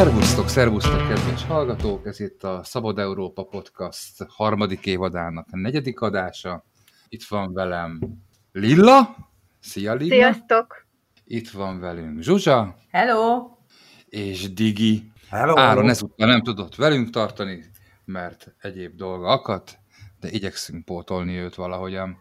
Szervusztok, 0.00 0.48
szervusztok, 0.48 1.08
kedves 1.08 1.44
hallgatók! 1.44 2.06
Ez 2.06 2.20
itt 2.20 2.42
a 2.42 2.60
Szabad 2.64 2.98
Európa 2.98 3.44
Podcast 3.44 4.24
harmadik 4.28 4.86
évadának 4.86 5.46
a 5.50 5.56
negyedik 5.56 6.00
adása. 6.00 6.64
Itt 7.08 7.24
van 7.24 7.52
velem 7.52 8.00
Lilla. 8.52 9.16
Szia, 9.58 9.94
Lilla! 9.94 10.14
Sziasztok! 10.14 10.86
Itt 11.24 11.50
van 11.50 11.80
velünk 11.80 12.20
Zsuzsa. 12.20 12.76
Hello! 12.90 13.59
És 14.10 14.52
Digi. 14.52 15.12
Hello. 15.28 15.58
Áron 15.58 15.88
ezúttal 15.88 16.28
nem 16.28 16.42
tudott 16.42 16.74
velünk 16.74 17.10
tartani, 17.10 17.64
mert 18.04 18.54
egyéb 18.60 18.96
dolga 18.96 19.26
akadt, 19.26 19.78
de 20.20 20.30
igyekszünk 20.30 20.84
pótolni 20.84 21.36
őt 21.36 21.54
valahogyan. 21.54 22.18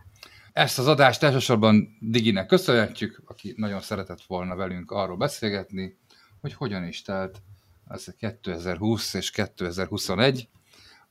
Ezt 0.53 0.79
az 0.79 0.87
adást 0.87 1.23
elsősorban 1.23 1.97
Diginek 1.99 2.45
köszönhetjük, 2.45 3.21
aki 3.25 3.53
nagyon 3.57 3.81
szeretett 3.81 4.21
volna 4.27 4.55
velünk 4.55 4.91
arról 4.91 5.17
beszélgetni, 5.17 5.97
hogy 6.41 6.53
hogyan 6.53 6.83
is 6.83 7.01
telt 7.01 7.41
az 7.87 8.15
2020 8.17 9.13
és 9.13 9.31
2021, 9.31 10.49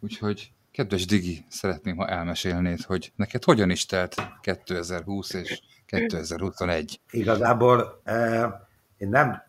úgyhogy 0.00 0.52
kedves 0.70 1.06
Digi, 1.06 1.44
szeretném, 1.48 1.96
ha 1.96 2.08
elmesélnéd, 2.08 2.80
hogy 2.80 3.12
neked 3.16 3.44
hogyan 3.44 3.70
is 3.70 3.86
telt 3.86 4.22
2020 4.40 5.32
és 5.32 5.60
2021. 5.86 7.00
Igazából 7.10 8.00
eh, 8.04 8.52
én 8.96 9.08
nem, 9.08 9.42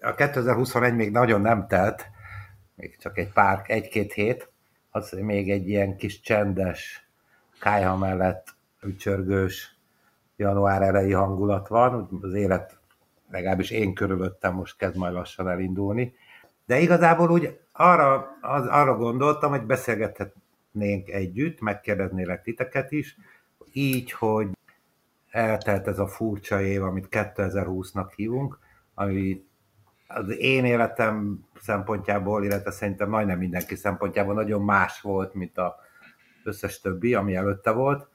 a 0.00 0.14
2021 0.14 0.94
még 0.94 1.10
nagyon 1.10 1.40
nem 1.40 1.66
telt, 1.66 2.06
még 2.74 2.96
csak 2.98 3.18
egy 3.18 3.32
pár, 3.32 3.62
egy-két 3.66 4.12
hét, 4.12 4.50
az 4.90 5.10
még 5.10 5.50
egy 5.50 5.68
ilyen 5.68 5.96
kis 5.96 6.20
csendes, 6.20 7.08
kájha 7.60 7.96
mellett 7.96 8.54
ücsörgős 8.82 9.76
január 10.36 10.82
elejé 10.82 11.12
hangulat 11.12 11.68
van, 11.68 12.08
az 12.22 12.34
élet 12.34 12.78
legalábbis 13.30 13.70
én 13.70 13.94
körülöttem 13.94 14.54
most 14.54 14.76
kezd 14.76 14.96
majd 14.96 15.12
lassan 15.12 15.48
elindulni. 15.48 16.14
De 16.66 16.78
igazából 16.78 17.30
úgy 17.30 17.60
arra, 17.72 18.36
az, 18.40 18.66
arra 18.66 18.96
gondoltam, 18.96 19.50
hogy 19.50 19.62
beszélgethetnénk 19.62 21.08
együtt, 21.08 21.60
megkérdeznélek 21.60 22.42
titeket 22.42 22.92
is, 22.92 23.16
így, 23.72 24.12
hogy 24.12 24.48
eltelt 25.30 25.86
ez 25.86 25.98
a 25.98 26.06
furcsa 26.06 26.60
év, 26.60 26.82
amit 26.82 27.08
2020-nak 27.10 28.12
hívunk, 28.16 28.58
ami 28.94 29.45
az 30.06 30.38
én 30.38 30.64
életem 30.64 31.44
szempontjából, 31.60 32.44
illetve 32.44 32.70
szerintem 32.70 33.08
majdnem 33.08 33.38
mindenki 33.38 33.74
szempontjából 33.74 34.34
nagyon 34.34 34.62
más 34.62 35.00
volt, 35.00 35.34
mint 35.34 35.58
az 35.58 35.72
összes 36.44 36.80
többi, 36.80 37.14
ami 37.14 37.34
előtte 37.34 37.70
volt, 37.70 38.08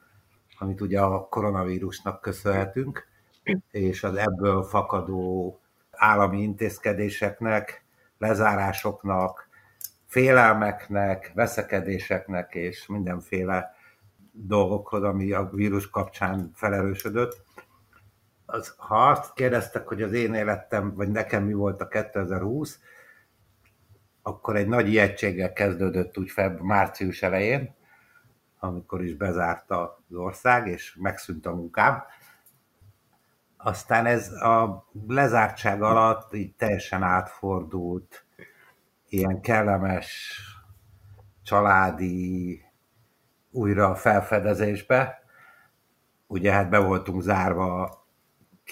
amit 0.58 0.80
ugye 0.80 1.00
a 1.00 1.28
koronavírusnak 1.28 2.20
köszönhetünk, 2.20 3.06
és 3.70 4.04
az 4.04 4.14
ebből 4.14 4.62
fakadó 4.62 5.60
állami 5.90 6.42
intézkedéseknek, 6.42 7.84
lezárásoknak, 8.18 9.48
félelmeknek, 10.06 11.32
veszekedéseknek 11.34 12.54
és 12.54 12.86
mindenféle 12.86 13.74
dolgokhoz, 14.32 15.02
ami 15.02 15.32
a 15.32 15.50
vírus 15.52 15.90
kapcsán 15.90 16.50
felerősödött. 16.54 17.44
Az, 18.52 18.74
ha 18.76 19.08
azt 19.08 19.32
kérdeztek, 19.34 19.88
hogy 19.88 20.02
az 20.02 20.12
én 20.12 20.34
életem, 20.34 20.94
vagy 20.94 21.08
nekem 21.08 21.44
mi 21.44 21.52
volt 21.52 21.80
a 21.80 21.88
2020, 21.88 22.80
akkor 24.22 24.56
egy 24.56 24.66
nagy 24.66 24.88
ijegységgel 24.88 25.52
kezdődött 25.52 26.18
úgy 26.18 26.30
feb, 26.30 26.60
március 26.60 27.22
elején, 27.22 27.74
amikor 28.58 29.04
is 29.04 29.14
bezárta 29.14 30.02
az 30.08 30.16
ország, 30.16 30.66
és 30.66 30.96
megszűnt 31.00 31.46
a 31.46 31.54
munkám. 31.54 32.02
Aztán 33.56 34.06
ez 34.06 34.32
a 34.32 34.86
lezártság 35.08 35.82
alatt 35.82 36.34
így 36.34 36.54
teljesen 36.54 37.02
átfordult, 37.02 38.24
ilyen 39.08 39.40
kellemes, 39.40 40.40
családi 41.42 42.60
újra 43.50 43.94
felfedezésbe. 43.94 45.22
Ugye 46.26 46.52
hát 46.52 46.70
be 46.70 46.78
voltunk 46.78 47.22
zárva 47.22 48.01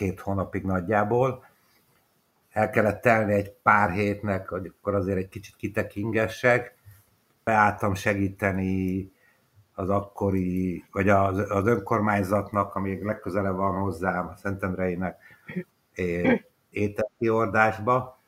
két 0.00 0.20
hónapig 0.20 0.64
nagyjából. 0.64 1.44
El 2.50 2.70
kellett 2.70 3.00
telni 3.00 3.32
egy 3.32 3.50
pár 3.50 3.90
hétnek, 3.90 4.48
hogy 4.48 4.66
akkor 4.66 4.94
azért 4.94 5.18
egy 5.18 5.28
kicsit 5.28 5.56
kitekingessek. 5.56 6.74
Beálltam 7.44 7.94
segíteni 7.94 9.12
az 9.74 9.88
akkori, 9.88 10.84
vagy 10.92 11.08
az, 11.08 11.38
az 11.50 11.66
önkormányzatnak, 11.66 12.74
ami 12.74 13.04
legközelebb 13.04 13.56
van 13.56 13.80
hozzám, 13.80 14.28
a 14.28 14.36
Szentendreinek 14.36 15.16
ételi 16.70 17.28
ordásba, 17.28 18.20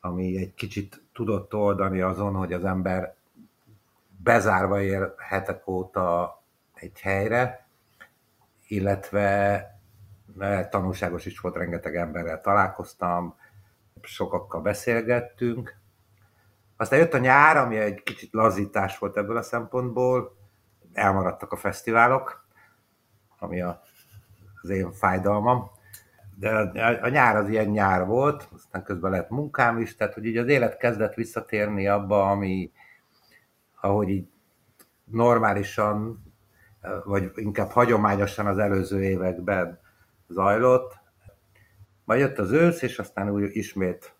ami 0.00 0.36
egy 0.36 0.54
kicsit 0.54 1.02
tudott 1.12 1.54
oldani 1.54 2.00
azon, 2.00 2.34
hogy 2.34 2.52
az 2.52 2.64
ember 2.64 3.14
bezárva 4.22 4.82
ér 4.82 5.14
hetek 5.18 5.68
óta 5.68 6.42
egy 6.74 7.00
helyre, 7.00 7.66
illetve 8.66 9.75
tanulságos 10.70 11.26
is 11.26 11.40
volt, 11.40 11.56
rengeteg 11.56 11.96
emberrel 11.96 12.40
találkoztam, 12.40 13.36
sokakkal 14.02 14.60
beszélgettünk. 14.60 15.76
Aztán 16.76 16.98
jött 16.98 17.14
a 17.14 17.18
nyár, 17.18 17.56
ami 17.56 17.76
egy 17.76 18.02
kicsit 18.02 18.32
lazítás 18.32 18.98
volt 18.98 19.16
ebből 19.16 19.36
a 19.36 19.42
szempontból, 19.42 20.36
elmaradtak 20.92 21.52
a 21.52 21.56
fesztiválok, 21.56 22.46
ami 23.38 23.60
a, 23.60 23.80
az 24.62 24.68
én 24.68 24.92
fájdalmam, 24.92 25.70
de 26.38 26.50
a, 27.02 27.08
nyár 27.08 27.36
az 27.36 27.48
ilyen 27.48 27.66
nyár 27.66 28.06
volt, 28.06 28.48
aztán 28.54 28.82
közben 28.82 29.10
lett 29.10 29.30
munkám 29.30 29.78
is, 29.78 29.96
tehát 29.96 30.14
hogy 30.14 30.24
így 30.24 30.36
az 30.36 30.48
élet 30.48 30.76
kezdett 30.76 31.14
visszatérni 31.14 31.88
abba, 31.88 32.30
ami, 32.30 32.72
ahogy 33.80 34.08
így 34.08 34.28
normálisan, 35.04 36.24
vagy 37.04 37.30
inkább 37.34 37.70
hagyományosan 37.70 38.46
az 38.46 38.58
előző 38.58 39.02
években 39.02 39.80
zajlott. 40.28 40.94
Majd 42.04 42.20
jött 42.20 42.38
az 42.38 42.50
ősz, 42.50 42.82
és 42.82 42.98
aztán 42.98 43.30
úgy 43.30 43.56
ismét 43.56 44.14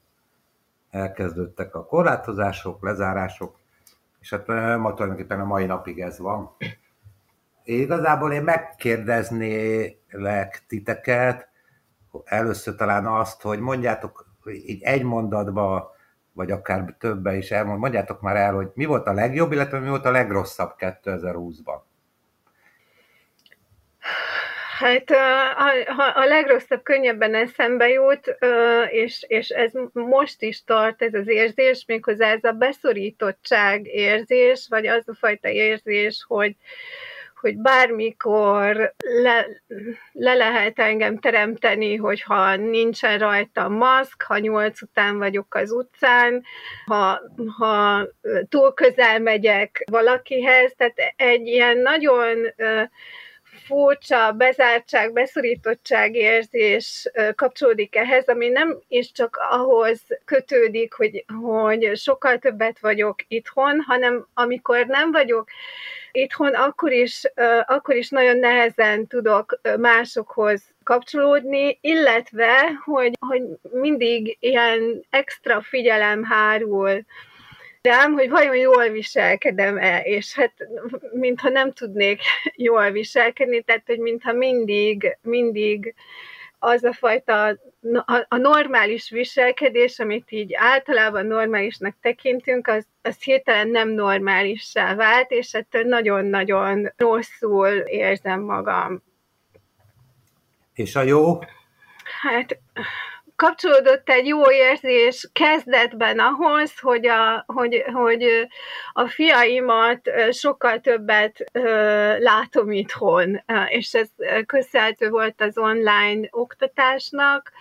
elkezdődtek 0.91 1.75
a 1.75 1.87
korlátozások, 1.87 2.83
lezárások, 2.83 3.59
és 4.21 4.31
hát 4.31 4.47
ma 4.78 4.95
tulajdonképpen 4.95 5.41
a 5.41 5.45
mai 5.45 5.66
napig 5.66 6.00
ez 6.00 6.19
van. 6.19 6.56
Igazából 7.65 8.33
én 8.33 8.43
megkérdeznélek 8.43 10.65
titeket, 10.66 11.49
először 12.25 12.75
talán 12.75 13.06
azt, 13.06 13.43
hogy 13.43 13.59
mondjátok 13.59 14.27
így 14.66 14.83
egy 14.83 15.03
mondatba, 15.03 15.95
vagy 16.33 16.50
akár 16.50 16.95
többe 16.99 17.37
is 17.37 17.50
elmond, 17.50 17.78
mondjátok 17.78 18.21
már 18.21 18.37
el, 18.37 18.55
hogy 18.55 18.71
mi 18.75 18.84
volt 18.84 19.06
a 19.06 19.12
legjobb, 19.12 19.53
illetve 19.53 19.78
mi 19.78 19.89
volt 19.89 20.05
a 20.05 20.11
legrosszabb 20.11 20.75
2020-ban. 20.78 21.81
Hát 24.78 25.10
a, 25.10 25.59
a, 25.87 26.12
a 26.14 26.25
legrosszabb 26.25 26.82
könnyebben 26.82 27.34
eszembe 27.34 27.88
jut, 27.88 28.37
és, 28.91 29.25
és 29.28 29.48
ez 29.48 29.72
most 29.92 30.42
is 30.42 30.64
tart 30.64 31.03
ez 31.03 31.14
az 31.14 31.28
érzés, 31.28 31.84
méghozzá 31.87 32.31
ez 32.31 32.44
a 32.44 32.53
beszorítottság 32.53 33.86
érzés, 33.86 34.66
vagy 34.69 34.86
az 34.86 35.09
a 35.09 35.15
fajta 35.15 35.48
érzés, 35.48 36.25
hogy, 36.28 36.56
hogy 37.41 37.56
bármikor 37.56 38.94
le, 38.98 39.47
le 40.12 40.34
lehet 40.34 40.78
engem 40.78 41.19
teremteni, 41.19 41.97
hogyha 41.97 42.56
nincsen 42.56 43.19
rajta 43.19 43.69
maszk, 43.69 44.22
ha 44.22 44.38
nyolc 44.38 44.82
után 44.82 45.19
vagyok 45.19 45.54
az 45.54 45.70
utcán, 45.70 46.44
ha, 46.86 47.21
ha 47.59 48.06
túl 48.48 48.74
közel 48.74 49.18
megyek 49.18 49.84
valakihez, 49.91 50.74
tehát 50.77 50.97
egy 51.16 51.47
ilyen 51.47 51.78
nagyon 51.78 52.39
furcsa 53.66 54.33
bezártság, 54.33 55.13
beszorítottság 55.13 56.15
érzés 56.15 57.10
kapcsolódik 57.34 57.97
ehhez, 57.97 58.28
ami 58.28 58.48
nem 58.48 58.78
is 58.89 59.13
csak 59.13 59.39
ahhoz 59.51 60.01
kötődik, 60.24 60.95
hogy, 60.95 61.24
hogy 61.42 61.91
sokkal 61.97 62.39
többet 62.39 62.78
vagyok 62.78 63.16
itthon, 63.28 63.80
hanem 63.80 64.27
amikor 64.34 64.86
nem 64.86 65.13
vagyok 65.13 65.48
itthon, 66.13 66.54
akkor 66.54 66.92
is, 66.92 67.22
akkor 67.66 67.95
is 67.95 68.09
nagyon 68.09 68.36
nehezen 68.39 69.07
tudok 69.07 69.60
másokhoz 69.78 70.63
kapcsolódni, 70.83 71.78
illetve, 71.80 72.80
hogy, 72.84 73.13
hogy 73.28 73.42
mindig 73.72 74.36
ilyen 74.41 75.04
extra 75.10 75.60
figyelem 75.60 76.24
hárul 76.24 77.04
rám, 77.86 78.12
hogy 78.12 78.30
vajon 78.30 78.56
jól 78.56 78.88
viselkedem-e, 78.88 80.00
és 80.00 80.34
hát 80.34 80.53
mintha 81.12 81.48
nem 81.48 81.72
tudnék 81.72 82.21
jól 82.54 82.91
viselkedni, 82.91 83.62
tehát 83.62 83.83
hogy 83.86 83.98
mintha 83.98 84.33
mindig, 84.33 85.18
mindig 85.22 85.94
az 86.59 86.84
a 86.84 86.92
fajta 86.92 87.59
a 88.28 88.36
normális 88.36 89.10
viselkedés, 89.10 89.98
amit 89.98 90.30
így 90.30 90.54
általában 90.54 91.27
normálisnak 91.27 91.97
tekintünk, 92.00 92.66
az, 92.66 92.86
az 93.03 93.22
hirtelen 93.22 93.68
nem 93.68 93.89
normálissá 93.89 94.94
vált, 94.94 95.30
és 95.30 95.54
ettől 95.54 95.82
nagyon-nagyon 95.82 96.92
rosszul 96.97 97.68
érzem 97.77 98.41
magam. 98.41 99.03
És 100.74 100.97
a 100.97 101.03
jó? 101.03 101.39
Hát 102.22 102.59
kapcsolódott 103.36 104.09
egy 104.09 104.27
jó 104.27 104.50
érzés 104.50 105.28
kezdetben 105.33 106.18
ahhoz, 106.18 106.78
hogy 106.78 107.06
a, 107.06 107.44
hogy, 107.47 107.84
hogy 107.92 108.48
a 108.92 109.09
fiaimat 109.09 110.10
sokkal 110.30 110.80
többet 110.80 111.50
látom 112.18 112.71
itthon, 112.71 113.44
és 113.68 113.94
ez 113.94 114.09
köszönhető 114.47 115.09
volt 115.09 115.41
az 115.41 115.59
online 115.59 116.28
oktatásnak, 116.30 117.53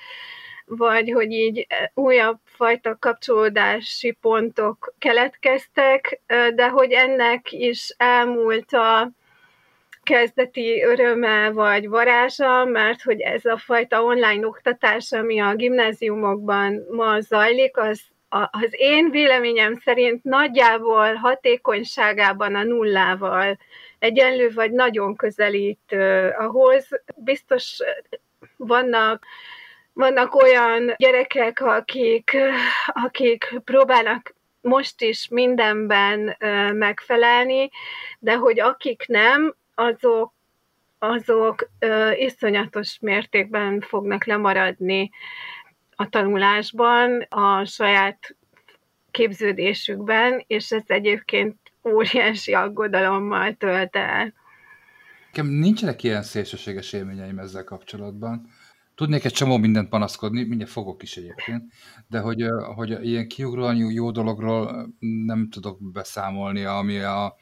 vagy 0.66 1.12
hogy 1.12 1.32
így 1.32 1.68
újabb 1.94 2.40
fajta 2.44 2.98
kapcsolódási 3.00 4.12
pontok 4.12 4.94
keletkeztek, 5.00 6.22
de 6.56 6.70
hogy 6.70 6.92
ennek 6.92 7.52
is 7.52 7.94
elmúlt 7.98 8.74
a, 8.74 9.12
kezdeti 10.06 10.84
öröme 10.84 11.50
vagy 11.50 11.88
varázsa, 11.88 12.66
mert 12.66 13.02
hogy 13.02 13.20
ez 13.20 13.46
a 13.46 13.58
fajta 13.58 14.04
online 14.04 14.48
oktatás, 14.48 15.12
ami 15.12 15.40
a 15.40 15.56
gimnáziumokban 15.56 16.86
ma 16.92 17.20
zajlik, 17.20 17.78
az 17.78 18.02
az 18.52 18.70
én 18.72 19.10
véleményem 19.10 19.76
szerint 19.76 20.24
nagyjából 20.24 21.14
hatékonyságában 21.14 22.56
a 22.56 22.64
nullával 22.64 23.58
egyenlő, 24.00 24.52
vagy 24.54 24.72
nagyon 24.72 25.16
közelít 25.16 25.96
ahhoz. 26.38 26.88
Biztos 27.16 27.78
vannak 28.58 29.26
vannak 29.94 30.36
olyan 30.36 30.94
gyerekek, 30.98 31.62
akik, 31.62 32.38
akik 32.86 33.62
próbálnak 33.64 34.36
most 34.62 35.02
is 35.02 35.28
mindenben 35.28 36.36
megfelelni, 36.74 37.70
de 38.20 38.36
hogy 38.36 38.60
akik 38.60 39.04
nem, 39.08 39.56
azok, 39.76 40.34
azok 41.00 41.70
ö, 41.80 42.12
iszonyatos 42.12 42.98
mértékben 43.02 43.82
fognak 43.82 44.26
lemaradni 44.26 45.10
a 45.96 46.10
tanulásban, 46.10 47.22
a 47.30 47.66
saját 47.66 48.36
képződésükben, 49.12 50.44
és 50.48 50.72
ez 50.72 50.84
egyébként 50.88 51.56
óriási 51.84 52.54
aggodalommal 52.54 53.54
tölt 53.54 53.96
el. 53.96 54.34
Nekem 55.26 55.48
nincsenek 55.48 56.04
ilyen 56.04 56.24
szélsőséges 56.24 56.94
élményeim 56.94 57.40
ezzel 57.40 57.64
kapcsolatban. 57.64 58.50
Tudnék 58.96 59.26
egy 59.26 59.34
csomó 59.34 59.58
mindent 59.58 59.90
panaszkodni, 59.90 60.44
mindjárt 60.44 60.72
fogok 60.72 61.04
is 61.04 61.18
egyébként, 61.18 61.64
de 62.08 62.20
hogy, 62.20 62.46
hogy 62.76 63.06
ilyen 63.06 63.28
kiugróan 63.28 63.76
jó 63.76 64.12
dologról 64.12 64.90
nem 65.00 65.50
tudok 65.50 65.92
beszámolni, 65.92 66.64
ami 66.64 66.98
a, 67.00 67.36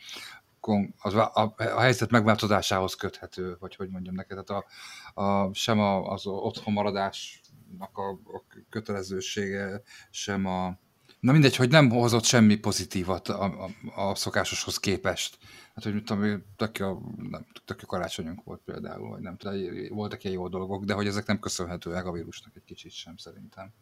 az, 0.98 1.14
a, 1.14 1.54
a 1.58 1.80
helyzet 1.80 2.12
megváltozásához 2.12 2.96
köthető, 2.96 3.56
vagy 3.60 3.76
hogy 3.76 3.90
mondjam 3.90 4.16
neked, 4.16 4.44
tehát 4.44 4.66
a, 5.14 5.22
a, 5.22 5.54
sem 5.54 5.80
a, 5.80 6.12
az 6.12 6.26
otthon 6.26 6.74
maradásnak 6.74 7.98
a, 7.98 8.10
a 8.10 8.44
kötelezősége, 8.70 9.82
sem 10.10 10.46
a, 10.46 10.82
Na 11.24 11.32
mindegy, 11.32 11.56
hogy 11.56 11.70
nem 11.70 11.90
hozott 11.90 12.24
semmi 12.24 12.56
pozitívat 12.56 13.28
a, 13.28 13.44
a, 13.44 13.70
a 14.10 14.16
szokásoshoz 14.16 14.78
képest. 14.78 15.38
Hát, 15.76 15.84
hogy 15.84 16.04
tudom, 16.04 16.44
tök 16.56 16.78
jó, 16.78 17.02
nem, 17.30 17.46
tök 17.66 17.82
jó 17.82 17.88
karácsonyunk 17.88 18.44
volt 18.44 18.62
például, 18.66 19.10
vagy 19.10 19.22
nem 19.22 19.38
tudom, 19.38 19.58
voltak 19.90 20.24
ilyen 20.24 20.36
jó 20.36 20.48
dolgok, 20.48 20.84
de 20.84 20.94
hogy 20.94 21.08
ezek 21.08 21.26
nem 21.26 21.40
köszönhetőek 21.40 22.06
a 22.06 22.12
vírusnak 22.12 22.56
egy 22.56 22.64
kicsit 22.64 22.92
sem 22.92 23.18
szerintem. 23.18 23.74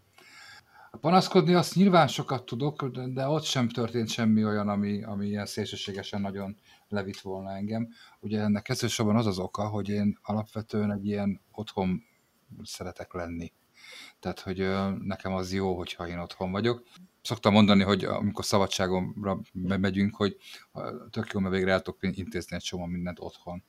Panaszkodni 1.00 1.54
azt 1.54 1.76
nyilván 1.76 2.08
sokat 2.08 2.46
tudok, 2.46 2.86
de 2.88 3.28
ott 3.28 3.44
sem 3.44 3.70
történt 3.70 4.10
semmi 4.10 4.46
olyan, 4.46 4.70
ami, 4.70 5.04
ami 5.04 5.28
ilyen 5.28 5.46
szélsőségesen 5.46 6.22
nagyon 6.22 6.58
levitt 6.88 7.20
volna 7.20 7.52
engem. 7.52 7.90
Ugye 8.20 8.42
ennek 8.42 8.70
elsősorban 8.70 9.16
az 9.16 9.26
az 9.26 9.40
oka, 9.40 9.68
hogy 9.68 9.90
én 9.90 10.20
alapvetően 10.22 10.92
egy 10.92 11.06
ilyen 11.06 11.42
otthon 11.52 12.04
szeretek 12.64 13.14
lenni. 13.14 13.54
Tehát, 14.20 14.40
hogy 14.40 14.58
nekem 15.00 15.34
az 15.34 15.54
jó, 15.54 15.78
hogyha 15.78 16.08
én 16.08 16.20
otthon 16.20 16.52
vagyok. 16.52 16.84
Szoktam 17.22 17.54
mondani, 17.54 17.84
hogy 17.84 18.04
amikor 18.04 18.46
szabadságomra 18.46 19.40
megyünk, 19.54 20.16
hogy 20.16 20.38
tök 21.10 21.32
jó, 21.34 21.40
mert 21.40 21.54
végre 21.54 21.72
el 21.72 21.82
tudok 21.82 22.18
intézni 22.18 22.56
egy 22.56 22.62
csomó 22.62 22.86
mindent 22.86 23.20
otthon. 23.20 23.64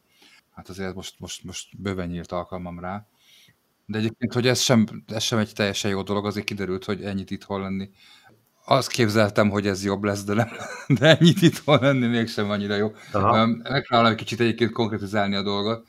Hát 0.51 0.69
azért 0.69 0.95
most, 0.95 1.21
most, 1.21 1.45
most 1.45 1.81
bőven 1.81 2.09
nyílt 2.09 2.33
alkalmam 2.33 2.81
rá. 2.81 3.07
De 3.87 3.99
egyébként, 3.99 4.33
hogy 4.33 4.47
ez 4.47 4.61
sem, 4.61 4.87
ez 5.07 5.23
sem 5.23 5.39
egy 5.39 5.53
teljesen 5.53 5.91
jó 5.91 6.03
dolog, 6.03 6.27
azért 6.27 6.47
kiderült, 6.47 6.85
hogy 6.85 7.03
ennyit 7.05 7.31
itthon 7.31 7.61
lenni. 7.61 7.91
Azt 8.65 8.91
képzeltem, 8.91 9.51
hogy 9.51 9.67
ez 9.67 9.85
jobb 9.85 10.03
lesz, 10.03 10.25
de, 10.25 10.35
nem, 10.35 10.49
de 10.99 11.17
ennyit 11.17 11.43
itthon 11.43 11.79
lenni 11.81 12.07
mégsem 12.07 12.51
annyira 12.51 12.77
jó. 12.77 12.93
Megpróbálom 13.63 14.11
egy 14.11 14.15
kicsit 14.15 14.41
egyébként 14.41 14.73
konkretizálni 14.73 15.35
a 15.35 15.43
dolgot. 15.43 15.87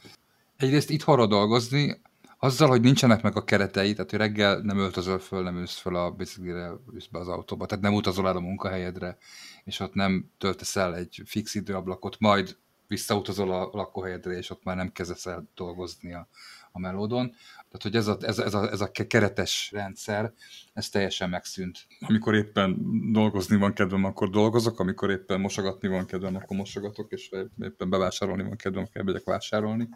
Egyrészt 0.57 0.89
itthonra 0.89 1.27
dolgozni, 1.27 2.01
azzal, 2.43 2.67
hogy 2.67 2.81
nincsenek 2.81 3.21
meg 3.21 3.35
a 3.35 3.43
keretei, 3.43 3.93
tehát 3.93 4.09
hogy 4.09 4.19
reggel 4.19 4.59
nem 4.59 4.77
öltözöl 4.77 5.19
föl, 5.19 5.43
nem 5.43 5.57
ülsz 5.57 5.77
föl 5.77 5.95
a 5.95 6.11
biciklire, 6.11 6.71
ülsz 6.93 7.07
be 7.07 7.19
az 7.19 7.27
autóba, 7.27 7.65
tehát 7.65 7.83
nem 7.83 7.93
utazol 7.93 8.27
el 8.27 8.35
a 8.35 8.39
munkahelyedre, 8.39 9.17
és 9.63 9.79
ott 9.79 9.93
nem 9.93 10.31
töltesz 10.37 10.75
el 10.75 10.95
egy 10.95 11.21
fix 11.25 11.55
időablakot, 11.55 12.19
majd 12.19 12.57
visszautazol 12.87 13.51
a 13.51 13.69
lakóhelyedre, 13.71 14.37
és 14.37 14.49
ott 14.49 14.63
már 14.63 14.75
nem 14.75 14.91
kezdesz 14.91 15.25
el 15.25 15.49
dolgozni 15.55 16.13
a, 16.13 16.27
a 16.75 16.79
melódon. 16.79 17.29
Tehát, 17.55 17.81
hogy 17.81 17.95
ez 17.95 18.07
a, 18.07 18.17
ez, 18.21 18.39
a, 18.39 18.43
ez, 18.43 18.53
a, 18.53 18.71
ez 18.71 18.81
a 18.81 18.91
keretes 18.91 19.69
rendszer, 19.71 20.33
ez 20.73 20.89
teljesen 20.89 21.29
megszűnt. 21.29 21.87
Amikor 21.99 22.35
éppen 22.35 22.77
dolgozni 23.11 23.57
van 23.57 23.73
kedvem, 23.73 24.03
akkor 24.03 24.29
dolgozok, 24.29 24.79
amikor 24.79 25.09
éppen 25.11 25.39
mosogatni 25.39 25.87
van 25.87 26.05
kedvem, 26.05 26.35
akkor 26.35 26.57
mosogatok, 26.57 27.11
és 27.11 27.29
éppen 27.61 27.89
bevásárolni 27.89 28.43
van 28.43 28.55
kedvem, 28.55 28.85
kell 28.85 29.03
megyek 29.03 29.23
vásárolni. 29.23 29.89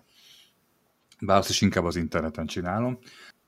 Bár 1.22 1.38
azt 1.38 1.50
is 1.50 1.62
inkább 1.62 1.84
az 1.84 1.96
interneten 1.96 2.46
csinálom. 2.46 3.00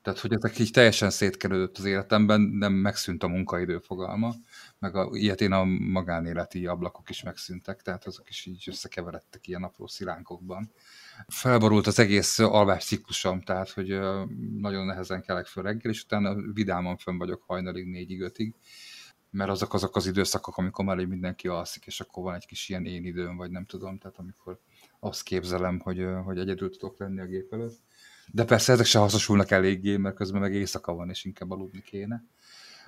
Tehát, 0.02 0.18
hogy 0.18 0.32
ezek 0.32 0.58
így 0.58 0.70
teljesen 0.70 1.10
szétkerülött 1.10 1.78
az 1.78 1.84
életemben, 1.84 2.40
nem 2.40 2.72
megszűnt 2.72 3.22
a 3.22 3.28
munkaidő 3.28 3.78
fogalma, 3.78 4.34
meg 4.78 4.96
a, 4.96 5.08
ilyet 5.12 5.40
én 5.40 5.52
a 5.52 5.64
magánéleti 5.64 6.66
ablakok 6.66 7.10
is 7.10 7.22
megszűntek, 7.22 7.82
tehát 7.82 8.06
azok 8.06 8.28
is 8.28 8.46
így 8.46 8.64
összekeveredtek 8.68 9.46
ilyen 9.46 9.62
apró 9.62 9.86
szilánkokban 9.86 10.72
felborult 11.28 11.86
az 11.86 11.98
egész 11.98 12.38
alvás 12.38 12.84
ciklusom, 12.84 13.40
tehát 13.40 13.70
hogy 13.70 14.00
nagyon 14.60 14.86
nehezen 14.86 15.22
kelek 15.22 15.46
föl 15.46 15.62
reggel, 15.62 15.92
és 15.92 16.02
utána 16.02 16.34
vidáman 16.52 16.96
fönn 16.96 17.18
vagyok 17.18 17.42
hajnalig 17.46 17.86
négyig, 17.86 18.20
ötig, 18.20 18.54
mert 19.30 19.50
azok 19.50 19.74
azok 19.74 19.96
az 19.96 20.06
időszakok, 20.06 20.56
amikor 20.56 20.84
már 20.84 20.96
mindenki 20.96 21.48
alszik, 21.48 21.86
és 21.86 22.00
akkor 22.00 22.22
van 22.22 22.34
egy 22.34 22.46
kis 22.46 22.68
ilyen 22.68 22.84
én 22.84 23.04
időm, 23.04 23.36
vagy 23.36 23.50
nem 23.50 23.64
tudom, 23.64 23.98
tehát 23.98 24.18
amikor 24.18 24.60
azt 25.00 25.22
képzelem, 25.22 25.78
hogy, 25.78 26.06
hogy 26.24 26.38
egyedül 26.38 26.70
tudok 26.70 26.98
lenni 26.98 27.20
a 27.20 27.26
gép 27.26 27.52
előtt. 27.52 27.78
De 28.32 28.44
persze 28.44 28.72
ezek 28.72 28.86
se 28.86 28.98
hasznosulnak 28.98 29.50
eléggé, 29.50 29.96
mert 29.96 30.16
közben 30.16 30.40
meg 30.40 30.54
éjszaka 30.54 30.94
van, 30.94 31.10
és 31.10 31.24
inkább 31.24 31.50
aludni 31.50 31.82
kéne 31.82 32.24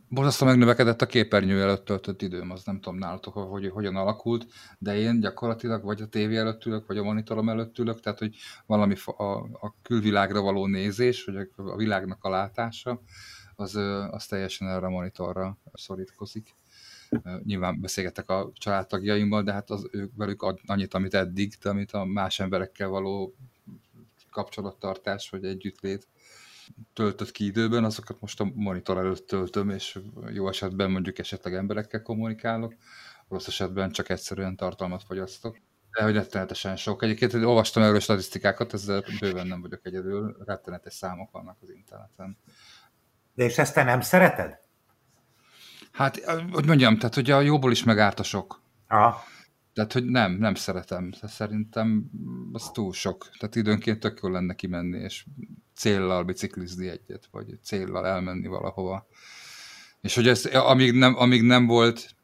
borzasztó 0.08 0.46
megnövekedett 0.46 1.02
a 1.02 1.06
képernyő 1.06 1.62
előtt 1.62 1.84
töltött 1.84 2.22
időm, 2.22 2.50
az 2.50 2.64
nem 2.64 2.80
tudom 2.80 2.98
nálatok, 2.98 3.34
hogy 3.34 3.68
hogyan 3.68 3.96
alakult, 3.96 4.46
de 4.78 4.96
én 4.96 5.20
gyakorlatilag 5.20 5.84
vagy 5.84 6.02
a 6.02 6.06
tévé 6.06 6.36
előtt 6.36 6.64
ülök, 6.64 6.86
vagy 6.86 6.98
a 6.98 7.02
monitorom 7.02 7.48
előtt 7.48 7.78
ülök, 7.78 8.00
tehát 8.00 8.18
hogy 8.18 8.36
valami 8.66 8.94
a, 9.04 9.22
a 9.66 9.74
külvilágra 9.82 10.40
való 10.40 10.66
nézés, 10.66 11.24
vagy 11.24 11.48
a 11.56 11.76
világnak 11.76 12.24
a 12.24 12.30
látása, 12.30 13.00
az, 13.56 13.74
az 14.10 14.26
teljesen 14.26 14.68
erre 14.68 14.86
a 14.86 14.90
monitorra 14.90 15.58
szorítkozik. 15.72 16.54
Nyilván 17.44 17.80
beszélgetek 17.80 18.30
a 18.30 18.50
családtagjaimmal, 18.54 19.42
de 19.42 19.52
hát 19.52 19.70
az, 19.70 19.88
ők 19.90 20.12
velük 20.16 20.42
ad 20.42 20.58
annyit, 20.66 20.94
amit 20.94 21.14
eddig, 21.14 21.54
de 21.62 21.68
amit 21.68 21.92
a 21.92 22.04
más 22.04 22.40
emberekkel 22.40 22.88
való 22.88 23.34
kapcsolattartás, 24.30 25.30
vagy 25.30 25.44
együttlét 25.44 26.08
töltött 26.92 27.30
ki 27.30 27.44
időben, 27.44 27.84
azokat 27.84 28.20
most 28.20 28.40
a 28.40 28.50
monitor 28.54 28.98
előtt 28.98 29.26
töltöm, 29.26 29.70
és 29.70 29.98
jó 30.32 30.48
esetben 30.48 30.90
mondjuk 30.90 31.18
esetleg 31.18 31.54
emberekkel 31.54 32.02
kommunikálok, 32.02 32.74
rossz 33.28 33.46
esetben 33.46 33.90
csak 33.90 34.08
egyszerűen 34.08 34.56
tartalmat 34.56 35.02
fogyasztok. 35.02 35.58
De 35.90 36.02
hogy 36.02 36.14
rettenetesen 36.14 36.76
sok. 36.76 37.02
Egyébként 37.02 37.32
hogy 37.32 37.44
olvastam 37.44 37.82
erről 37.82 38.00
statisztikákat, 38.00 38.72
ezzel 38.72 39.04
bőven 39.20 39.46
nem 39.46 39.60
vagyok 39.60 39.86
egyedül, 39.86 40.36
rettenetes 40.44 40.94
számok 40.94 41.30
vannak 41.30 41.56
az 41.60 41.70
interneten. 41.70 42.38
De 43.34 43.44
és 43.44 43.58
ezt 43.58 43.74
te 43.74 43.82
nem 43.82 44.00
szereted? 44.00 44.58
Hát, 45.92 46.24
hogy 46.50 46.66
mondjam, 46.66 46.96
tehát 46.96 47.14
hogy 47.14 47.30
a 47.30 47.40
jóból 47.40 47.70
is 47.70 47.84
megárt 47.84 48.20
a 48.20 48.22
sok. 48.22 48.62
Aha. 48.88 49.22
Tehát, 49.72 49.92
hogy 49.92 50.04
nem, 50.04 50.32
nem 50.32 50.54
szeretem. 50.54 51.10
Szerintem 51.22 52.10
az 52.52 52.70
túl 52.70 52.92
sok. 52.92 53.28
Tehát 53.38 53.56
időnként 53.56 54.00
tök 54.00 54.18
jól 54.22 54.32
lenne 54.32 54.54
kimenni, 54.54 54.98
és 54.98 55.26
céllal 55.82 56.24
biciklizni 56.24 56.88
egyet, 56.88 57.28
vagy 57.30 57.58
céllal 57.62 58.06
elmenni 58.06 58.46
valahova. 58.46 59.06
És 60.00 60.14
hogy 60.14 60.28
ez, 60.28 60.44
amíg 60.44 60.92
nem, 60.92 61.16
amíg 61.16 61.42
nem 61.42 61.66
volt, 61.66 62.14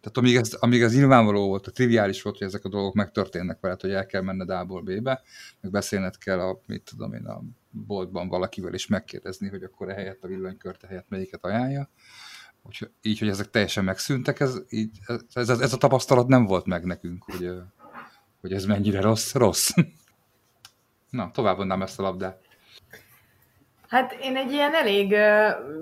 Tehát 0.00 0.16
amíg 0.16 0.36
ez, 0.36 0.52
amíg 0.52 0.82
ez 0.82 0.94
nyilvánvaló 0.94 1.46
volt, 1.46 1.66
a 1.66 1.70
triviális 1.70 2.22
volt, 2.22 2.38
hogy 2.38 2.46
ezek 2.46 2.64
a 2.64 2.68
dolgok 2.68 2.94
megtörténnek 2.94 3.60
veled, 3.60 3.80
hogy 3.80 3.90
el 3.90 4.06
kell 4.06 4.22
menned 4.22 4.50
A-ból 4.50 4.82
B-be, 4.82 5.22
meg 5.60 5.70
beszélned 5.70 6.18
kell 6.18 6.40
a, 6.40 6.60
mit 6.66 6.82
tudom 6.82 7.12
én, 7.12 7.26
a 7.26 7.42
boltban 7.70 8.28
valakivel 8.28 8.74
is 8.74 8.86
megkérdezni, 8.86 9.48
hogy 9.48 9.62
akkor 9.62 9.88
ehelyett 9.88 10.22
a 10.22 10.26
villanykörte 10.28 10.86
helyett 10.86 11.08
melyiket 11.08 11.44
ajánlja. 11.44 11.90
Úgyhogy, 12.62 12.90
így, 13.02 13.18
hogy 13.18 13.28
ezek 13.28 13.50
teljesen 13.50 13.84
megszűntek, 13.84 14.40
ez, 14.40 14.58
így, 14.68 14.98
ez, 15.32 15.48
ez, 15.48 15.60
ez 15.60 15.72
a 15.72 15.76
tapasztalat 15.76 16.26
nem 16.26 16.44
volt 16.44 16.66
meg 16.66 16.84
nekünk, 16.84 17.24
hogy, 17.24 17.50
hogy 18.40 18.52
ez 18.52 18.64
mennyire 18.64 19.00
rossz, 19.00 19.34
rossz. 19.34 19.70
Na, 21.10 21.30
tovább 21.30 21.80
ezt 21.82 21.98
a 21.98 22.02
labdát. 22.02 22.45
Hát 23.88 24.12
én 24.12 24.36
egy 24.36 24.52
ilyen 24.52 24.74
elég 24.74 25.16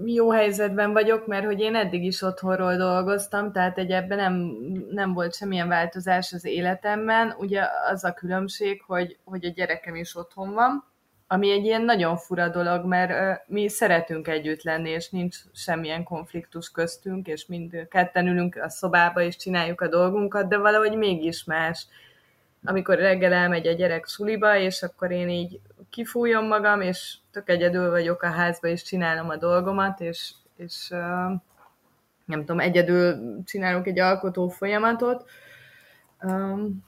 jó 0.05 0.31
helyzetben 0.31 0.93
vagyok, 0.93 1.27
mert 1.27 1.45
hogy 1.45 1.61
én 1.61 1.75
eddig 1.75 2.05
is 2.05 2.23
otthonról 2.23 2.77
dolgoztam, 2.77 3.53
tehát 3.53 3.79
egy 3.79 3.91
ebben 3.91 4.19
nem, 4.19 4.57
nem 4.91 5.13
volt 5.13 5.35
semmilyen 5.35 5.69
változás 5.69 6.33
az 6.33 6.45
életemben. 6.45 7.35
Ugye 7.39 7.63
az 7.91 8.05
a 8.05 8.13
különbség, 8.13 8.83
hogy, 8.87 9.19
hogy 9.25 9.45
a 9.45 9.53
gyerekem 9.55 9.95
is 9.95 10.17
otthon 10.17 10.53
van, 10.53 10.93
ami 11.27 11.51
egy 11.51 11.65
ilyen 11.65 11.83
nagyon 11.83 12.17
fura 12.17 12.49
dolog, 12.49 12.85
mert 12.85 13.43
mi 13.47 13.69
szeretünk 13.69 14.29
együtt 14.29 14.63
lenni, 14.63 14.91
és 14.91 15.11
nincs 15.11 15.37
semmilyen 15.53 16.05
konfliktus 16.05 16.71
köztünk, 16.71 17.27
és 17.27 17.47
mind 17.47 17.89
ketten 17.91 18.27
ülünk 18.27 18.57
a 18.57 18.69
szobába, 18.69 19.21
és 19.21 19.37
csináljuk 19.37 19.81
a 19.81 19.89
dolgunkat, 19.89 20.49
de 20.49 20.59
valahogy 20.59 20.97
mégis 20.97 21.45
más 21.45 21.87
amikor 22.65 22.99
reggel 22.99 23.33
elmegy 23.33 23.67
a 23.67 23.73
gyerek 23.73 24.07
suliba, 24.07 24.57
és 24.57 24.83
akkor 24.83 25.11
én 25.11 25.29
így 25.29 25.61
kifújom 25.91 26.47
magam, 26.47 26.81
és 26.81 27.17
tök 27.31 27.49
egyedül 27.49 27.91
vagyok 27.91 28.23
a 28.23 28.31
házba, 28.31 28.69
és 28.69 28.83
csinálom 28.83 29.29
a 29.29 29.37
dolgomat, 29.37 30.01
és, 30.01 30.33
és 30.57 30.89
nem 32.25 32.41
tudom, 32.41 32.61
egyedül 32.61 33.17
csinálunk 33.45 33.87
egy 33.87 33.99
alkotó 33.99 34.49
folyamatot. 34.49 35.25
Um, 36.23 36.85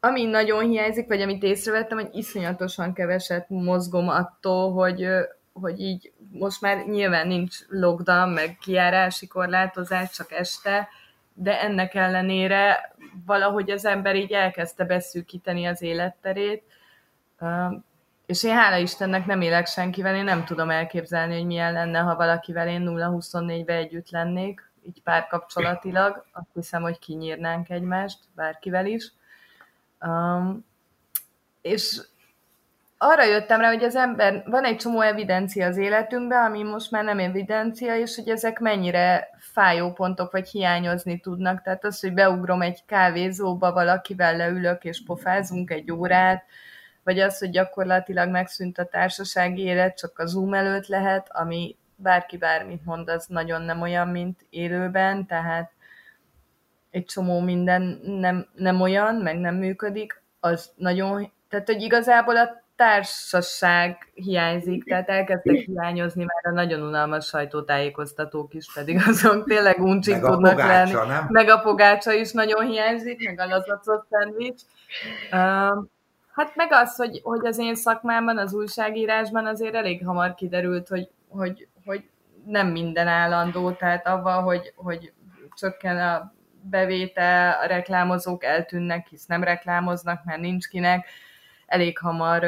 ami 0.00 0.24
nagyon 0.24 0.64
hiányzik, 0.64 1.06
vagy 1.06 1.20
amit 1.20 1.42
észrevettem, 1.42 1.98
hogy 1.98 2.08
iszonyatosan 2.12 2.92
keveset 2.92 3.48
mozgom 3.48 4.08
attól, 4.08 4.72
hogy, 4.72 5.06
hogy 5.52 5.80
így 5.80 6.12
most 6.30 6.60
már 6.60 6.86
nyilván 6.86 7.26
nincs 7.26 7.56
lockdown, 7.68 8.28
meg 8.28 8.56
kiárási 8.60 9.26
korlátozás, 9.26 10.10
csak 10.10 10.32
este, 10.32 10.88
de 11.34 11.60
ennek 11.60 11.94
ellenére 11.94 12.94
valahogy 13.26 13.70
az 13.70 13.84
ember 13.84 14.16
így 14.16 14.32
elkezdte 14.32 14.84
beszűkíteni 14.84 15.66
az 15.66 15.82
életterét, 15.82 16.62
és 18.26 18.44
én 18.44 18.54
hála 18.54 18.76
Istennek 18.76 19.26
nem 19.26 19.40
élek 19.40 19.66
senkivel, 19.66 20.16
én 20.16 20.24
nem 20.24 20.44
tudom 20.44 20.70
elképzelni, 20.70 21.34
hogy 21.34 21.46
milyen 21.46 21.72
lenne, 21.72 21.98
ha 21.98 22.16
valakivel 22.16 22.68
én 22.68 22.82
0-24-be 22.86 23.74
együtt 23.74 24.10
lennék, 24.10 24.70
így 24.86 25.02
párkapcsolatilag, 25.02 26.24
azt 26.32 26.46
hiszem, 26.54 26.82
hogy 26.82 26.98
kinyírnánk 26.98 27.70
egymást, 27.70 28.18
bárkivel 28.34 28.86
is. 28.86 29.12
Um, 30.00 30.64
és 31.62 32.00
arra 33.04 33.24
jöttem 33.24 33.60
rá, 33.60 33.68
hogy 33.68 33.84
az 33.84 33.96
ember, 33.96 34.42
van 34.46 34.64
egy 34.64 34.76
csomó 34.76 35.00
evidencia 35.00 35.66
az 35.66 35.76
életünkben, 35.76 36.44
ami 36.44 36.62
most 36.62 36.90
már 36.90 37.04
nem 37.04 37.18
evidencia, 37.18 37.96
és 37.96 38.16
hogy 38.16 38.28
ezek 38.28 38.58
mennyire 38.58 39.28
fájó 39.38 39.92
pontok, 39.92 40.32
vagy 40.32 40.48
hiányozni 40.48 41.20
tudnak. 41.20 41.62
Tehát 41.62 41.84
az, 41.84 42.00
hogy 42.00 42.12
beugrom 42.14 42.62
egy 42.62 42.84
kávézóba, 42.86 43.72
valakivel 43.72 44.36
leülök, 44.36 44.84
és 44.84 45.02
pofázunk 45.06 45.70
egy 45.70 45.92
órát, 45.92 46.44
vagy 47.02 47.20
az, 47.20 47.38
hogy 47.38 47.50
gyakorlatilag 47.50 48.30
megszűnt 48.30 48.78
a 48.78 48.84
társasági 48.84 49.62
élet, 49.62 49.98
csak 49.98 50.18
a 50.18 50.26
Zoom 50.26 50.54
előtt 50.54 50.86
lehet, 50.86 51.26
ami 51.30 51.76
bárki 51.96 52.36
bármit 52.36 52.84
mond, 52.84 53.08
az 53.08 53.26
nagyon 53.26 53.62
nem 53.62 53.80
olyan, 53.80 54.08
mint 54.08 54.46
élőben, 54.50 55.26
tehát 55.26 55.72
egy 56.90 57.04
csomó 57.04 57.40
minden 57.40 58.00
nem, 58.04 58.48
nem 58.54 58.80
olyan, 58.80 59.14
meg 59.14 59.38
nem 59.38 59.54
működik, 59.54 60.22
az 60.40 60.70
nagyon, 60.76 61.32
tehát 61.48 61.66
hogy 61.66 61.82
igazából 61.82 62.36
a 62.36 62.63
társaság 62.76 64.10
hiányzik, 64.14 64.84
tehát 64.84 65.08
elkezdtek 65.08 65.56
hiányozni 65.56 66.24
már 66.24 66.52
a 66.52 66.54
nagyon 66.54 66.82
unalmas 66.82 67.26
sajtótájékoztatók 67.26 68.54
is, 68.54 68.72
pedig 68.74 69.00
azok 69.06 69.44
tényleg 69.46 69.78
uncsik 69.80 70.20
tudnak 70.20 70.50
pogácsa, 70.50 70.98
lenni. 70.98 71.10
Nem? 71.10 71.26
Meg 71.28 71.48
a 71.48 71.58
pogácsa 71.58 72.12
is 72.12 72.32
nagyon 72.32 72.66
hiányzik, 72.66 73.26
meg 73.26 73.40
a 73.40 73.46
lazacot 73.46 74.06
szendvics. 74.10 74.62
Uh, 75.30 75.84
hát 76.32 76.52
meg 76.54 76.68
az, 76.70 76.96
hogy, 76.96 77.20
hogy 77.22 77.46
az 77.46 77.58
én 77.58 77.74
szakmámban, 77.74 78.38
az 78.38 78.54
újságírásban 78.54 79.46
azért 79.46 79.74
elég 79.74 80.04
hamar 80.06 80.34
kiderült, 80.34 80.88
hogy, 80.88 81.08
hogy, 81.28 81.68
hogy 81.84 82.04
nem 82.46 82.68
minden 82.68 83.06
állandó, 83.06 83.70
tehát 83.70 84.06
avval, 84.06 84.42
hogy, 84.42 84.72
hogy 84.76 85.12
csökken 85.56 85.98
a 85.98 86.32
bevétel, 86.60 87.58
a 87.62 87.66
reklámozók 87.66 88.44
eltűnnek, 88.44 89.06
hisz 89.06 89.26
nem 89.26 89.44
reklámoznak, 89.44 90.24
mert 90.24 90.40
nincs 90.40 90.68
kinek, 90.68 91.06
elég 91.66 91.98
hamar 91.98 92.44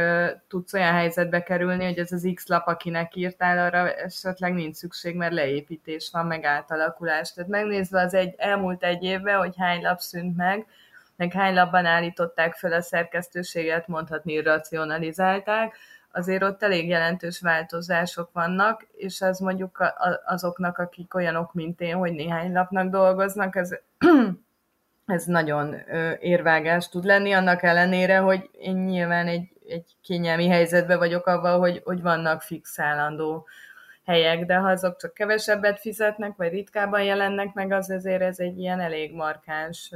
tudsz 0.48 0.72
olyan 0.72 0.92
helyzetbe 0.92 1.42
kerülni, 1.42 1.84
hogy 1.84 1.98
ez 1.98 2.12
az 2.12 2.30
X 2.34 2.46
lap, 2.46 2.66
akinek 2.66 3.16
írtál, 3.16 3.58
arra 3.58 3.92
esetleg 3.92 4.54
nincs 4.54 4.76
szükség, 4.76 5.16
mert 5.16 5.32
leépítés 5.32 6.08
van, 6.12 6.26
meg 6.26 6.44
átalakulás. 6.44 7.32
Tehát 7.32 7.50
megnézve 7.50 8.00
az 8.00 8.14
egy, 8.14 8.34
elmúlt 8.36 8.82
egy 8.82 9.02
évben, 9.02 9.38
hogy 9.38 9.54
hány 9.58 9.82
lap 9.82 9.98
szűnt 9.98 10.36
meg, 10.36 10.66
meg 11.16 11.32
hány 11.32 11.54
lapban 11.54 11.86
állították 11.86 12.54
fel 12.54 12.72
a 12.72 12.82
szerkesztőséget, 12.82 13.88
mondhatni 13.88 14.42
racionalizálták, 14.42 15.76
azért 16.12 16.42
ott 16.42 16.62
elég 16.62 16.88
jelentős 16.88 17.40
változások 17.40 18.30
vannak, 18.32 18.86
és 18.92 19.20
ez 19.20 19.38
mondjuk 19.38 19.94
azoknak, 20.24 20.78
akik 20.78 21.14
olyanok, 21.14 21.52
mint 21.52 21.80
én, 21.80 21.94
hogy 21.94 22.12
néhány 22.12 22.52
lapnak 22.52 22.88
dolgoznak, 22.88 23.56
ez 23.56 23.70
ez 25.06 25.24
nagyon 25.24 25.76
érvágás 26.18 26.88
tud 26.88 27.04
lenni, 27.04 27.32
annak 27.32 27.62
ellenére, 27.62 28.18
hogy 28.18 28.50
én 28.52 28.76
nyilván 28.76 29.26
egy, 29.26 29.48
egy 29.68 29.96
kényelmi 30.02 30.48
helyzetben 30.48 30.98
vagyok 30.98 31.26
avval, 31.26 31.58
hogy, 31.58 31.80
hogy 31.84 32.02
vannak 32.02 32.42
fixálandó 32.42 33.46
helyek, 34.04 34.44
de 34.44 34.54
ha 34.54 34.68
azok 34.68 34.96
csak 34.96 35.14
kevesebbet 35.14 35.78
fizetnek, 35.78 36.36
vagy 36.36 36.50
ritkábban 36.50 37.02
jelennek 37.02 37.54
meg, 37.54 37.72
az 37.72 37.90
ezért 37.90 38.22
ez 38.22 38.38
egy 38.38 38.58
ilyen 38.58 38.80
elég 38.80 39.14
markáns 39.14 39.92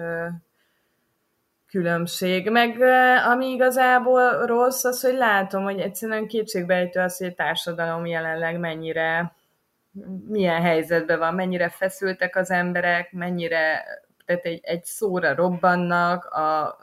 különbség. 1.67 2.51
Meg 2.51 2.81
ami 3.27 3.47
igazából 3.47 4.47
rossz, 4.47 4.85
az, 4.85 5.01
hogy 5.01 5.15
látom, 5.15 5.63
hogy 5.63 5.81
egyszerűen 5.81 6.27
kétségbejtő 6.27 7.01
az, 7.01 7.17
hogy 7.17 7.27
a 7.27 7.35
társadalom 7.35 8.07
jelenleg 8.07 8.59
mennyire 8.59 9.35
milyen 10.29 10.61
helyzetben 10.61 11.19
van, 11.19 11.35
mennyire 11.35 11.69
feszültek 11.69 12.37
az 12.37 12.51
emberek, 12.51 13.13
mennyire 13.13 13.85
tehát 14.31 14.45
egy, 14.45 14.61
egy 14.63 14.85
szóra 14.85 15.35
robbannak, 15.35 16.25
a, 16.25 16.79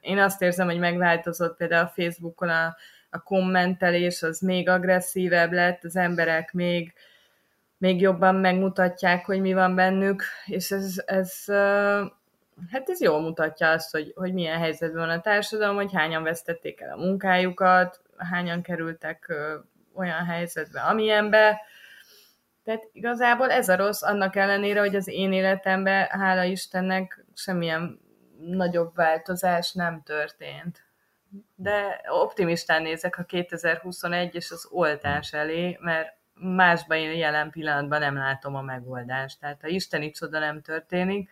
én 0.00 0.18
azt 0.18 0.42
érzem, 0.42 0.66
hogy 0.66 0.78
megváltozott 0.78 1.56
például 1.56 1.84
a 1.84 1.92
Facebookon 2.02 2.48
a, 2.48 2.76
a 3.10 3.22
kommentelés, 3.22 4.22
az 4.22 4.40
még 4.40 4.68
agresszívebb 4.68 5.52
lett, 5.52 5.84
az 5.84 5.96
emberek 5.96 6.52
még, 6.52 6.92
még 7.78 8.00
jobban 8.00 8.34
megmutatják, 8.34 9.24
hogy 9.24 9.40
mi 9.40 9.52
van 9.52 9.74
bennük, 9.74 10.22
és 10.46 10.70
ez, 10.70 11.02
ez 11.06 11.44
hát 12.70 12.88
ez 12.88 13.00
jól 13.00 13.20
mutatja 13.20 13.70
azt, 13.70 13.90
hogy, 13.90 14.12
hogy 14.14 14.32
milyen 14.32 14.58
helyzetben 14.58 15.06
van 15.06 15.18
a 15.18 15.20
társadalom, 15.20 15.76
hogy 15.76 15.92
hányan 15.92 16.22
vesztették 16.22 16.80
el 16.80 16.92
a 16.92 17.00
munkájukat, 17.00 18.00
hányan 18.16 18.62
kerültek 18.62 19.32
olyan 19.94 20.24
helyzetbe, 20.24 20.80
amilyenbe, 20.80 21.60
tehát 22.64 22.88
igazából 22.92 23.50
ez 23.50 23.68
a 23.68 23.76
rossz, 23.76 24.02
annak 24.02 24.36
ellenére, 24.36 24.80
hogy 24.80 24.94
az 24.94 25.08
én 25.08 25.32
életemben, 25.32 26.06
hála 26.08 26.44
Istennek, 26.44 27.24
semmilyen 27.34 28.00
nagyobb 28.38 28.94
változás 28.94 29.72
nem 29.72 30.02
történt. 30.04 30.84
De 31.54 32.00
optimistán 32.08 32.82
nézek 32.82 33.18
a 33.18 33.22
2021 33.22 34.34
és 34.34 34.50
az 34.50 34.68
oltás 34.70 35.32
elé, 35.32 35.78
mert 35.80 36.16
másban 36.34 36.96
én 36.96 37.12
jelen 37.12 37.50
pillanatban 37.50 38.00
nem 38.00 38.16
látom 38.16 38.54
a 38.54 38.62
megoldást. 38.62 39.40
Tehát 39.40 39.60
ha 39.60 39.68
isteni 39.68 40.10
csoda 40.10 40.38
nem 40.38 40.60
történik, 40.60 41.30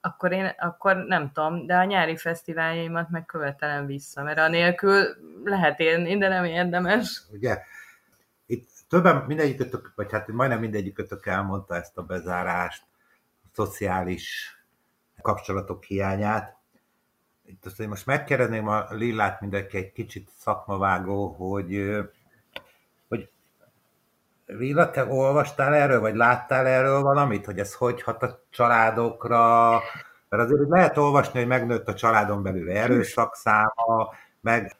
akkor 0.00 0.32
én 0.32 0.54
akkor 0.58 0.96
nem 0.96 1.30
tudom, 1.32 1.66
de 1.66 1.74
a 1.74 1.84
nyári 1.84 2.16
fesztiváljaimat 2.16 3.10
meg 3.10 3.24
követelem 3.24 3.86
vissza, 3.86 4.22
mert 4.22 4.38
anélkül 4.38 5.06
lehet 5.44 5.80
élni, 5.80 6.18
de 6.18 6.28
nem 6.28 6.44
érdemes. 6.44 7.22
Ugye, 7.32 7.58
többen 8.94 9.24
mindegyikötök, 9.26 9.92
vagy 9.94 10.12
hát 10.12 10.28
majdnem 10.28 10.60
mindegyikötök 10.60 11.26
elmondta 11.26 11.74
ezt 11.74 11.98
a 11.98 12.02
bezárást, 12.02 12.82
a 13.44 13.46
szociális 13.52 14.56
kapcsolatok 15.22 15.84
hiányát. 15.84 16.56
Itt 17.46 17.64
azt 17.64 17.86
most 17.86 18.06
megkérdezném 18.06 18.68
a 18.68 18.86
Lillát 18.90 19.40
mindenki 19.40 19.76
egy 19.76 19.92
kicsit 19.92 20.28
szakmavágó, 20.38 21.28
hogy, 21.28 21.98
hogy 23.08 23.30
Lilla, 24.46 24.90
te 24.90 25.04
olvastál 25.06 25.74
erről, 25.74 26.00
vagy 26.00 26.14
láttál 26.14 26.66
erről 26.66 27.02
valamit, 27.02 27.44
hogy 27.44 27.58
ez 27.58 27.74
hogy 27.74 28.02
hat 28.02 28.22
a 28.22 28.44
családokra, 28.50 29.70
mert 30.28 30.42
azért 30.42 30.68
lehet 30.68 30.96
olvasni, 30.96 31.38
hogy 31.38 31.48
megnőtt 31.48 31.88
a 31.88 31.94
családon 31.94 32.42
belül 32.42 32.70
erőszak 32.70 33.34
száma, 33.34 34.14
meg 34.40 34.76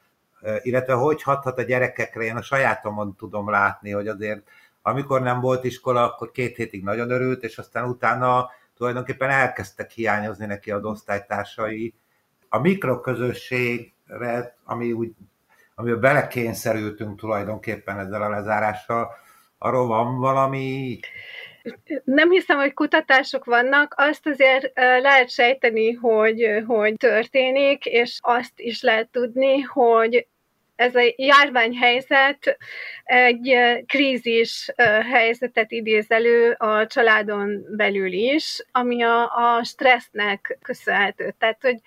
illetve 0.62 0.92
hogy 0.92 1.22
hathat 1.22 1.58
a 1.58 1.62
gyerekekre, 1.62 2.22
én 2.22 2.36
a 2.36 2.42
sajátomon 2.42 3.16
tudom 3.16 3.50
látni, 3.50 3.90
hogy 3.90 4.08
azért 4.08 4.42
amikor 4.86 5.22
nem 5.22 5.40
volt 5.40 5.64
iskola, 5.64 6.02
akkor 6.02 6.30
két 6.30 6.56
hétig 6.56 6.82
nagyon 6.82 7.10
örült, 7.10 7.42
és 7.42 7.58
aztán 7.58 7.88
utána 7.88 8.50
tulajdonképpen 8.76 9.30
elkezdtek 9.30 9.90
hiányozni 9.90 10.46
neki 10.46 10.70
az 10.70 10.84
osztálytársai. 10.84 11.94
A 12.48 12.58
mikroközösségre, 12.58 14.56
ami 14.64 14.92
úgy, 14.92 15.12
amiben 15.74 16.00
belekényszerültünk 16.00 17.18
tulajdonképpen 17.18 17.98
ezzel 17.98 18.22
a 18.22 18.28
lezárással, 18.28 19.10
arról 19.58 19.86
van 19.86 20.18
valami? 20.18 20.98
Nem 22.04 22.30
hiszem, 22.30 22.58
hogy 22.58 22.74
kutatások 22.74 23.44
vannak, 23.44 23.94
azt 23.96 24.26
azért 24.26 24.72
lehet 24.76 25.30
sejteni, 25.30 25.92
hogy, 25.92 26.62
hogy 26.66 26.96
történik, 26.96 27.84
és 27.84 28.18
azt 28.22 28.52
is 28.56 28.82
lehet 28.82 29.08
tudni, 29.08 29.60
hogy 29.60 30.26
ez 30.76 30.94
a 30.94 31.12
járványhelyzet 31.16 32.58
egy 33.04 33.56
krízis 33.86 34.70
helyzetet 35.12 35.70
idéz 35.70 36.10
elő 36.10 36.50
a 36.50 36.86
családon 36.86 37.64
belül 37.76 38.12
is, 38.12 38.64
ami 38.72 39.02
a, 39.02 39.22
a 39.22 39.64
stressznek 39.64 40.58
köszönhető. 40.62 41.34
Tehát, 41.38 41.58
hogy, 41.60 41.78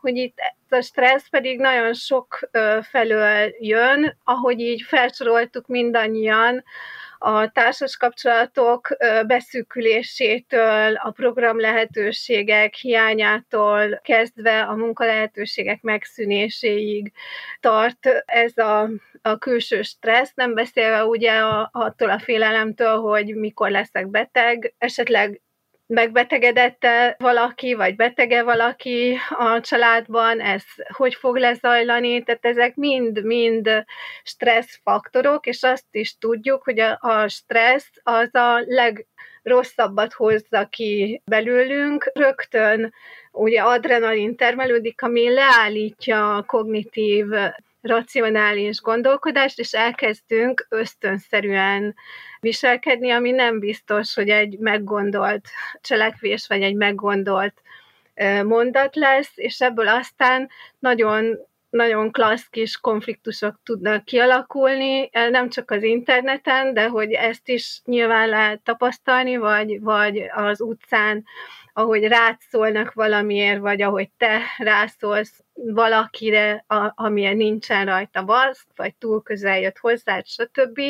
hogy 0.00 0.16
itt 0.16 0.38
a 0.68 0.80
stressz 0.80 1.28
pedig 1.28 1.58
nagyon 1.58 1.94
sok 1.94 2.48
felől 2.82 3.54
jön, 3.60 4.18
ahogy 4.24 4.60
így 4.60 4.82
felsoroltuk 4.82 5.66
mindannyian, 5.66 6.64
a 7.22 7.50
társas 7.50 7.96
kapcsolatok 7.96 8.88
beszűkülésétől, 9.26 10.94
a 10.94 11.10
program 11.10 11.60
lehetőségek 11.60 12.74
hiányától 12.74 14.00
kezdve 14.02 14.60
a 14.60 14.74
munka 14.74 15.04
lehetőségek 15.04 15.82
megszűnéséig 15.82 17.12
tart 17.60 18.06
ez 18.24 18.56
a, 18.56 18.90
a 19.22 19.38
külső 19.38 19.82
stressz, 19.82 20.32
nem 20.34 20.54
beszélve 20.54 21.04
ugye 21.04 21.32
a, 21.32 21.70
attól 21.72 22.10
a 22.10 22.18
félelemtől, 22.18 22.96
hogy 22.96 23.34
mikor 23.34 23.70
leszek 23.70 24.08
beteg, 24.08 24.74
esetleg 24.78 25.40
megbetegedette 25.92 27.16
valaki, 27.18 27.74
vagy 27.74 27.96
betege 27.96 28.42
valaki 28.42 29.18
a 29.28 29.60
családban, 29.60 30.40
ez 30.40 30.62
hogy 30.88 31.14
fog 31.14 31.36
lezajlani, 31.36 32.22
tehát 32.22 32.44
ezek 32.44 32.74
mind-mind 32.74 33.84
stresszfaktorok, 34.22 35.46
és 35.46 35.62
azt 35.62 35.86
is 35.90 36.18
tudjuk, 36.18 36.62
hogy 36.62 36.80
a, 36.80 36.98
a 37.00 37.28
stressz 37.28 38.00
az 38.02 38.34
a 38.34 38.64
legrosszabbat 38.66 40.12
hozza 40.12 40.66
ki 40.70 41.22
belőlünk, 41.24 42.10
rögtön 42.14 42.94
ugye 43.32 43.60
adrenalin 43.62 44.36
termelődik, 44.36 45.02
ami 45.02 45.34
leállítja 45.34 46.36
a 46.36 46.42
kognitív 46.42 47.26
racionális 47.82 48.80
gondolkodást, 48.80 49.58
és 49.58 49.72
elkezdünk 49.72 50.66
ösztönszerűen 50.68 51.94
viselkedni, 52.40 53.10
ami 53.10 53.30
nem 53.30 53.58
biztos, 53.58 54.14
hogy 54.14 54.28
egy 54.28 54.58
meggondolt 54.58 55.48
cselekvés, 55.80 56.46
vagy 56.46 56.62
egy 56.62 56.74
meggondolt 56.74 57.62
mondat 58.44 58.96
lesz, 58.96 59.32
és 59.34 59.60
ebből 59.60 59.88
aztán 59.88 60.50
nagyon 60.78 61.38
nagyon 61.70 62.10
klassz 62.10 62.48
kis 62.50 62.76
konfliktusok 62.76 63.60
tudnak 63.64 64.04
kialakulni, 64.04 65.10
nem 65.12 65.48
csak 65.48 65.70
az 65.70 65.82
interneten, 65.82 66.74
de 66.74 66.88
hogy 66.88 67.12
ezt 67.12 67.48
is 67.48 67.80
nyilván 67.84 68.28
lehet 68.28 68.60
tapasztalni, 68.60 69.36
vagy, 69.36 69.80
vagy 69.80 70.22
az 70.34 70.60
utcán 70.60 71.24
ahogy 71.72 72.04
rád 72.04 72.36
szólnak 72.50 72.92
valamiért, 72.92 73.60
vagy 73.60 73.82
ahogy 73.82 74.10
te 74.16 74.40
rászólsz 74.58 75.41
valakire, 75.54 76.64
a, 76.66 76.92
amilyen 76.94 77.36
nincsen 77.36 77.86
rajta 77.86 78.24
vasz, 78.24 78.66
vagy 78.76 78.94
túl 78.94 79.22
közel 79.22 79.58
jött 79.60 79.78
hozzá, 79.78 80.22
stb., 80.24 80.80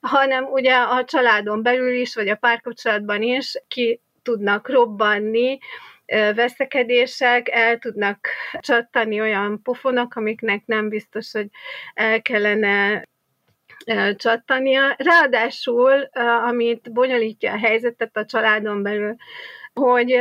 hanem 0.00 0.44
ugye 0.44 0.74
a 0.74 1.04
családon 1.04 1.62
belül 1.62 1.92
is, 1.92 2.14
vagy 2.14 2.28
a 2.28 2.36
párkapcsolatban 2.36 3.22
is 3.22 3.62
ki 3.68 4.00
tudnak 4.22 4.68
robbanni, 4.68 5.58
veszekedések, 6.34 7.48
el 7.48 7.78
tudnak 7.78 8.28
csattani 8.60 9.20
olyan 9.20 9.62
pofonok, 9.62 10.14
amiknek 10.14 10.62
nem 10.66 10.88
biztos, 10.88 11.32
hogy 11.32 11.46
el 11.94 12.22
kellene 12.22 13.04
csattania. 14.16 14.94
Ráadásul, 14.98 16.02
amit 16.46 16.92
bonyolítja 16.92 17.52
a 17.52 17.58
helyzetet 17.58 18.16
a 18.16 18.24
családon 18.24 18.82
belül, 18.82 19.16
hogy 19.74 20.20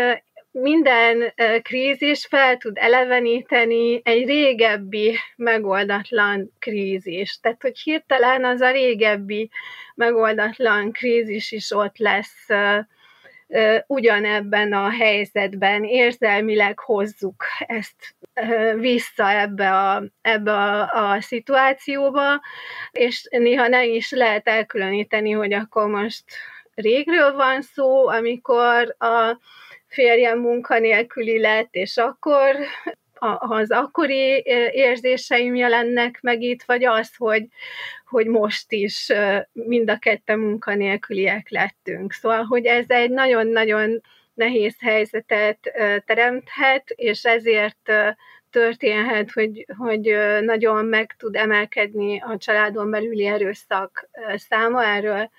minden 0.51 1.33
krízis 1.61 2.25
fel 2.25 2.57
tud 2.57 2.77
eleveníteni 2.77 4.01
egy 4.03 4.25
régebbi 4.25 5.17
megoldatlan 5.35 6.51
krízis. 6.59 7.39
Tehát, 7.39 7.61
hogy 7.61 7.79
hirtelen 7.79 8.45
az 8.45 8.61
a 8.61 8.71
régebbi 8.71 9.49
megoldatlan 9.95 10.91
krízis 10.91 11.51
is 11.51 11.71
ott 11.71 11.97
lesz 11.97 12.47
ugyanebben 13.87 14.73
a 14.73 14.89
helyzetben, 14.89 15.83
érzelmileg 15.83 16.79
hozzuk 16.79 17.43
ezt 17.59 18.15
vissza 18.75 19.31
ebbe 19.31 19.71
a, 19.71 20.03
ebbe 20.21 20.51
a, 20.53 20.89
a 21.13 21.21
szituációba, 21.21 22.41
és 22.91 23.27
néha 23.29 23.67
nem 23.67 23.83
is 23.83 24.11
lehet 24.11 24.47
elkülöníteni, 24.47 25.31
hogy 25.31 25.53
akkor 25.53 25.87
most 25.87 26.23
régről 26.75 27.33
van 27.33 27.61
szó, 27.61 28.07
amikor 28.07 28.95
a 28.99 29.37
férjem 29.89 30.39
munkanélküli 30.39 31.39
lett, 31.39 31.69
és 31.71 31.97
akkor 31.97 32.55
az 33.37 33.71
akkori 33.71 34.43
érzéseim 34.71 35.55
jelennek 35.55 36.19
meg 36.21 36.41
itt, 36.41 36.63
vagy 36.63 36.85
az, 36.85 37.15
hogy, 37.17 37.45
hogy 38.05 38.25
most 38.25 38.71
is 38.71 39.11
mind 39.51 39.89
a 39.89 39.97
ketten 39.97 40.39
munkanélküliek 40.39 41.49
lettünk. 41.49 42.13
Szóval, 42.13 42.43
hogy 42.43 42.65
ez 42.65 42.85
egy 42.87 43.09
nagyon-nagyon 43.09 44.01
nehéz 44.33 44.75
helyzetet 44.79 45.59
teremthet, 46.05 46.89
és 46.89 47.23
ezért 47.23 47.91
történhet, 48.49 49.31
hogy, 49.31 49.65
hogy 49.77 50.17
nagyon 50.41 50.85
meg 50.85 51.15
tud 51.17 51.35
emelkedni 51.35 52.19
a 52.19 52.37
családon 52.37 52.89
belüli 52.89 53.25
erőszak 53.25 54.09
száma. 54.35 54.85
Erről 54.85 55.29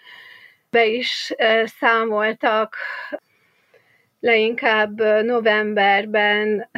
be 0.71 0.87
is 0.87 1.35
számoltak 1.65 2.77
leinkább 4.21 5.01
novemberben 5.23 6.71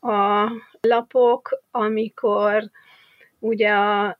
a 0.00 0.50
lapok, 0.80 1.62
amikor 1.70 2.70
ugye 3.38 3.70
a 3.70 4.18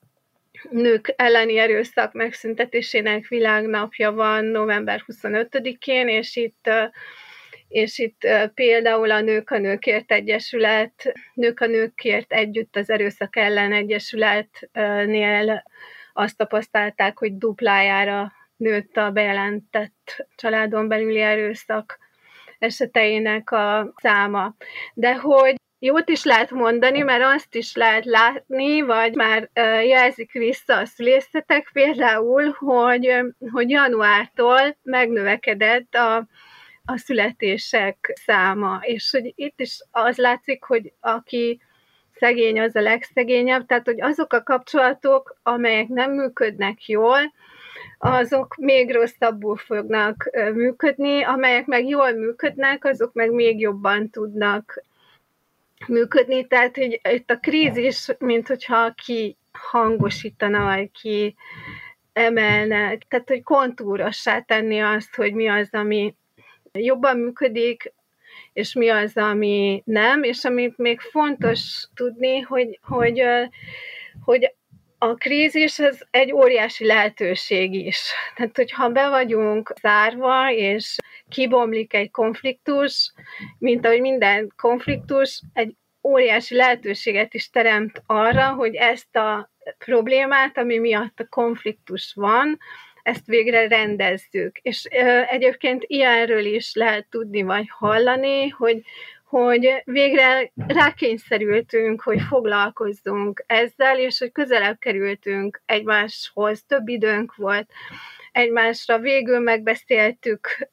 nők 0.71 1.13
elleni 1.17 1.59
erőszak 1.59 2.13
megszüntetésének 2.13 3.29
világnapja 3.29 4.13
van 4.13 4.45
november 4.45 5.05
25-én, 5.07 6.09
és 6.09 6.37
itt 6.37 6.71
és 7.69 7.99
itt 7.99 8.29
például 8.55 9.11
a 9.11 9.21
Nők 9.21 9.51
a 9.51 9.59
Nőkért 9.59 10.13
Egyesület, 10.13 11.13
Nők 11.35 11.61
a 11.61 11.67
Nőkért 11.67 12.33
Együtt 12.33 12.77
az 12.77 12.91
Erőszak 12.91 13.37
ellen 13.37 13.73
Egyesületnél 13.73 15.63
azt 16.13 16.37
tapasztalták, 16.37 17.19
hogy 17.19 17.37
duplájára 17.39 18.33
nőtt 18.57 18.97
a 18.97 19.11
bejelentett 19.11 20.27
családon 20.37 20.89
belüli 20.89 21.21
erőszak 21.21 21.99
eseteinek 22.65 23.51
a 23.51 23.93
száma. 23.97 24.55
De 24.95 25.15
hogy 25.15 25.55
jót 25.79 26.09
is 26.09 26.25
lehet 26.25 26.51
mondani, 26.51 27.01
mert 27.01 27.23
azt 27.25 27.55
is 27.55 27.75
lehet 27.75 28.05
látni, 28.05 28.81
vagy 28.81 29.15
már 29.15 29.51
jelzik 29.85 30.33
vissza 30.33 30.77
a 30.77 30.85
szülészetek 30.85 31.71
például, 31.73 32.55
hogy, 32.59 33.19
hogy 33.53 33.71
januártól 33.71 34.77
megnövekedett 34.83 35.95
a, 35.95 36.17
a 36.85 36.97
születések 36.97 38.13
száma, 38.25 38.79
és 38.83 39.11
hogy 39.11 39.33
itt 39.37 39.61
is 39.61 39.79
az 39.91 40.17
látszik, 40.17 40.65
hogy 40.65 40.93
aki 41.01 41.61
szegény, 42.15 42.61
az 42.61 42.77
a 42.77 42.81
legszegényebb, 42.81 43.67
tehát 43.67 43.85
hogy 43.85 44.01
azok 44.01 44.33
a 44.33 44.43
kapcsolatok, 44.43 45.37
amelyek 45.43 45.89
nem 45.89 46.11
működnek 46.13 46.87
jól, 46.89 47.33
azok 47.99 48.57
még 48.57 48.93
rosszabbul 48.93 49.57
fognak 49.57 50.31
működni, 50.55 51.23
amelyek 51.23 51.67
meg 51.67 51.89
jól 51.89 52.13
működnek, 52.13 52.85
azok 52.85 53.13
meg 53.13 53.31
még 53.31 53.61
jobban 53.61 54.11
tudnak 54.11 54.85
működni. 55.87 56.47
Tehát, 56.47 56.77
hogy 56.77 57.01
itt 57.11 57.31
a 57.31 57.39
krízis, 57.39 58.09
mint 58.19 58.49
hogyha 58.49 58.95
ki 59.05 59.37
hangosítana, 59.53 60.65
vagy 60.65 60.91
ki 60.91 61.35
emelne, 62.13 62.99
tehát, 63.09 63.29
hogy 63.29 63.43
kontúrossá 63.43 64.41
tenni 64.41 64.81
azt, 64.81 65.15
hogy 65.15 65.35
mi 65.35 65.49
az, 65.49 65.69
ami 65.73 66.15
jobban 66.73 67.17
működik, 67.17 67.93
és 68.53 68.73
mi 68.73 68.89
az, 68.89 69.17
ami 69.17 69.83
nem, 69.85 70.23
és 70.23 70.45
amit 70.45 70.79
még 70.79 71.01
fontos 71.01 71.89
tudni, 71.95 72.41
hogy, 72.41 72.79
hogy, 72.83 73.23
hogy 74.25 74.55
a 74.99 75.15
krízis 75.15 75.79
az 75.79 76.07
egy 76.11 76.33
óriási 76.33 76.87
lehetőség 76.87 77.75
is. 77.75 78.13
Tehát, 78.37 78.57
hogyha 78.57 78.89
be 78.89 79.09
vagyunk 79.09 79.73
zárva, 79.81 80.53
és 80.53 80.97
kibomlik 81.29 81.95
egy 81.95 82.11
konfliktus, 82.11 83.13
mint 83.59 83.87
ahogy 83.87 84.01
minden 84.01 84.53
konfliktus, 84.57 85.43
egy 85.53 85.75
óriási 86.03 86.55
lehetőséget 86.55 87.35
is 87.35 87.51
teremt 87.51 88.03
arra, 88.07 88.53
hogy 88.53 88.75
ezt 88.75 89.17
a 89.17 89.51
problémát, 89.79 90.59
ami 90.59 90.79
miatt 90.79 91.21
a 91.21 91.27
konfliktus 91.29 92.13
van, 92.15 92.59
ezt 93.03 93.27
végre 93.27 93.69
rendezzük. 93.69 94.59
És 94.63 94.85
egyébként 95.29 95.85
ilyenről 95.87 96.45
is 96.45 96.75
lehet 96.75 97.07
tudni 97.11 97.43
vagy 97.43 97.67
hallani, 97.69 98.49
hogy 98.49 98.83
hogy 99.35 99.83
végre 99.85 100.53
rákényszerültünk, 100.55 102.03
hogy 102.03 102.21
foglalkozzunk 102.29 103.45
ezzel, 103.47 103.99
és 103.99 104.19
hogy 104.19 104.33
közelebb 104.33 104.79
kerültünk 104.79 105.63
egymáshoz, 105.67 106.65
több 106.67 106.89
időnk 106.89 107.35
volt 107.35 107.71
egymásra. 108.33 108.99
Végül 108.99 109.39
megbeszéltük 109.39 110.69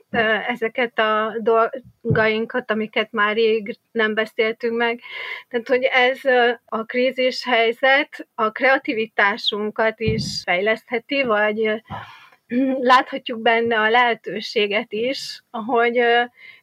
ezeket 0.47 0.99
a 0.99 1.35
dolgainkat, 1.39 2.71
amiket 2.71 3.11
már 3.11 3.35
rég 3.35 3.77
nem 3.91 4.13
beszéltünk 4.13 4.77
meg. 4.77 5.01
Tehát, 5.49 5.67
hogy 5.67 5.83
ez 5.83 6.19
a 6.65 6.83
krízis 6.83 7.43
helyzet 7.43 8.27
a 8.35 8.51
kreativitásunkat 8.51 9.99
is 9.99 10.41
fejlesztheti, 10.43 11.23
vagy 11.23 11.81
láthatjuk 12.93 13.41
benne 13.41 13.79
a 13.79 13.89
lehetőséget 13.89 14.91
is, 14.93 15.43
hogy 15.51 16.01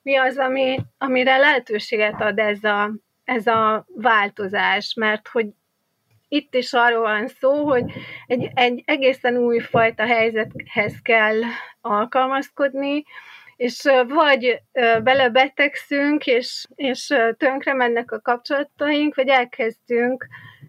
mi 0.03 0.17
az, 0.17 0.37
ami, 0.37 0.79
amire 0.99 1.37
lehetőséget 1.37 2.21
ad 2.21 2.39
ez 2.39 2.65
a, 2.65 2.93
ez 3.25 3.47
a 3.47 3.87
változás, 3.95 4.95
mert 4.95 5.29
hogy 5.29 5.47
itt 6.29 6.55
is 6.55 6.73
arról 6.73 7.01
van 7.01 7.29
szó, 7.29 7.69
hogy 7.69 7.93
egy, 8.27 8.51
egy 8.55 8.83
egészen 8.87 9.37
új 9.37 9.59
fajta 9.59 10.07
helyzethez 10.07 10.95
kell 11.03 11.41
alkalmazkodni, 11.81 13.05
és 13.57 13.83
vagy 14.09 14.63
belebetegszünk, 15.03 16.27
és, 16.27 16.67
és 16.75 17.15
tönkre 17.37 17.75
mennek 17.75 18.13
a 18.13 18.21
kapcsolataink, 18.21 19.15
vagy 19.15 19.29
elkezdünk, 19.29 20.27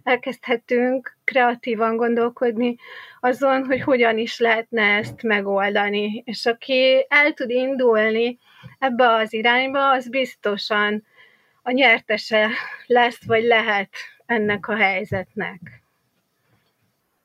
elkezdhetünk 0.10 1.18
kreatívan 1.24 1.96
gondolkodni 1.96 2.76
azon, 3.20 3.66
hogy 3.66 3.82
hogyan 3.82 4.18
is 4.18 4.40
lehetne 4.40 4.82
ezt 4.82 5.24
megoldani. 5.24 6.24
És 6.26 6.46
aki 6.46 7.06
el 7.10 7.34
tud 7.34 7.50
indulni 7.50 8.40
ebbe 8.80 9.14
az 9.14 9.34
irányba, 9.34 9.92
az 9.92 10.10
biztosan 10.10 11.06
a 11.62 11.72
nyertese 11.72 12.50
lesz, 12.86 13.26
vagy 13.26 13.44
lehet 13.44 13.90
ennek 14.26 14.68
a 14.68 14.76
helyzetnek. 14.76 15.84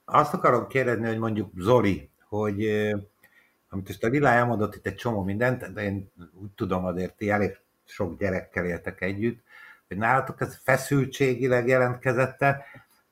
Azt 0.05 0.35
akarom 0.35 0.67
kérdezni, 0.67 1.07
hogy 1.07 1.19
mondjuk 1.19 1.51
Zoli, 1.57 2.11
hogy 2.29 2.69
amit 3.69 3.89
ezt 3.89 4.05
a 4.05 4.11
világ 4.11 4.37
elmondott 4.37 4.75
itt 4.75 4.87
egy 4.87 4.95
csomó 4.95 5.23
mindent, 5.23 5.73
de 5.73 5.83
én 5.83 6.13
úgy 6.43 6.51
tudom 6.51 6.85
azért, 6.85 7.17
ti 7.17 7.31
elég 7.31 7.59
sok 7.85 8.19
gyerekkel 8.19 8.65
éltek 8.65 9.01
együtt, 9.01 9.43
hogy 9.89 9.97
nálatok 9.97 10.41
ez 10.41 10.59
feszültségileg 10.63 11.67
jelentkezette, 11.69 12.65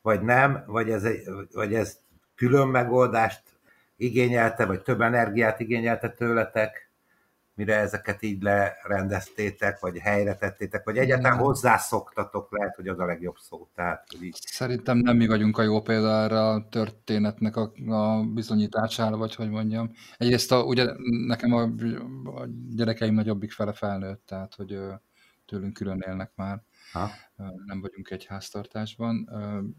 vagy 0.03 0.23
nem, 0.23 0.65
vagy 0.67 0.91
ez, 0.91 1.07
vagy 1.53 1.75
ez 1.75 1.99
külön 2.35 2.69
megoldást 2.69 3.43
igényelte, 3.97 4.67
vagy 4.67 4.83
több 4.83 5.01
energiát 5.01 5.61
igényelte 5.61 6.09
tőletek, 6.09 6.91
mire 7.55 7.77
ezeket 7.77 8.23
így 8.23 8.43
lerendeztétek, 8.43 9.81
vagy 9.81 9.99
helyre 9.99 10.35
tettétek, 10.35 10.85
vagy 10.85 10.97
egyáltalán 10.97 11.39
hozzászoktatok, 11.39 12.53
lehet, 12.53 12.77
hogy 12.77 12.89
az 12.89 12.99
a 12.99 13.05
legjobb 13.05 13.37
szó. 13.37 13.69
Tehát, 13.75 14.05
hogy 14.11 14.23
így... 14.23 14.39
Szerintem 14.47 14.99
nem 14.99 15.17
mi 15.17 15.27
vagyunk 15.27 15.59
a 15.59 15.63
jó 15.63 15.81
példa 15.81 16.23
erre 16.23 16.41
a 16.41 16.69
történetnek 16.71 17.57
a, 17.57 17.73
a 17.87 18.23
bizonyítására, 18.23 19.17
vagy 19.17 19.35
hogy 19.35 19.49
mondjam. 19.49 19.91
Egyrészt 20.17 20.53
a, 20.53 20.63
ugye 20.65 20.87
nekem 21.27 21.53
a, 21.53 21.63
a 22.41 22.47
gyerekeim 22.75 23.15
nagyobbik 23.15 23.53
fele 23.53 23.73
felnőtt, 23.73 24.23
tehát 24.27 24.55
hogy 24.55 24.79
tőlünk 25.53 25.73
külön 25.73 26.03
élnek 26.07 26.33
már. 26.35 26.63
Ha? 26.93 27.11
Nem 27.67 27.81
vagyunk 27.81 28.11
egy 28.11 28.25
háztartásban. 28.25 29.29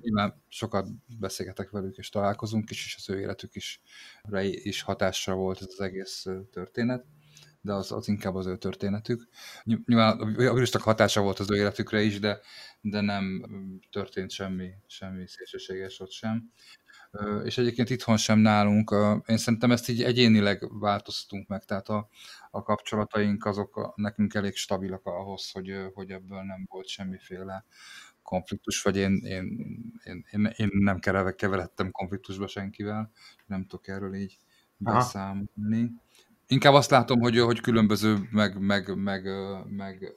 Nyilván 0.01 0.43
sokat 0.47 0.87
beszélgetek 1.19 1.69
velük, 1.69 1.97
és 1.97 2.09
találkozunk 2.09 2.69
is, 2.69 2.85
és 2.85 2.95
az 2.97 3.09
ő 3.09 3.19
életük 3.19 3.55
is, 3.55 3.81
is 4.51 4.81
hatással 4.81 5.35
volt 5.35 5.61
ez 5.61 5.67
az 5.69 5.81
egész 5.81 6.25
történet 6.51 7.05
de 7.61 7.73
az, 7.73 7.91
az 7.91 8.07
inkább 8.07 8.35
az 8.35 8.45
ő 8.45 8.57
történetük. 8.57 9.27
Nyilván 9.63 10.19
a 10.19 10.25
vírusnak 10.25 10.81
hatása 10.81 11.21
volt 11.21 11.39
az 11.39 11.51
ő 11.51 11.55
életükre 11.55 12.01
is, 12.01 12.19
de, 12.19 12.39
de 12.81 13.01
nem 13.01 13.45
történt 13.91 14.31
semmi, 14.31 14.69
semmi 14.87 15.27
szélsőséges 15.27 15.99
ott 15.99 16.11
sem. 16.11 16.51
És 17.43 17.57
egyébként 17.57 17.89
itthon 17.89 18.17
sem 18.17 18.39
nálunk, 18.39 18.95
én 19.25 19.37
szerintem 19.37 19.71
ezt 19.71 19.89
így 19.89 20.03
egyénileg 20.03 20.79
változtunk 20.79 21.47
meg, 21.47 21.63
tehát 21.63 21.89
a, 21.89 22.09
a 22.51 22.63
kapcsolataink 22.63 23.45
azok 23.45 23.93
nekünk 23.95 24.33
elég 24.33 24.55
stabilak 24.55 25.05
ahhoz, 25.05 25.51
hogy, 25.51 25.73
hogy 25.93 26.11
ebből 26.11 26.41
nem 26.41 26.65
volt 26.69 26.87
semmiféle 26.87 27.65
konfliktus, 28.21 28.81
vagy 28.81 28.97
én, 28.97 29.15
én, 29.23 29.45
én, 30.03 30.25
én, 30.31 30.53
én 30.55 30.69
nem 30.73 30.99
keveredtem 31.35 31.91
konfliktusba 31.91 32.47
senkivel, 32.47 33.11
nem 33.45 33.61
tudok 33.61 33.87
erről 33.87 34.15
így 34.15 34.37
beszámolni. 34.77 35.91
Inkább 36.47 36.73
azt 36.73 36.89
látom, 36.89 37.19
hogy, 37.19 37.39
hogy 37.39 37.59
különböző 37.59 38.27
meg, 38.31 38.59
meg, 38.59 38.95
meg, 38.95 39.23
meg, 39.69 40.15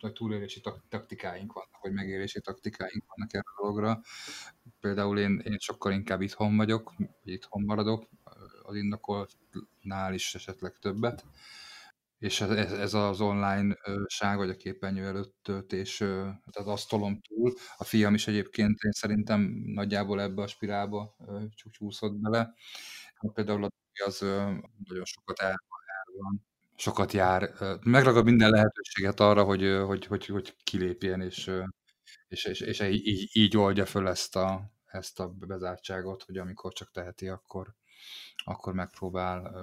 meg 0.00 0.12
túlélési 0.12 0.60
taktikáink 0.88 1.52
vannak, 1.52 1.82
vagy 1.82 1.92
megélési 1.92 2.40
taktikáink 2.40 3.04
vannak 3.06 3.34
erre 3.34 3.44
a 3.44 3.62
dologra. 3.62 4.00
Például 4.80 5.18
én, 5.18 5.42
én 5.44 5.58
sokkal 5.58 5.92
inkább 5.92 6.20
itthon 6.20 6.56
vagyok, 6.56 6.92
vagy 6.96 7.32
itthon 7.32 7.62
maradok, 7.62 8.08
az 8.62 8.76
indokoltnál 8.76 10.14
is 10.14 10.34
esetleg 10.34 10.78
többet. 10.80 11.24
És 12.18 12.40
ez, 12.40 12.72
ez 12.72 12.94
az 12.94 13.20
online 13.20 13.76
ság, 14.06 14.36
vagy 14.36 14.50
a 14.50 14.56
képernyő 14.56 15.04
előtt 15.04 15.34
töltés, 15.42 15.96
tehát 15.96 16.56
az 16.56 16.66
asztalom 16.66 17.20
túl. 17.20 17.52
A 17.76 17.84
fiam 17.84 18.14
is 18.14 18.26
egyébként 18.26 18.80
én 18.82 18.92
szerintem 18.92 19.62
nagyjából 19.64 20.20
ebbe 20.20 20.42
a 20.42 20.46
spirálba 20.46 21.16
csúcsúszott 21.54 22.14
bele. 22.14 22.54
Például 23.34 23.64
a 23.64 23.70
az 24.04 24.18
nagyon 24.84 25.04
sokat 25.04 25.38
el, 25.38 25.62
van, 26.16 26.46
sokat 26.76 27.12
jár, 27.12 27.52
megragad 27.82 28.24
minden 28.24 28.50
lehetőséget 28.50 29.20
arra, 29.20 29.44
hogy, 29.44 29.80
hogy, 29.86 30.06
hogy, 30.06 30.26
hogy 30.26 30.56
kilépjen, 30.64 31.20
és, 31.20 31.50
és, 32.28 32.44
és, 32.44 32.60
és 32.60 32.80
így, 32.80 33.28
így 33.32 33.56
oldja 33.56 33.86
föl 33.86 34.08
ezt 34.08 34.36
a, 34.36 34.70
ezt 34.86 35.20
a 35.20 35.28
bezártságot, 35.28 36.22
hogy 36.22 36.38
amikor 36.38 36.72
csak 36.72 36.90
teheti, 36.90 37.28
akkor, 37.28 37.74
akkor 38.44 38.74
megpróbál 38.74 39.54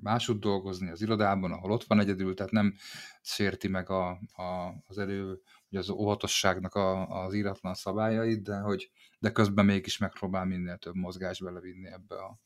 másút 0.00 0.40
dolgozni 0.40 0.90
az 0.90 1.02
irodában, 1.02 1.52
ahol 1.52 1.70
ott 1.70 1.84
van 1.84 2.00
egyedül, 2.00 2.34
tehát 2.34 2.52
nem 2.52 2.74
sérti 3.22 3.68
meg 3.68 3.90
a, 3.90 4.08
a, 4.32 4.74
az 4.86 4.98
elő, 4.98 5.40
hogy 5.68 5.78
az 5.78 5.90
óvatosságnak 5.90 6.74
a, 6.74 7.08
az 7.24 7.34
íratlan 7.34 7.74
szabályait, 7.74 8.42
de 8.42 8.58
hogy 8.58 8.90
de 9.18 9.30
közben 9.30 9.64
mégis 9.64 9.98
megpróbál 9.98 10.44
minél 10.44 10.76
több 10.76 10.94
mozgást 10.94 11.44
belevinni 11.44 11.86
ebbe 11.86 12.14
a, 12.14 12.38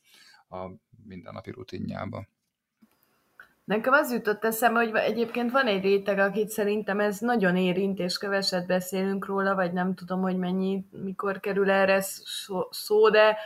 a 0.51 0.67
mindennapi 1.05 1.51
rutinjába. 1.51 2.27
Nekem 3.69 3.93
az 3.93 4.13
jutott 4.13 4.45
eszembe, 4.45 4.79
hogy 4.79 4.95
egyébként 4.95 5.51
van 5.51 5.67
egy 5.67 5.83
réteg, 5.83 6.19
akit 6.19 6.49
szerintem 6.49 7.01
ez 7.01 7.19
nagyon 7.19 7.57
érint, 7.57 7.99
és 7.99 8.19
keveset 8.19 8.67
beszélünk 8.67 9.27
róla, 9.27 9.55
vagy 9.55 9.73
nem 9.73 9.95
tudom, 9.95 10.21
hogy 10.21 10.37
mennyi, 10.37 10.87
mikor 10.91 11.41
kerül 11.41 11.71
erre 11.71 12.01
szó, 12.71 13.09
de 13.09 13.37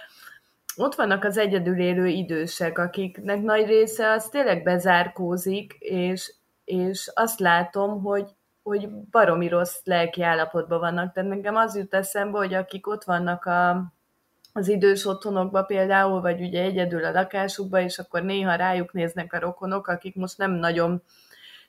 ott 0.76 0.94
vannak 0.94 1.24
az 1.24 1.36
egyedül 1.36 1.80
élő 1.80 2.06
idősek, 2.06 2.78
akiknek 2.78 3.42
nagy 3.42 3.66
része 3.66 4.10
az 4.10 4.28
tényleg 4.28 4.62
bezárkózik, 4.62 5.72
és, 5.78 6.34
és 6.64 7.10
azt 7.14 7.40
látom, 7.40 8.02
hogy, 8.02 8.30
hogy 8.62 8.88
baromi 8.90 9.48
rossz 9.48 9.80
lelki 9.84 10.22
állapotban 10.22 10.80
vannak. 10.80 11.12
Tehát 11.12 11.30
nekem 11.30 11.56
az 11.56 11.76
jut 11.76 11.94
eszembe, 11.94 12.38
hogy 12.38 12.54
akik 12.54 12.86
ott 12.86 13.04
vannak 13.04 13.44
a, 13.44 13.92
az 14.52 14.68
idős 14.68 15.06
otthonokba 15.06 15.62
például, 15.62 16.20
vagy 16.20 16.40
ugye 16.40 16.62
egyedül 16.62 17.04
a 17.04 17.10
lakásukba, 17.10 17.80
és 17.80 17.98
akkor 17.98 18.22
néha 18.22 18.54
rájuk 18.54 18.92
néznek 18.92 19.32
a 19.32 19.38
rokonok, 19.38 19.86
akik 19.86 20.14
most 20.14 20.38
nem 20.38 20.50
nagyon 20.50 21.02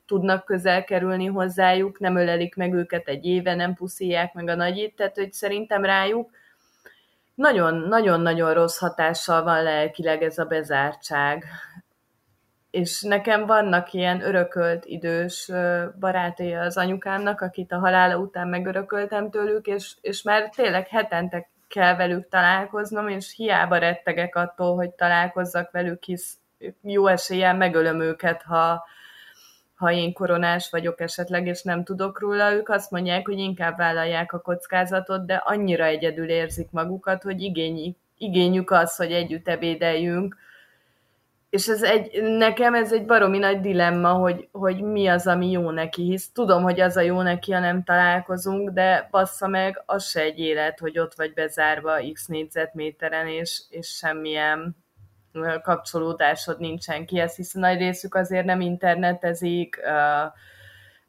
tudnak 0.06 0.46
közel 0.46 0.84
kerülni 0.84 1.26
hozzájuk, 1.26 2.00
nem 2.00 2.16
ölelik 2.16 2.56
meg 2.56 2.74
őket 2.74 3.08
egy 3.08 3.26
éve, 3.26 3.56
nem 3.56 3.74
puszíják 3.74 4.34
meg 4.34 4.48
a 4.48 4.56
nagyit, 4.56 4.96
tehát 4.96 5.16
hogy 5.16 5.34
szerintem 5.34 5.84
rájuk 5.84 6.32
nagyon-nagyon-nagyon 7.36 8.54
rossz 8.54 8.78
hatással 8.78 9.44
van 9.44 9.64
lelkileg 9.64 10.24
ez 10.24 10.38
a 10.38 10.46
bezártság. 10.46 11.46
És 12.72 13.02
nekem 13.02 13.46
vannak 13.46 13.94
ilyen 13.94 14.22
örökölt 14.22 14.86
idős 14.86 15.52
barátai 16.00 16.54
az 16.54 16.78
anyukámnak, 16.78 17.42
akit 17.42 17.72
a 17.72 17.80
halála 17.80 18.18
után 18.18 18.48
megörököltem 18.48 19.30
tőlük, 19.30 19.68
és, 19.68 19.96
és 20.02 20.22
már 20.22 20.50
tényleg 20.50 20.88
hetente 20.88 21.50
kell 21.74 21.96
velük 21.96 22.28
találkoznom, 22.28 23.08
és 23.08 23.34
hiába 23.36 23.78
rettegek 23.78 24.36
attól, 24.36 24.76
hogy 24.76 24.90
találkozzak 24.90 25.72
velük, 25.72 26.04
hisz 26.04 26.38
jó 26.82 27.08
eséllyel 27.08 27.56
megölöm 27.56 28.02
őket, 28.02 28.42
ha, 28.42 28.86
ha 29.76 29.92
én 29.92 30.14
koronás 30.14 30.70
vagyok 30.70 31.02
esetleg, 31.02 31.48
és 31.48 31.62
nem 31.62 31.84
tudok 31.84 32.20
róla, 32.20 32.54
ők 32.54 32.70
azt 32.70 32.92
mondják, 32.92 33.28
hogy 33.28 33.38
inkább 33.38 33.78
vállalják 33.78 34.34
a 34.34 34.40
kockázatot, 34.40 35.26
de 35.26 35.36
annyira 35.36 35.86
egyedül 35.86 36.30
érzik 36.30 36.72
magukat, 36.72 37.24
hogy 37.24 37.42
igényi, 37.42 37.96
igényük 38.18 38.72
az, 38.72 38.96
hogy 38.96 39.12
együtt 39.12 39.48
ebédeljünk, 39.48 40.38
és 41.54 41.68
ez 41.68 41.84
egy, 41.84 42.22
nekem 42.22 42.74
ez 42.74 42.94
egy 42.94 43.06
baromi 43.06 43.38
nagy 43.38 43.60
dilemma, 43.60 44.12
hogy, 44.12 44.48
hogy 44.52 44.82
mi 44.82 45.08
az, 45.08 45.28
ami 45.28 45.52
jó 45.52 45.70
neki, 45.72 46.04
hisz 46.04 46.32
tudom, 46.32 46.64
hogy 46.64 46.80
az 46.80 46.98
a 46.98 47.02
jó 47.02 47.22
neki, 47.22 47.52
ha 47.52 47.60
nem 47.60 47.84
találkozunk, 47.84 48.70
de 48.70 49.08
bassza 49.12 49.48
meg, 49.48 49.84
az 49.86 50.06
se 50.06 50.22
egy 50.22 50.40
élet, 50.40 50.80
hogy 50.80 51.00
ott 51.00 51.14
vagy 51.16 51.34
bezárva 51.34 51.92
x 52.14 52.26
négyzetméteren, 52.26 53.28
és, 53.28 53.62
és 53.70 53.88
semmilyen 53.88 54.76
kapcsolódásod 55.62 56.60
nincsen 56.60 57.06
ki, 57.06 57.20
ezt 57.20 57.36
hiszen 57.36 57.62
nagy 57.62 57.78
részük 57.78 58.16
azért 58.16 58.46
nem 58.46 58.62
internetezik, 58.62 59.80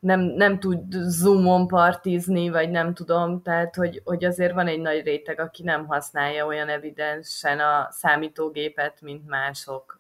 nem, 0.05 0.21
nem 0.21 0.59
tud 0.59 0.93
Zoomon 0.93 1.67
partizni, 1.67 2.51
vagy 2.51 2.71
nem 2.71 2.95
tudom, 2.95 3.43
tehát 3.43 3.75
hogy, 3.75 4.01
hogy 4.05 4.25
azért 4.25 4.53
van 4.53 4.67
egy 4.67 4.81
nagy 4.81 5.05
réteg, 5.05 5.41
aki 5.41 5.63
nem 5.63 5.87
használja 5.87 6.47
olyan 6.47 6.69
evidensen 6.69 7.59
a 7.59 7.89
számítógépet, 7.91 9.01
mint 9.01 9.29
mások. 9.29 9.99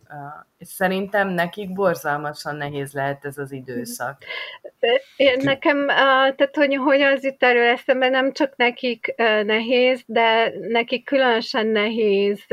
Szerintem 0.59 1.29
nekik 1.29 1.73
borzalmasan 1.73 2.57
nehéz 2.57 2.93
lehet 2.93 3.25
ez 3.25 3.38
az 3.38 3.53
időszak. 3.53 4.23
Én 5.17 5.40
nekem, 5.43 5.87
tehát 5.87 6.57
hogy, 6.57 6.75
hogy 6.75 7.01
az 7.01 7.25
itt 7.25 7.43
erről 7.43 7.69
eszembe 7.69 8.09
nem 8.09 8.33
csak 8.33 8.57
nekik 8.57 9.14
nehéz, 9.45 10.03
de 10.07 10.53
nekik 10.69 11.05
különösen 11.05 11.67
nehéz 11.67 12.45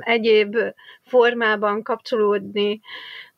egyéb 0.00 0.56
formában 1.02 1.82
kapcsolódni 1.82 2.80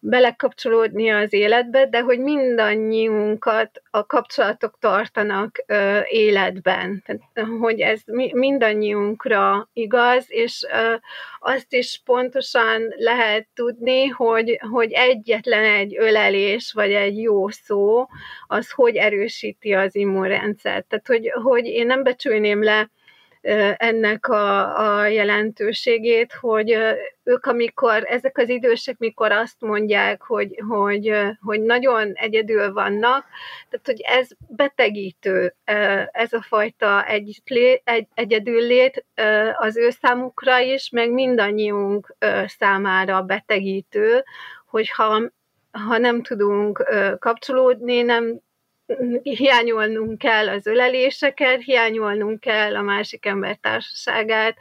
belekapcsolódni 0.01 1.11
az 1.11 1.33
életbe, 1.33 1.87
de 1.87 2.01
hogy 2.01 2.19
mindannyiunkat 2.19 3.83
a 3.91 4.07
kapcsolatok 4.07 4.77
tartanak 4.79 5.65
ö, 5.67 6.01
életben. 6.09 7.03
Tehát, 7.07 7.51
hogy 7.61 7.81
ez 7.81 8.01
mi, 8.05 8.31
mindannyiunkra 8.35 9.69
igaz, 9.73 10.25
és 10.29 10.67
ö, 10.73 10.95
azt 11.41 11.73
is 11.73 12.01
pontosan 12.05 12.95
lehet 12.97 13.47
tudni, 13.55 14.07
hogy, 14.07 14.61
hogy 14.71 14.93
egyetlen 14.93 15.65
egy 15.65 15.97
ölelés, 15.99 16.73
vagy 16.73 16.93
egy 16.93 17.19
jó 17.19 17.49
szó, 17.49 18.07
az 18.47 18.71
hogy 18.71 18.97
erősíti 18.97 19.73
az 19.73 19.95
immunrendszert. 19.95 20.87
Tehát, 20.87 21.07
hogy, 21.07 21.31
hogy 21.43 21.67
én 21.67 21.87
nem 21.87 22.03
becsülném 22.03 22.63
le 22.63 22.91
ennek 23.76 24.29
a, 24.29 24.79
a 24.98 25.07
jelentőségét, 25.07 26.33
hogy 26.33 26.76
ők, 27.22 27.46
amikor, 27.46 28.05
ezek 28.07 28.38
az 28.38 28.48
idősek, 28.48 28.98
mikor 28.98 29.33
azt 29.33 29.61
mondják, 29.61 30.22
hogy, 30.22 30.62
hogy, 30.68 31.12
hogy 31.40 31.61
nagyon 31.61 32.12
egyedül 32.14 32.72
vannak, 32.72 33.24
tehát, 33.68 33.87
hogy 33.87 34.00
ez 34.00 34.29
betegítő, 34.48 35.55
ez 36.12 36.33
a 36.33 36.42
fajta 36.42 37.07
egy, 37.07 37.42
egy, 37.85 38.07
egyedüllét 38.14 39.05
az 39.53 39.76
ő 39.76 39.90
számukra 39.90 40.59
is, 40.59 40.90
meg 40.90 41.11
mindannyiunk 41.11 42.16
számára 42.46 43.22
betegítő, 43.22 44.24
hogyha 44.66 45.31
ha 45.70 45.98
nem 45.98 46.22
tudunk 46.22 46.85
kapcsolódni, 47.18 48.03
nem 48.03 48.40
hiányolnunk 49.22 50.18
kell 50.18 50.48
az 50.48 50.66
öleléseket, 50.66 51.62
hiányolnunk 51.62 52.40
kell 52.40 52.76
a 52.76 52.83
másik 52.83 53.26
ember 53.26 53.57
társaságát, 53.57 54.57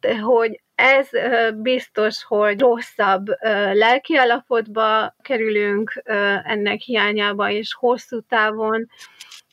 tehát, 0.00 0.20
hogy 0.20 0.60
ez 0.74 1.08
biztos, 1.54 2.24
hogy 2.24 2.60
rosszabb 2.60 3.26
lelki 3.72 4.16
állapotba 4.16 5.14
kerülünk 5.22 6.02
ennek 6.44 6.80
hiányába, 6.80 7.50
és 7.50 7.74
hosszú 7.74 8.20
távon 8.20 8.88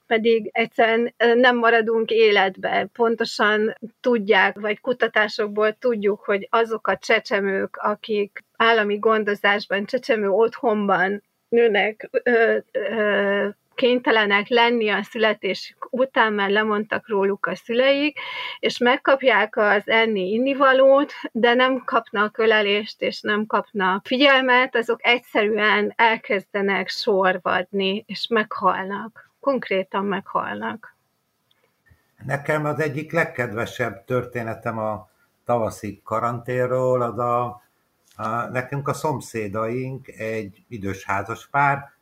pedig 0.07 0.49
egyszerűen 0.51 1.13
nem 1.17 1.57
maradunk 1.57 2.09
életbe. 2.09 2.87
Pontosan 2.93 3.75
tudják, 4.01 4.59
vagy 4.59 4.79
kutatásokból 4.79 5.73
tudjuk, 5.73 6.23
hogy 6.23 6.47
azok 6.49 6.87
a 6.87 6.97
csecsemők, 6.97 7.75
akik 7.75 8.43
állami 8.57 8.97
gondozásban, 8.97 9.85
csecsemő 9.85 10.29
otthonban 10.29 11.23
nőnek, 11.49 12.09
ö, 12.23 12.57
ö, 12.71 13.47
kénytelenek 13.75 14.47
lenni 14.47 14.89
a 14.89 15.03
születés 15.03 15.75
után, 15.89 16.33
mert 16.33 16.51
lemondtak 16.51 17.09
róluk 17.09 17.45
a 17.45 17.55
szüleik, 17.55 18.19
és 18.59 18.77
megkapják 18.77 19.57
az 19.57 19.83
enni 19.85 20.31
innivalót, 20.31 21.13
de 21.31 21.53
nem 21.53 21.83
kapnak 21.85 22.37
ölelést, 22.37 23.01
és 23.01 23.21
nem 23.21 23.45
kapnak 23.45 24.05
figyelmet, 24.05 24.75
azok 24.75 24.99
egyszerűen 25.05 25.93
elkezdenek 25.95 26.89
sorvadni, 26.89 28.03
és 28.07 28.27
meghalnak. 28.27 29.29
Konkrétan 29.39 30.05
meghalnak. 30.05 30.95
Nekem 32.25 32.65
az 32.65 32.79
egyik 32.79 33.11
legkedvesebb 33.11 34.05
történetem 34.05 34.77
a 34.77 35.09
tavaszi 35.45 36.01
karanténról, 36.03 37.01
az 37.01 37.19
a, 37.19 37.43
a 38.15 38.27
nekünk 38.51 38.87
a 38.87 38.93
szomszédaink 38.93 40.07
egy 40.07 40.63
idős 40.67 41.05
házas 41.05 41.47
pár, 41.47 41.94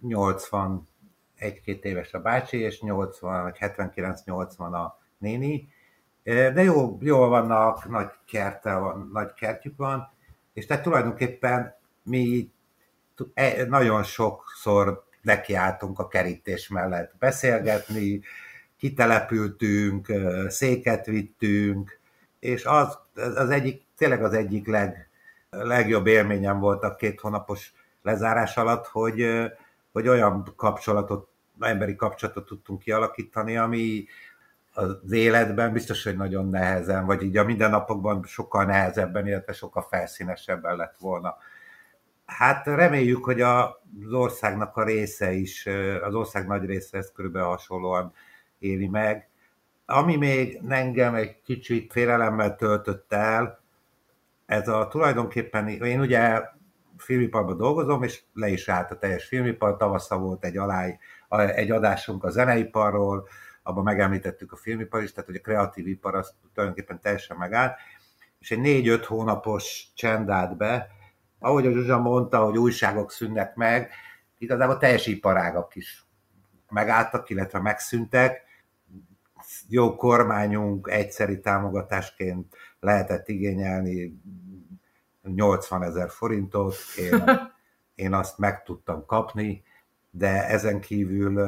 81 0.00 1.60
két 1.64 1.84
éves 1.84 2.12
a 2.12 2.20
bácsi, 2.20 2.58
és 2.58 2.80
80 2.80 3.42
vagy 3.42 3.56
79-80 3.60 4.56
a 4.58 5.00
néni. 5.18 5.68
De 6.22 6.62
jó, 6.62 6.98
jól 7.00 7.28
vannak, 7.28 7.88
nagy 7.88 8.10
kertel 8.26 8.80
van, 8.80 9.10
nagy 9.12 9.32
kertjük 9.34 9.76
van, 9.76 10.10
és 10.52 10.66
tehát 10.66 10.82
tulajdonképpen 10.82 11.74
mi 12.02 12.50
e, 13.34 13.64
nagyon 13.64 14.02
sokszor 14.02 15.04
nekiálltunk 15.22 15.98
a 15.98 16.08
kerítés 16.08 16.68
mellett 16.68 17.14
beszélgetni, 17.18 18.20
kitelepültünk, 18.76 20.12
széket 20.48 21.06
vittünk, 21.06 22.00
és 22.38 22.64
az, 22.64 22.98
az 23.14 23.50
egyik, 23.50 23.82
tényleg 23.96 24.24
az 24.24 24.32
egyik 24.32 24.66
leg, 24.66 25.08
legjobb 25.50 26.06
élményem 26.06 26.58
volt 26.58 26.82
a 26.82 26.94
két 26.94 27.20
hónapos 27.20 27.72
lezárás 28.02 28.56
alatt, 28.56 28.86
hogy, 28.86 29.50
hogy 29.92 30.08
olyan 30.08 30.52
kapcsolatot, 30.56 31.28
emberi 31.60 31.96
kapcsolatot 31.96 32.46
tudtunk 32.46 32.80
kialakítani, 32.80 33.56
ami 33.56 34.04
az 34.74 35.12
életben 35.12 35.72
biztos, 35.72 36.04
hogy 36.04 36.16
nagyon 36.16 36.48
nehezen, 36.48 37.06
vagy 37.06 37.22
így 37.22 37.36
a 37.36 37.44
mindennapokban 37.44 38.24
sokkal 38.24 38.64
nehezebben, 38.64 39.26
illetve 39.26 39.52
sokkal 39.52 39.86
felszínesebben 39.90 40.76
lett 40.76 40.96
volna. 40.98 41.36
Hát 42.26 42.66
reméljük, 42.66 43.24
hogy 43.24 43.40
az 43.40 44.12
országnak 44.12 44.76
a 44.76 44.84
része 44.84 45.32
is, 45.32 45.66
az 46.02 46.14
ország 46.14 46.46
nagy 46.46 46.64
része 46.64 46.98
ezt 46.98 47.12
körülbelül 47.12 47.48
hasonlóan 47.48 48.12
éli 48.58 48.88
meg. 48.88 49.28
Ami 49.86 50.16
még 50.16 50.60
engem 50.68 51.14
egy 51.14 51.40
kicsit 51.42 51.92
félelemmel 51.92 52.56
töltött 52.56 53.12
el, 53.12 53.60
ez 54.46 54.68
a 54.68 54.88
tulajdonképpen, 54.88 55.68
én 55.68 56.00
ugye 56.00 56.42
filmiparban 56.96 57.56
dolgozom, 57.56 58.02
és 58.02 58.22
le 58.32 58.48
is 58.48 58.68
állt 58.68 58.90
a 58.90 58.98
teljes 58.98 59.24
filmipar. 59.24 59.76
Tavasza 59.76 60.18
volt 60.18 60.44
egy, 60.44 60.56
alály, 60.56 60.98
egy 61.28 61.70
adásunk 61.70 62.24
a 62.24 62.30
zeneiparról, 62.30 63.28
abban 63.62 63.82
megemlítettük 63.82 64.52
a 64.52 64.56
filmipar 64.56 65.02
is, 65.02 65.12
tehát 65.12 65.28
hogy 65.28 65.38
a 65.38 65.40
kreatív 65.40 65.86
ipar 65.86 66.14
az 66.14 66.34
tulajdonképpen 66.54 67.00
teljesen 67.00 67.36
megállt, 67.36 67.76
és 68.38 68.50
egy 68.50 68.60
négy-öt 68.60 69.04
hónapos 69.04 69.86
csend 69.94 70.30
állt 70.30 70.56
be, 70.56 70.88
ahogy 71.38 71.66
a 71.66 71.72
Zsuzsa 71.72 71.98
mondta, 71.98 72.44
hogy 72.44 72.58
újságok 72.58 73.12
szűnnek 73.12 73.54
meg, 73.54 73.90
igazából 74.38 74.78
teljes 74.78 75.06
iparágak 75.06 75.76
is 75.76 76.06
megálltak, 76.68 77.30
illetve 77.30 77.60
megszűntek. 77.60 78.42
Jó 79.68 79.96
kormányunk 79.96 80.88
egyszeri 80.90 81.40
támogatásként 81.40 82.56
lehetett 82.80 83.28
igényelni 83.28 84.20
80 85.22 85.82
ezer 85.82 86.10
forintot, 86.10 86.74
én, 86.96 87.24
én 88.04 88.14
azt 88.14 88.38
meg 88.38 88.62
tudtam 88.62 89.06
kapni, 89.06 89.62
de 90.10 90.46
ezen 90.48 90.80
kívül 90.80 91.40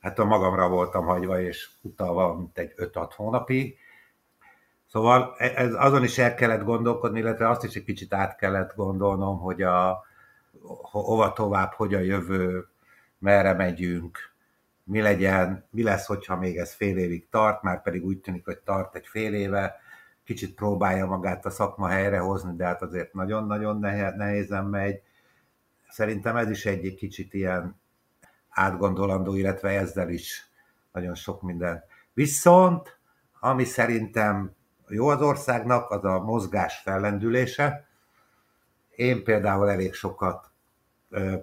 hát 0.00 0.18
a 0.18 0.24
magamra 0.24 0.68
voltam 0.68 1.04
hagyva, 1.04 1.40
és 1.40 1.70
utalva, 1.82 2.34
mint 2.34 2.58
egy 2.58 2.72
5-6 2.76 3.10
hónapig. 3.16 3.76
Szóval 4.86 5.34
e, 5.38 5.52
ez, 5.56 5.74
azon 5.74 6.04
is 6.04 6.18
el 6.18 6.34
kellett 6.34 6.64
gondolkodni, 6.64 7.18
illetve 7.18 7.48
azt 7.48 7.64
is 7.64 7.74
egy 7.74 7.84
kicsit 7.84 8.14
át 8.14 8.36
kellett 8.36 8.74
gondolnom, 8.74 9.38
hogy 9.38 9.62
a, 9.62 10.04
hova 10.82 11.32
tovább, 11.32 11.72
hogy 11.72 11.94
a 11.94 11.98
jövő, 11.98 12.68
merre 13.18 13.52
megyünk, 13.52 14.18
mi 14.84 15.00
legyen, 15.00 15.66
mi 15.70 15.82
lesz, 15.82 16.06
hogyha 16.06 16.36
még 16.36 16.56
ez 16.56 16.74
fél 16.74 16.98
évig 16.98 17.28
tart, 17.28 17.62
már 17.62 17.82
pedig 17.82 18.04
úgy 18.04 18.18
tűnik, 18.18 18.44
hogy 18.44 18.58
tart 18.58 18.94
egy 18.94 19.06
fél 19.06 19.34
éve, 19.34 19.80
kicsit 20.26 20.54
próbálja 20.54 21.06
magát 21.06 21.46
a 21.46 21.50
szakma 21.50 21.88
helyrehozni, 21.88 22.56
de 22.56 22.64
hát 22.64 22.82
azért 22.82 23.12
nagyon-nagyon 23.12 23.78
nehézen 24.16 24.64
megy. 24.64 25.02
Szerintem 25.88 26.36
ez 26.36 26.50
is 26.50 26.66
egy 26.66 26.94
kicsit 26.94 27.34
ilyen 27.34 27.80
átgondolandó, 28.48 29.34
illetve 29.34 29.68
ezzel 29.68 30.10
is 30.10 30.50
nagyon 30.92 31.14
sok 31.14 31.42
minden. 31.42 31.84
Viszont, 32.12 32.98
ami 33.40 33.64
szerintem 33.64 34.54
jó 34.88 35.08
az 35.08 35.20
országnak, 35.22 35.90
az 35.90 36.04
a 36.04 36.20
mozgás 36.20 36.78
fellendülése. 36.78 37.86
Én 38.96 39.24
például 39.24 39.70
elég 39.70 39.94
sokat 39.94 40.50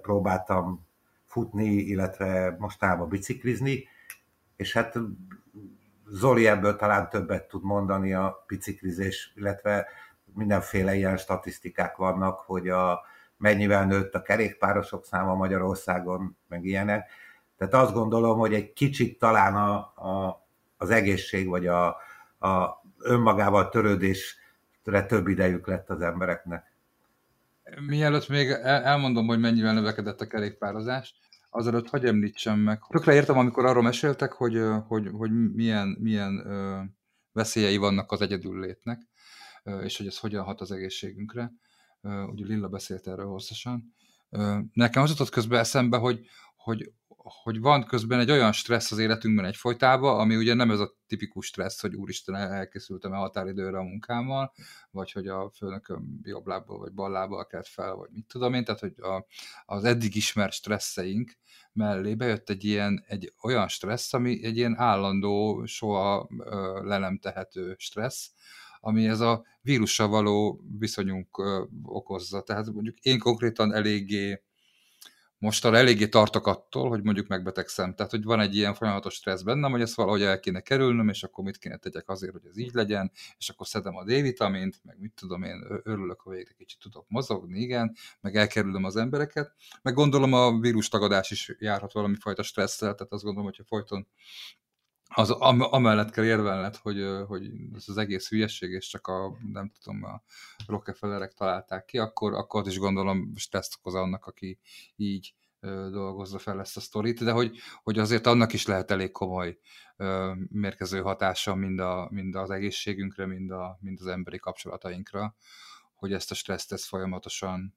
próbáltam 0.02 0.86
futni, 1.24 1.66
illetve 1.66 2.56
mostában 2.58 3.08
biciklizni, 3.08 3.84
és 4.56 4.72
hát 4.72 4.98
Zoli 6.06 6.46
ebből 6.46 6.76
talán 6.76 7.08
többet 7.08 7.48
tud 7.48 7.62
mondani 7.62 8.14
a 8.14 8.44
biciklizés, 8.46 9.32
illetve 9.36 9.86
mindenféle 10.34 10.94
ilyen 10.94 11.16
statisztikák 11.16 11.96
vannak, 11.96 12.38
hogy 12.38 12.68
a, 12.68 13.04
mennyivel 13.36 13.86
nőtt 13.86 14.14
a 14.14 14.22
kerékpárosok 14.22 15.04
száma 15.04 15.34
Magyarországon, 15.34 16.36
meg 16.48 16.64
ilyenek. 16.64 17.10
Tehát 17.58 17.74
azt 17.74 17.92
gondolom, 17.92 18.38
hogy 18.38 18.54
egy 18.54 18.72
kicsit 18.72 19.18
talán 19.18 19.54
a, 19.54 19.76
a, 20.08 20.46
az 20.76 20.90
egészség, 20.90 21.48
vagy 21.48 21.66
a, 21.66 21.86
a 22.38 22.82
önmagával 22.98 23.68
törődés 23.68 24.36
több 25.06 25.28
idejük 25.28 25.66
lett 25.66 25.90
az 25.90 26.00
embereknek. 26.00 26.72
Mielőtt 27.86 28.28
még 28.28 28.50
elmondom, 28.62 29.26
hogy 29.26 29.40
mennyivel 29.40 29.74
növekedett 29.74 30.20
a 30.20 30.26
kerékpározás, 30.26 31.14
azelőtt 31.54 31.88
hagyj 31.88 32.06
említsem 32.06 32.58
meg. 32.58 32.80
Tökre 32.88 33.14
értem, 33.14 33.38
amikor 33.38 33.64
arról 33.64 33.82
meséltek, 33.82 34.32
hogy, 34.32 34.60
hogy, 34.86 35.08
hogy 35.12 35.52
milyen, 35.52 35.96
milyen 36.00 36.42
veszélyei 37.32 37.76
vannak 37.76 38.12
az 38.12 38.20
egyedüllétnek, 38.20 39.08
és 39.82 39.96
hogy 39.96 40.06
ez 40.06 40.18
hogyan 40.18 40.44
hat 40.44 40.60
az 40.60 40.70
egészségünkre. 40.70 41.52
Ugye 42.02 42.46
Lilla 42.46 42.68
beszélt 42.68 43.06
erről 43.06 43.26
hosszasan. 43.26 43.94
Nekem 44.72 45.02
az 45.02 45.10
jutott 45.10 45.28
közben 45.28 45.58
eszembe, 45.60 45.96
hogy, 45.96 46.26
hogy 46.56 46.92
hogy 47.26 47.60
van 47.60 47.84
közben 47.84 48.18
egy 48.18 48.30
olyan 48.30 48.52
stressz 48.52 48.92
az 48.92 48.98
életünkben 48.98 49.44
egy 49.44 49.56
folytában, 49.56 50.20
ami 50.20 50.36
ugye 50.36 50.54
nem 50.54 50.70
ez 50.70 50.80
a 50.80 50.94
tipikus 51.06 51.46
stressz, 51.46 51.80
hogy 51.80 51.94
úristen, 51.94 52.34
elkészültem 52.34 53.12
a 53.12 53.16
határidőre 53.16 53.78
a 53.78 53.82
munkámmal, 53.82 54.52
vagy 54.90 55.12
hogy 55.12 55.26
a 55.26 55.50
főnököm 55.56 56.20
jobb 56.22 56.46
lábbal 56.46 56.78
vagy 56.78 56.92
bal 56.92 57.10
lábbal 57.10 57.46
kelt 57.46 57.68
fel, 57.68 57.94
vagy 57.94 58.08
mit 58.12 58.26
tudom 58.26 58.54
én, 58.54 58.64
tehát 58.64 58.80
hogy 58.80 58.94
a, 59.00 59.26
az 59.64 59.84
eddig 59.84 60.16
ismert 60.16 60.52
stresszeink 60.52 61.32
mellé 61.72 62.14
bejött 62.14 62.50
egy 62.50 62.64
ilyen, 62.64 63.04
egy 63.06 63.32
olyan 63.42 63.68
stressz, 63.68 64.14
ami 64.14 64.44
egy 64.44 64.56
ilyen 64.56 64.78
állandó, 64.78 65.64
soha 65.66 66.28
ö, 66.38 66.80
le 66.84 66.98
nem 66.98 67.18
tehető 67.18 67.74
stressz, 67.78 68.30
ami 68.80 69.06
ez 69.06 69.20
a 69.20 69.44
vírussal 69.60 70.08
való 70.08 70.60
viszonyunk 70.78 71.38
ö, 71.38 71.64
okozza. 71.82 72.42
Tehát 72.42 72.72
mondjuk 72.72 72.98
én 72.98 73.18
konkrétan 73.18 73.72
eléggé 73.72 74.42
mostanra 75.44 75.76
eléggé 75.76 76.08
tartok 76.08 76.46
attól, 76.46 76.88
hogy 76.88 77.02
mondjuk 77.02 77.26
megbetegszem. 77.26 77.94
Tehát, 77.94 78.10
hogy 78.10 78.24
van 78.24 78.40
egy 78.40 78.56
ilyen 78.56 78.74
folyamatos 78.74 79.14
stressz 79.14 79.42
bennem, 79.42 79.70
hogy 79.70 79.80
ezt 79.80 79.94
valahogy 79.94 80.22
el 80.22 80.40
kéne 80.40 80.60
kerülnöm, 80.60 81.08
és 81.08 81.22
akkor 81.22 81.44
mit 81.44 81.58
kéne 81.58 81.76
tegyek 81.76 82.08
azért, 82.08 82.32
hogy 82.32 82.46
ez 82.46 82.58
így 82.58 82.74
legyen, 82.74 83.12
és 83.38 83.48
akkor 83.48 83.66
szedem 83.66 83.96
a 83.96 84.04
D-vitamint, 84.04 84.80
meg 84.82 84.96
mit 85.00 85.12
tudom 85.14 85.42
én, 85.42 85.80
örülök, 85.82 86.20
hogy 86.20 86.36
végre 86.36 86.52
kicsit 86.58 86.78
tudok 86.80 87.04
mozogni, 87.08 87.60
igen, 87.60 87.96
meg 88.20 88.36
elkerülöm 88.36 88.84
az 88.84 88.96
embereket, 88.96 89.52
meg 89.82 89.94
gondolom 89.94 90.32
a 90.32 90.58
vírus 90.58 90.88
tagadás 90.88 91.30
is 91.30 91.54
járhat 91.58 91.92
valami 91.92 92.14
fajta 92.20 92.42
stresszel, 92.42 92.94
tehát 92.94 93.12
azt 93.12 93.22
gondolom, 93.22 93.48
hogyha 93.48 93.64
folyton 93.64 94.06
az 95.14 95.30
am, 95.30 95.60
amellett 95.60 96.10
kell 96.10 96.24
érvelned, 96.24 96.76
hogy, 96.76 97.04
hogy 97.26 97.50
ez 97.74 97.84
az 97.86 97.96
egész 97.96 98.28
hülyeség, 98.28 98.70
és 98.70 98.88
csak 98.88 99.06
a, 99.06 99.38
nem 99.52 99.72
tudom, 99.82 100.04
a 100.04 100.22
Rockefellerek 100.66 101.32
találták 101.32 101.84
ki, 101.84 101.98
akkor, 101.98 102.34
akkor 102.34 102.66
is 102.66 102.78
gondolom 102.78 103.32
stresszt 103.36 103.74
okoz 103.78 103.94
annak, 103.94 104.26
aki 104.26 104.58
így 104.96 105.34
dolgozza 105.90 106.38
fel 106.38 106.60
ezt 106.60 106.76
a 106.76 106.80
sztorit, 106.80 107.24
de 107.24 107.32
hogy, 107.32 107.56
hogy 107.82 107.98
azért 107.98 108.26
annak 108.26 108.52
is 108.52 108.66
lehet 108.66 108.90
elég 108.90 109.10
komoly 109.10 109.58
ö, 109.96 110.32
mérkező 110.48 111.00
hatása 111.00 111.54
mind, 111.54 111.78
a, 111.78 112.08
mind 112.10 112.34
az 112.34 112.50
egészségünkre, 112.50 113.26
mind, 113.26 113.50
a, 113.50 113.78
mind 113.80 114.00
az 114.00 114.06
emberi 114.06 114.38
kapcsolatainkra, 114.38 115.36
hogy 115.94 116.12
ezt 116.12 116.30
a 116.30 116.34
stresszt 116.34 116.72
ezt 116.72 116.84
folyamatosan 116.84 117.74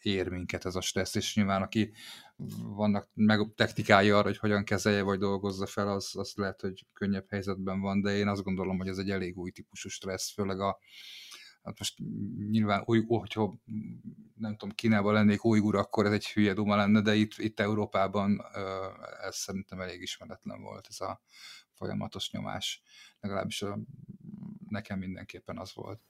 ér 0.00 0.28
minket 0.28 0.64
ez 0.64 0.74
a 0.74 0.80
stressz, 0.80 1.14
és 1.14 1.34
nyilván 1.34 1.62
aki 1.62 1.92
vannak 2.62 3.08
meg 3.14 3.52
technikái 3.54 4.10
arra, 4.10 4.26
hogy 4.26 4.38
hogyan 4.38 4.64
kezelje 4.64 5.02
vagy 5.02 5.18
dolgozza 5.18 5.66
fel, 5.66 5.88
az, 5.88 6.16
az 6.16 6.32
lehet, 6.36 6.60
hogy 6.60 6.86
könnyebb 6.92 7.26
helyzetben 7.28 7.80
van, 7.80 8.00
de 8.00 8.16
én 8.16 8.28
azt 8.28 8.42
gondolom, 8.42 8.78
hogy 8.78 8.88
ez 8.88 8.98
egy 8.98 9.10
elég 9.10 9.38
új 9.38 9.50
típusú 9.50 9.88
stressz, 9.88 10.32
főleg 10.32 10.60
a 10.60 10.78
hát 11.66 11.78
most 11.78 11.98
nyilván 12.50 12.82
új, 12.84 13.04
hogyha 13.06 13.58
nem 14.34 14.56
tudom, 14.56 14.74
Kínában 14.74 15.12
lennék 15.12 15.44
újgur, 15.44 15.76
akkor 15.76 16.06
ez 16.06 16.12
egy 16.12 16.26
hülye 16.26 16.52
duma 16.52 16.76
lenne, 16.76 17.00
de 17.00 17.14
itt, 17.14 17.32
itt 17.36 17.60
Európában 17.60 18.44
ez 19.22 19.36
szerintem 19.36 19.80
elég 19.80 20.02
ismeretlen 20.02 20.62
volt 20.62 20.86
ez 20.88 21.00
a 21.00 21.20
folyamatos 21.72 22.30
nyomás. 22.30 22.82
Legalábbis 23.20 23.62
a, 23.62 23.78
nekem 24.68 24.98
mindenképpen 24.98 25.58
az 25.58 25.74
volt. 25.74 26.00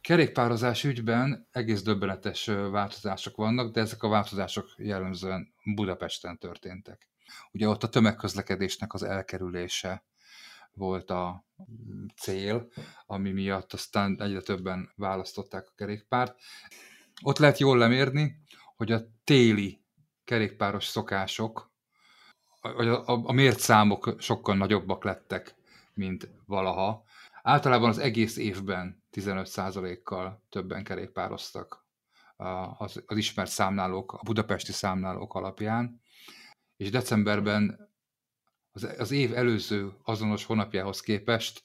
Kerékpározás 0.00 0.84
ügyben 0.84 1.48
egész 1.50 1.82
döbbenetes 1.82 2.44
változások 2.46 3.36
vannak, 3.36 3.72
de 3.72 3.80
ezek 3.80 4.02
a 4.02 4.08
változások 4.08 4.74
jellemzően 4.76 5.52
Budapesten 5.74 6.38
történtek. 6.38 7.08
Ugye 7.52 7.68
ott 7.68 7.82
a 7.82 7.88
tömegközlekedésnek 7.88 8.92
az 8.92 9.02
elkerülése 9.02 10.04
volt 10.72 11.10
a 11.10 11.44
cél, 12.16 12.68
ami 13.06 13.30
miatt 13.30 13.72
aztán 13.72 14.22
egyre 14.22 14.40
többen 14.40 14.92
választották 14.96 15.66
a 15.68 15.72
kerékpárt. 15.76 16.40
Ott 17.22 17.38
lehet 17.38 17.58
jól 17.58 17.78
lemérni, 17.78 18.36
hogy 18.76 18.92
a 18.92 19.02
téli 19.24 19.82
kerékpáros 20.24 20.84
szokások, 20.84 21.70
a, 22.60 22.82
a, 22.82 23.02
a 23.06 23.32
mért 23.32 23.58
számok 23.58 24.14
sokkal 24.18 24.56
nagyobbak 24.56 25.04
lettek, 25.04 25.54
mint 25.94 26.28
valaha. 26.46 27.04
Általában 27.42 27.88
az 27.88 27.98
egész 27.98 28.36
évben 28.36 28.99
15%-kal 29.12 30.42
többen 30.48 30.84
kerékpároztak 30.84 31.88
az, 32.78 33.02
ismert 33.08 33.50
számlálók, 33.50 34.12
a 34.12 34.20
budapesti 34.24 34.72
számlálók 34.72 35.34
alapján, 35.34 36.00
és 36.76 36.90
decemberben 36.90 37.88
az, 38.72 38.94
az 38.98 39.10
év 39.10 39.34
előző 39.36 39.92
azonos 40.02 40.44
hónapjához 40.44 41.00
képest 41.00 41.62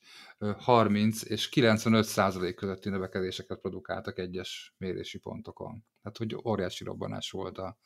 30 0.57 1.23
és 1.23 1.49
95 1.49 2.05
százalék 2.05 2.55
közötti 2.55 2.89
növekedéseket 2.89 3.59
produkáltak 3.59 4.19
egyes 4.19 4.75
mérési 4.77 5.19
pontokon. 5.19 5.85
Tehát, 6.01 6.17
hogy 6.17 6.35
óriási 6.43 6.83
robbanás 6.83 7.31
volt 7.31 7.57
a, 7.57 7.77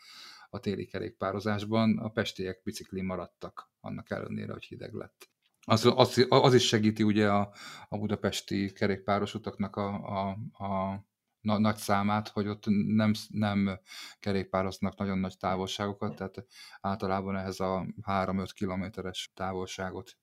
a 0.49 0.59
téli 0.59 0.85
kerékpározásban, 0.85 1.97
a 1.97 2.09
pestiek 2.09 2.61
biciklin 2.63 3.05
maradtak, 3.05 3.71
annak 3.79 4.09
ellenére, 4.11 4.51
hogy 4.51 4.63
hideg 4.65 4.93
lett 4.93 5.29
az, 5.69 5.86
az, 5.95 6.25
az 6.29 6.53
is 6.53 6.67
segíti 6.67 7.03
ugye 7.03 7.32
a, 7.32 7.53
a 7.89 7.97
budapesti 7.97 8.71
kerékpáros 8.73 9.34
utaknak 9.34 9.75
a, 9.75 9.88
a, 9.93 10.29
a 10.63 11.03
na, 11.41 11.58
nagy 11.60 11.77
számát, 11.77 12.27
hogy 12.27 12.47
ott 12.47 12.63
nem, 12.95 13.12
nem 13.27 13.79
kerékpároznak 14.19 14.97
nagyon 14.97 15.17
nagy 15.17 15.38
távolságokat, 15.38 16.15
tehát 16.15 16.45
általában 16.82 17.36
ehhez 17.36 17.60
a 17.60 17.86
3-5 18.01 18.49
kilométeres 18.53 19.32
távolságot 19.36 20.17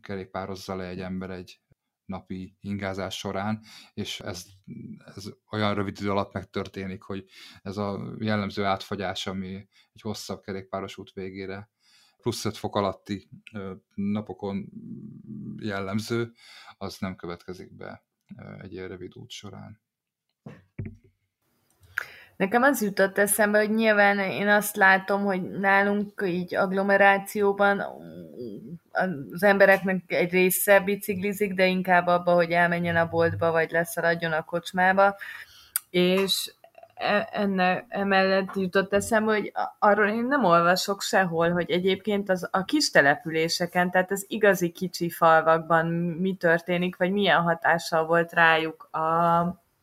kerékpározza 0.00 0.76
le 0.76 0.84
egy 0.84 1.00
ember 1.00 1.30
egy 1.30 1.60
napi 2.04 2.56
ingázás 2.60 3.18
során, 3.18 3.60
és 3.94 4.20
ez, 4.20 4.44
ez 5.16 5.24
olyan 5.50 5.74
rövid 5.74 6.00
idő 6.00 6.10
alatt 6.10 6.32
megtörténik, 6.32 7.02
hogy 7.02 7.24
ez 7.62 7.76
a 7.76 8.14
jellemző 8.18 8.64
átfagyás, 8.64 9.26
ami 9.26 9.54
egy 9.92 10.00
hosszabb 10.00 10.42
kerékpáros 10.42 10.98
út 10.98 11.12
végére 11.12 11.70
plusz 12.20 12.44
5 12.44 12.56
fok 12.56 12.76
alatti 12.76 13.28
napokon 13.94 14.68
jellemző, 15.58 16.32
az 16.78 16.96
nem 16.98 17.16
következik 17.16 17.76
be 17.76 18.04
egy 18.62 18.72
ilyen 18.72 18.88
rövid 18.88 19.16
út 19.16 19.30
során. 19.30 19.80
Nekem 22.36 22.62
az 22.62 22.82
jutott 22.82 23.18
eszembe, 23.18 23.58
hogy 23.58 23.74
nyilván 23.74 24.18
én 24.18 24.48
azt 24.48 24.76
látom, 24.76 25.24
hogy 25.24 25.42
nálunk 25.42 26.22
így 26.26 26.54
agglomerációban 26.54 27.82
az 28.90 29.42
embereknek 29.42 30.02
egy 30.06 30.30
része 30.30 30.80
biciklizik, 30.80 31.54
de 31.54 31.66
inkább 31.66 32.06
abba, 32.06 32.32
hogy 32.32 32.50
elmenjen 32.50 32.96
a 32.96 33.08
boltba, 33.08 33.50
vagy 33.50 33.70
leszaladjon 33.70 34.32
a 34.32 34.44
kocsmába, 34.44 35.16
és 35.90 36.54
enne, 37.30 37.84
emellett 37.88 38.54
jutott 38.54 38.92
eszembe, 38.92 39.32
hogy 39.32 39.52
arról 39.78 40.08
én 40.08 40.24
nem 40.24 40.44
olvasok 40.44 41.02
sehol, 41.02 41.50
hogy 41.50 41.70
egyébként 41.70 42.30
az, 42.30 42.48
a 42.50 42.64
kis 42.64 42.90
településeken, 42.90 43.90
tehát 43.90 44.10
az 44.10 44.24
igazi 44.28 44.70
kicsi 44.70 45.10
falvakban 45.10 45.86
mi 46.20 46.34
történik, 46.34 46.96
vagy 46.96 47.10
milyen 47.12 47.40
hatással 47.40 48.06
volt 48.06 48.32
rájuk 48.32 48.88
a, 48.90 49.38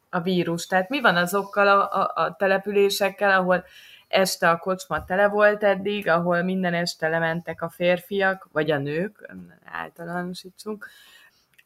a 0.10 0.22
vírus. 0.24 0.68
Tehát 0.68 0.90
mi 0.90 1.02
van 1.02 1.16
azokkal 1.16 1.68
a, 1.68 2.02
a, 2.02 2.12
a 2.16 2.36
településekkel, 2.36 3.32
ahol 3.40 3.64
este 4.08 4.50
a 4.50 4.58
kocsma 4.58 5.04
tele 5.04 5.28
volt 5.28 5.64
eddig, 5.64 6.08
ahol 6.08 6.42
minden 6.42 6.74
este 6.74 7.08
lementek 7.08 7.62
a 7.62 7.70
férfiak, 7.70 8.50
vagy 8.52 8.72
a 8.72 8.78
nők, 8.78 9.34
általánosítsunk, 9.66 10.88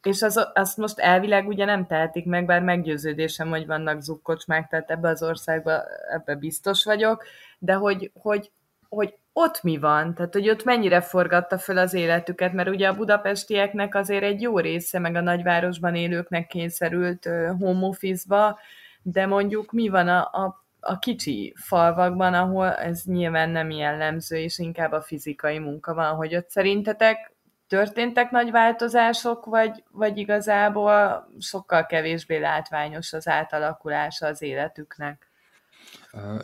és 0.04 0.22
az, 0.22 0.50
azt 0.54 0.78
most 0.78 1.00
elvileg 1.00 1.48
ugye 1.48 1.66
nem 1.66 1.88
tehetik 1.88 2.26
meg, 2.26 2.46
bár 2.46 2.62
meggyőződésem, 2.62 3.50
hogy 3.50 3.66
vannak 3.66 4.02
zukkocsmák, 4.02 4.68
tehát 4.70 4.92
ebbe 4.92 5.10
az 5.10 5.24
országba 5.24 5.84
ebbe 6.12 6.36
biztos 6.36 6.84
vagyok, 6.84 7.24
de 7.60 7.74
hogy, 7.74 8.12
hogy, 8.14 8.52
hogy 8.90 9.16
ott 9.34 9.64
mi 9.64 9.78
van, 9.78 10.14
tehát 10.14 10.34
hogy 10.34 10.50
ott 10.50 10.64
mennyire 10.64 11.02
forgatta 11.02 11.58
föl 11.58 11.78
az 11.78 11.94
életüket, 11.94 12.54
mert 12.54 12.70
ugye 12.70 12.88
a 12.88 12.96
budapestieknek 12.96 13.96
azért 13.96 14.24
egy 14.24 14.42
jó 14.42 14.60
része, 14.60 15.00
meg 15.00 15.16
a 15.16 15.22
nagyvárosban 15.22 15.96
élőknek 15.96 16.48
kényszerült 16.48 17.30
home 17.60 17.86
office-ba, 17.88 18.60
de 19.02 19.26
mondjuk 19.26 19.72
mi 19.72 19.90
van 19.90 20.08
a, 20.08 20.20
a, 20.22 20.66
a 20.80 21.00
kicsi 21.00 21.54
falvakban, 21.58 22.34
ahol 22.34 22.74
ez 22.74 23.04
nyilván 23.04 23.50
nem 23.50 23.70
jellemző, 23.70 24.38
és 24.38 24.60
inkább 24.60 24.92
a 24.92 25.02
fizikai 25.02 25.60
munka 25.60 25.94
van, 25.94 26.16
hogy 26.16 26.36
ott 26.36 26.50
szerintetek 26.50 27.31
történtek 27.72 28.32
nagy 28.32 28.52
változások, 28.52 29.46
vagy, 29.46 29.84
vagy 29.92 30.18
igazából 30.18 31.28
sokkal 31.40 31.86
kevésbé 31.86 32.38
látványos 32.38 33.14
az 33.14 33.28
átalakulása 33.28 34.26
az 34.26 34.42
életüknek? 34.42 35.31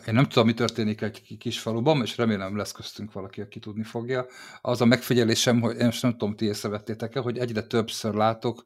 Én 0.06 0.14
nem 0.14 0.24
tudom, 0.24 0.46
mi 0.46 0.54
történik 0.54 1.00
egy 1.00 1.36
kis 1.38 1.60
faluban, 1.60 2.02
és 2.02 2.16
remélem 2.16 2.56
lesz 2.56 2.72
köztünk 2.72 3.12
valaki, 3.12 3.40
aki 3.40 3.58
tudni 3.58 3.82
fogja. 3.82 4.26
Az 4.60 4.80
a 4.80 4.84
megfigyelésem, 4.84 5.60
hogy 5.60 5.76
én 5.76 5.84
most 5.84 6.02
nem 6.02 6.10
tudom, 6.10 6.36
ti 6.36 6.44
észrevettétek-e, 6.44 7.20
hogy 7.20 7.38
egyre 7.38 7.62
többször 7.62 8.14
látok 8.14 8.64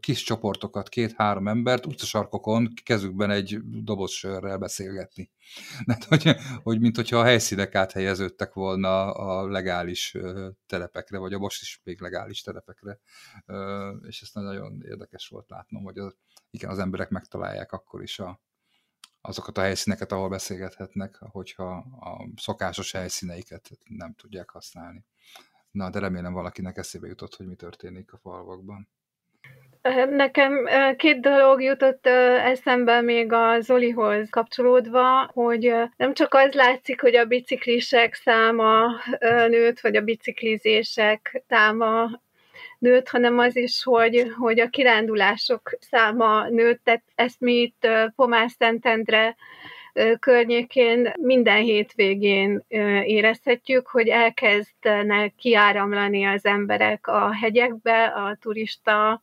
kis 0.00 0.22
csoportokat, 0.22 0.88
két-három 0.88 1.48
embert 1.48 1.86
utcasarkokon 1.86 2.72
kezükben 2.82 3.30
egy 3.30 3.58
doboz 3.62 4.10
sörrel 4.10 4.58
beszélgetni. 4.58 5.30
Tehát, 5.86 6.04
hogy, 6.04 6.36
hogy 6.62 6.80
mint 6.80 6.96
hogyha 6.96 7.18
a 7.18 7.24
helyszínek 7.24 7.74
áthelyeződtek 7.74 8.52
volna 8.52 9.12
a 9.12 9.48
legális 9.48 10.16
telepekre, 10.66 11.18
vagy 11.18 11.32
a 11.32 11.38
most 11.38 11.62
is 11.62 11.80
még 11.84 12.00
legális 12.00 12.42
telepekre. 12.42 12.98
És 14.08 14.20
ezt 14.20 14.34
nagyon 14.34 14.82
érdekes 14.84 15.28
volt 15.28 15.48
látnom, 15.48 15.82
hogy 15.82 15.98
az, 15.98 16.16
igen, 16.50 16.70
az 16.70 16.78
emberek 16.78 17.08
megtalálják 17.08 17.72
akkor 17.72 18.02
is 18.02 18.18
a, 18.18 18.40
azokat 19.20 19.58
a 19.58 19.60
helyszíneket, 19.60 20.12
ahol 20.12 20.28
beszélgethetnek, 20.28 21.16
hogyha 21.18 21.70
a 22.00 22.28
szokásos 22.36 22.92
helyszíneiket 22.92 23.70
nem 23.84 24.14
tudják 24.14 24.50
használni. 24.50 25.04
Na, 25.70 25.90
de 25.90 25.98
remélem 25.98 26.32
valakinek 26.32 26.76
eszébe 26.76 27.06
jutott, 27.06 27.34
hogy 27.34 27.46
mi 27.46 27.54
történik 27.54 28.12
a 28.12 28.18
falvakban. 28.18 28.88
Nekem 30.10 30.68
két 30.96 31.20
dolog 31.20 31.62
jutott 31.62 32.06
eszembe 32.06 33.00
még 33.00 33.32
a 33.32 33.60
Zolihoz 33.60 34.30
kapcsolódva, 34.30 35.30
hogy 35.32 35.74
nem 35.96 36.14
csak 36.14 36.34
az 36.34 36.52
látszik, 36.52 37.00
hogy 37.00 37.14
a 37.14 37.24
biciklisek 37.24 38.14
száma 38.14 38.86
nőtt, 39.48 39.80
vagy 39.80 39.96
a 39.96 40.00
biciklizések 40.00 41.44
száma 41.48 42.20
nőtt, 42.78 43.08
hanem 43.08 43.38
az 43.38 43.56
is, 43.56 43.82
hogy, 43.82 44.32
hogy 44.38 44.60
a 44.60 44.68
kirándulások 44.68 45.70
száma 45.80 46.48
nőtt, 46.48 46.84
tehát 46.84 47.02
ezt 47.14 47.40
mi 47.40 47.52
itt 47.52 47.88
Pomás 48.16 48.52
Szentendre 48.52 49.36
környékén 50.20 51.12
minden 51.20 51.62
hétvégén 51.62 52.64
érezhetjük, 53.04 53.86
hogy 53.86 54.08
elkezdenek 54.08 55.34
kiáramlani 55.34 56.24
az 56.24 56.44
emberek 56.44 57.06
a 57.06 57.34
hegyekbe, 57.34 58.04
a 58.04 58.36
turista 58.40 59.22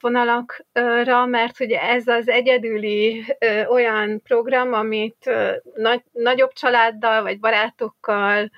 vonalakra, 0.00 1.26
mert 1.26 1.56
hogy 1.56 1.70
ez 1.70 2.06
az 2.06 2.28
egyedüli 2.28 3.24
olyan 3.68 4.22
program, 4.22 4.72
amit 4.72 5.30
nagy, 5.74 6.02
nagyobb 6.12 6.52
családdal 6.52 7.22
vagy 7.22 7.40
barátokkal 7.40 8.50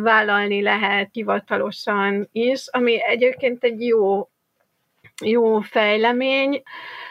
vállalni 0.00 0.62
lehet 0.62 1.08
hivatalosan 1.12 2.28
is, 2.32 2.66
ami 2.70 3.02
egyébként 3.04 3.64
egy 3.64 3.80
jó, 3.80 4.28
jó 5.24 5.60
fejlemény. 5.60 6.62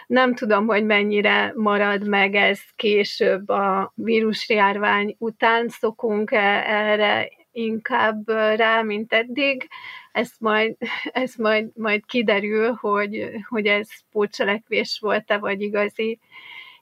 Nem 0.08 0.36
tudom, 0.36 0.68
hogy 0.68 0.86
mennyire 0.86 1.54
marad 1.56 2.08
meg 2.08 2.36
ez 2.36 2.60
később 2.76 3.50
a 3.50 3.92
vírusjárvány 3.96 5.16
után, 5.20 5.70
szokunk-e 5.70 6.64
erre 6.66 7.30
inkább 7.52 8.30
rá, 8.56 8.82
mint 8.82 9.14
eddig. 9.14 9.68
Ez 10.12 10.32
majd, 10.40 10.76
ez 11.24 11.36
majd, 11.36 11.70
majd 11.76 12.06
kiderül, 12.06 12.74
hogy, 12.74 13.30
hogy 13.50 13.66
ez 13.66 13.88
pótcselekvés 14.12 14.98
volt-e, 15.02 15.38
vagy 15.38 15.62
igazi, 15.62 16.20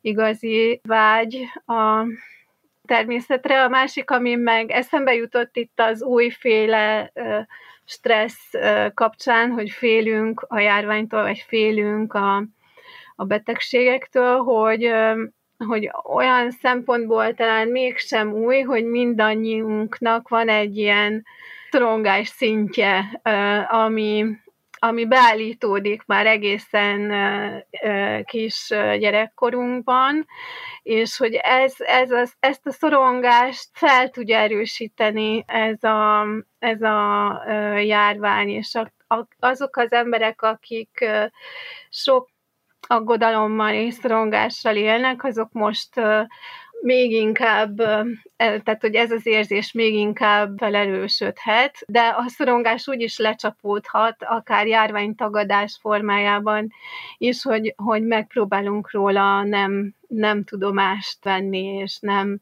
igazi 0.02 0.82
vágy 0.84 1.48
a 1.66 2.06
természetre. 2.86 3.64
A 3.64 3.70
másik, 3.70 4.12
ami 4.12 4.36
meg 4.36 4.72
eszembe 4.72 5.14
jutott 5.14 5.56
itt 5.56 5.80
az 5.80 6.04
újféle 6.04 7.12
stressz 7.86 8.52
kapcsán, 8.94 9.52
hogy 9.52 9.70
félünk 9.70 10.46
a 10.48 10.60
járványtól, 10.60 11.22
vagy 11.22 11.46
félünk 11.48 12.14
a, 12.14 12.44
a 13.16 13.26
betegségektől, 13.26 14.38
hogy, 14.38 14.92
hogy 15.58 15.92
olyan 16.14 16.52
szempontból 16.52 17.34
talán 17.34 17.68
mégsem 17.68 18.34
új, 18.34 18.62
hogy 18.62 18.86
mindannyiunknak 18.86 20.30
van 20.30 20.50
egy 20.50 20.78
ilyen 20.78 21.26
szorongás 21.70 22.28
szintje, 22.28 23.22
ami, 23.70 24.26
ami 24.88 25.06
beállítódik 25.06 26.06
már 26.06 26.26
egészen 26.26 27.14
kis 28.24 28.68
gyerekkorunkban, 29.00 30.26
és 30.84 31.18
hogy 31.18 31.34
ez, 31.34 31.74
ez 31.78 32.12
az, 32.12 32.34
ezt 32.40 32.66
a 32.66 32.72
szorongást 32.72 33.70
fel 33.74 34.10
tudja 34.10 34.38
erősíteni 34.38 35.44
ez 35.48 35.84
a, 35.84 36.28
ez 36.60 36.82
a 36.82 37.42
járvány, 37.80 38.50
és 38.50 38.78
azok 39.40 39.78
az 39.78 39.92
emberek, 39.92 40.42
akik 40.42 41.06
sok 41.90 42.30
aggodalommal 42.88 43.74
és 43.74 43.94
szorongással 43.94 44.76
élnek, 44.76 45.24
azok 45.24 45.52
most 45.52 46.02
még 46.82 47.12
inkább, 47.12 47.76
tehát 48.38 48.82
hogy 48.82 48.96
ez 48.96 49.12
az 49.12 49.26
érzés 49.26 49.72
még 49.72 49.94
inkább 49.94 50.58
felerősödhet, 50.58 51.78
de 51.88 52.00
a 52.00 52.24
szorongás 52.28 52.88
úgy 52.88 53.02
is 53.02 53.18
lecsapódhat, 53.18 54.16
akár 54.24 54.68
járványtagadás 54.68 55.78
formájában 55.82 56.72
is, 57.18 57.44
hogy, 57.44 57.74
hogy 57.78 58.04
megpróbálunk 58.04 58.92
róla 58.92 59.44
nem, 59.44 59.94
nem 60.08 60.44
tudomást 60.44 61.24
venni, 61.24 61.64
és 61.64 61.98
nem, 62.00 62.40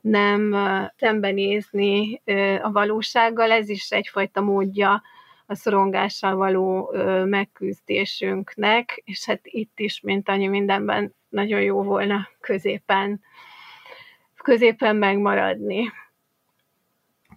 nem 0.00 0.56
szembenézni 0.96 2.22
a 2.62 2.70
valósággal. 2.72 3.50
Ez 3.50 3.68
is 3.68 3.90
egyfajta 3.90 4.40
módja 4.40 5.02
a 5.46 5.54
szorongással 5.54 6.36
való 6.36 6.94
megküzdésünknek, 7.24 9.02
és 9.04 9.24
hát 9.24 9.40
itt 9.42 9.78
is, 9.78 10.00
mint 10.00 10.28
annyi 10.28 10.46
mindenben, 10.46 11.14
nagyon 11.28 11.60
jó 11.60 11.82
volna 11.82 12.28
középen 12.40 13.20
középen 14.46 14.96
megmaradni. 14.96 15.92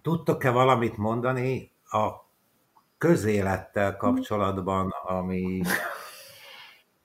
Tudtok-e 0.02 0.50
valamit 0.50 0.96
mondani 0.96 1.72
a 1.90 2.08
közélettel 2.98 3.96
kapcsolatban, 3.96 4.94
ami 5.02 5.62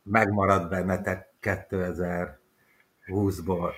megmaradt 0.04 0.70
bennetek 0.70 1.34
2020-ból? 1.42 3.72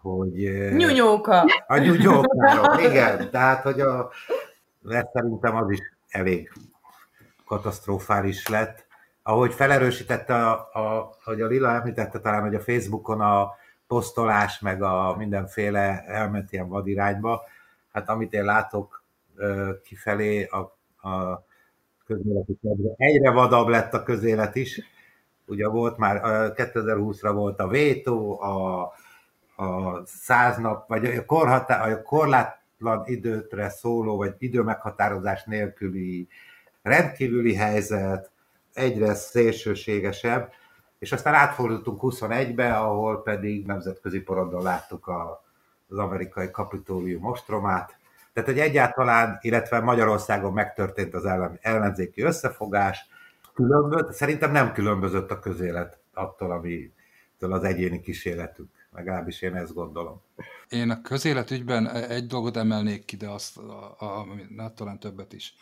Hogy, 0.00 0.32
Nyunyóka! 0.76 1.44
A 1.66 1.76
nyunyókáról, 1.76 2.78
igen. 2.78 3.30
Tehát, 3.30 3.62
hogy 3.62 3.80
a, 3.80 4.10
mert 4.82 5.12
szerintem 5.12 5.56
az 5.56 5.70
is 5.70 5.80
elég 6.08 6.52
katasztrofális 7.44 8.48
lett. 8.48 8.86
Ahogy 9.22 9.54
felerősítette, 9.54 10.34
a, 10.34 10.68
a, 10.72 11.14
hogy 11.24 11.40
a 11.40 11.46
Lila 11.46 11.70
említette 11.70 12.20
talán, 12.20 12.42
hogy 12.42 12.54
a 12.54 12.60
Facebookon 12.60 13.20
a 13.20 13.58
posztolás, 13.90 14.60
meg 14.60 14.82
a 14.82 15.14
mindenféle 15.16 16.04
elment 16.06 16.52
ilyen 16.52 16.68
vadirányba. 16.68 17.42
Hát 17.92 18.08
amit 18.08 18.32
én 18.32 18.44
látok 18.44 19.04
kifelé, 19.82 20.44
a, 20.44 20.58
a 21.08 21.44
közélet 22.06 22.48
is 22.48 22.56
egyre 22.96 23.30
vadabb 23.30 23.68
lett 23.68 23.94
a 23.94 24.02
közélet 24.02 24.56
is. 24.56 24.80
Ugye 25.46 25.68
volt 25.68 25.96
már, 25.96 26.20
2020-ra 26.56 27.30
volt 27.34 27.60
a 27.60 27.68
vétó, 27.68 28.40
a, 28.40 28.80
a 29.64 30.02
száz 30.06 30.56
nap, 30.56 30.88
vagy 30.88 31.04
a, 31.04 31.24
korhatá, 31.24 31.90
a 31.90 32.02
korlátlan 32.02 33.02
időtre 33.06 33.68
szóló, 33.68 34.16
vagy 34.16 34.34
időmeghatározás 34.38 35.44
nélküli 35.44 36.28
rendkívüli 36.82 37.54
helyzet, 37.54 38.30
egyre 38.72 39.14
szélsőségesebb, 39.14 40.52
és 41.00 41.12
aztán 41.12 41.34
átfordultunk 41.34 42.00
21-be, 42.02 42.76
ahol 42.76 43.22
pedig 43.22 43.66
nemzetközi 43.66 44.20
porondon 44.20 44.62
láttuk 44.62 45.06
a, 45.06 45.44
az 45.88 45.98
amerikai 45.98 46.50
kapitólium 46.50 47.24
ostromát. 47.24 47.96
Tehát, 48.32 48.48
hogy 48.48 48.58
egyáltalán, 48.58 49.38
illetve 49.40 49.80
Magyarországon 49.80 50.52
megtörtént 50.52 51.14
az 51.14 51.24
ellen, 51.24 51.58
ellenzéki 51.62 52.22
összefogás, 52.22 53.08
különböz, 53.54 54.16
szerintem 54.16 54.52
nem 54.52 54.72
különbözött 54.72 55.30
a 55.30 55.38
közélet 55.38 55.98
attól, 56.14 56.50
ami 56.50 56.92
az 57.38 57.64
egyéni 57.64 58.00
kísérletünk. 58.00 58.68
Legalábbis 58.92 59.42
én 59.42 59.54
ezt 59.54 59.74
gondolom. 59.74 60.22
Én 60.68 60.90
a 60.90 61.02
közéletügyben 61.02 61.88
egy 61.88 62.26
dolgot 62.26 62.56
emelnék 62.56 63.04
ki, 63.04 63.16
de 63.16 63.28
azt, 63.28 63.56
a, 63.56 63.96
a, 63.98 64.26
a, 64.56 64.72
talán 64.74 64.98
többet 64.98 65.32
is 65.32 65.54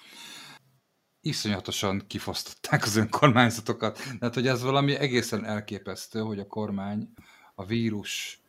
iszonyatosan 1.29 2.03
kifosztották 2.07 2.83
az 2.83 2.97
önkormányzatokat. 2.97 4.01
Tehát, 4.19 4.35
hogy 4.35 4.47
ez 4.47 4.63
valami 4.63 4.95
egészen 4.95 5.45
elképesztő, 5.45 6.21
hogy 6.21 6.39
a 6.39 6.47
kormány 6.47 7.13
a 7.55 7.65
vírus 7.65 8.43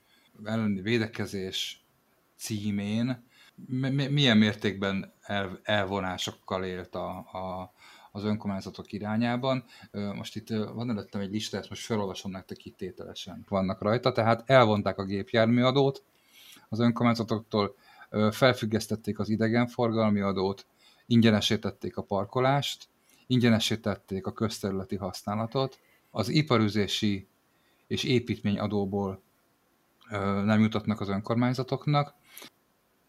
elleni 0.44 0.82
védekezés 0.82 1.84
címén 2.38 3.28
milyen 4.10 4.38
mértékben 4.38 5.14
el, 5.22 5.60
elvonásokkal 5.64 6.64
élt 6.64 6.96
a, 6.96 7.10
a, 7.18 7.74
az 8.12 8.24
önkormányzatok 8.24 8.92
irányában. 8.92 9.64
Most 9.92 10.36
itt 10.36 10.50
van 10.50 10.90
előttem 10.90 11.22
egy 11.22 11.32
lista, 11.32 11.58
ezt 11.58 11.70
most 11.70 11.86
felolvasom 11.86 12.32
nektek 12.32 12.66
itt 12.66 12.78
tételesen. 12.78 13.46
Vannak 13.50 13.82
rajta, 13.82 14.12
tehát 14.12 14.50
elvonták 14.50 14.98
a 14.98 15.06
gépjárműadót 15.06 16.04
az 16.70 16.80
önkormányzatoktól, 16.80 17.76
felfüggesztették 18.32 19.20
az 19.20 19.30
idegenforgalmi 19.30 20.20
adót, 20.20 20.66
ingyenesítették 21.10 21.98
a 21.98 22.02
parkolást, 22.02 22.88
ingyenesítették 23.28 24.26
a 24.26 24.34
közterületi 24.34 24.96
használatot, 24.96 25.80
az 26.12 26.30
iparüzési 26.30 27.28
és 27.88 28.04
építményadóból 28.04 29.22
nem 30.44 30.60
jutatnak 30.60 31.02
az 31.02 31.10
önkormányzatoknak. 31.10 32.14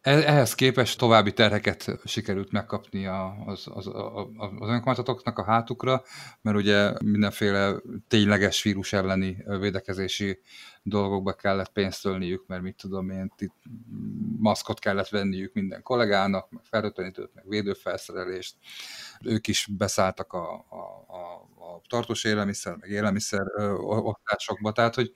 E, 0.03 0.11
ehhez 0.11 0.55
képest 0.55 0.99
további 0.99 1.33
terheket 1.33 1.99
sikerült 2.05 2.53
megkapni 2.53 3.07
az, 3.07 3.67
az, 3.75 3.87
az 3.87 4.69
önkormányzatoknak 4.69 5.39
a 5.39 5.45
hátukra, 5.45 6.03
mert 6.41 6.57
ugye 6.57 6.93
mindenféle 7.05 7.75
tényleges 8.09 8.63
vírus 8.63 8.93
elleni 8.93 9.45
védekezési 9.59 10.41
dolgokba 10.83 11.33
kellett 11.33 11.73
pénzt 11.73 12.05
ölniük, 12.05 12.47
mert 12.47 12.63
mit 12.63 12.77
tudom 12.77 13.11
én, 13.11 13.33
itt 13.39 13.53
maszkot 14.39 14.79
kellett 14.79 15.09
venniük 15.09 15.53
minden 15.53 15.83
kollégának, 15.83 16.51
meg 16.51 16.63
fertőtlenítőt, 16.65 17.35
meg 17.35 17.49
védőfelszerelést. 17.49 18.57
Ők 19.25 19.49
is 19.49 19.69
beszálltak 19.77 20.33
a, 20.33 20.53
a, 20.69 21.05
a, 21.07 21.33
a 21.75 21.81
tartós 21.89 22.25
élelmiszer, 22.25 22.77
meg 22.77 22.91
élelmiszer 22.91 23.43
osztásokba, 23.81 24.73
tehát 24.73 24.95
hogy 24.95 25.13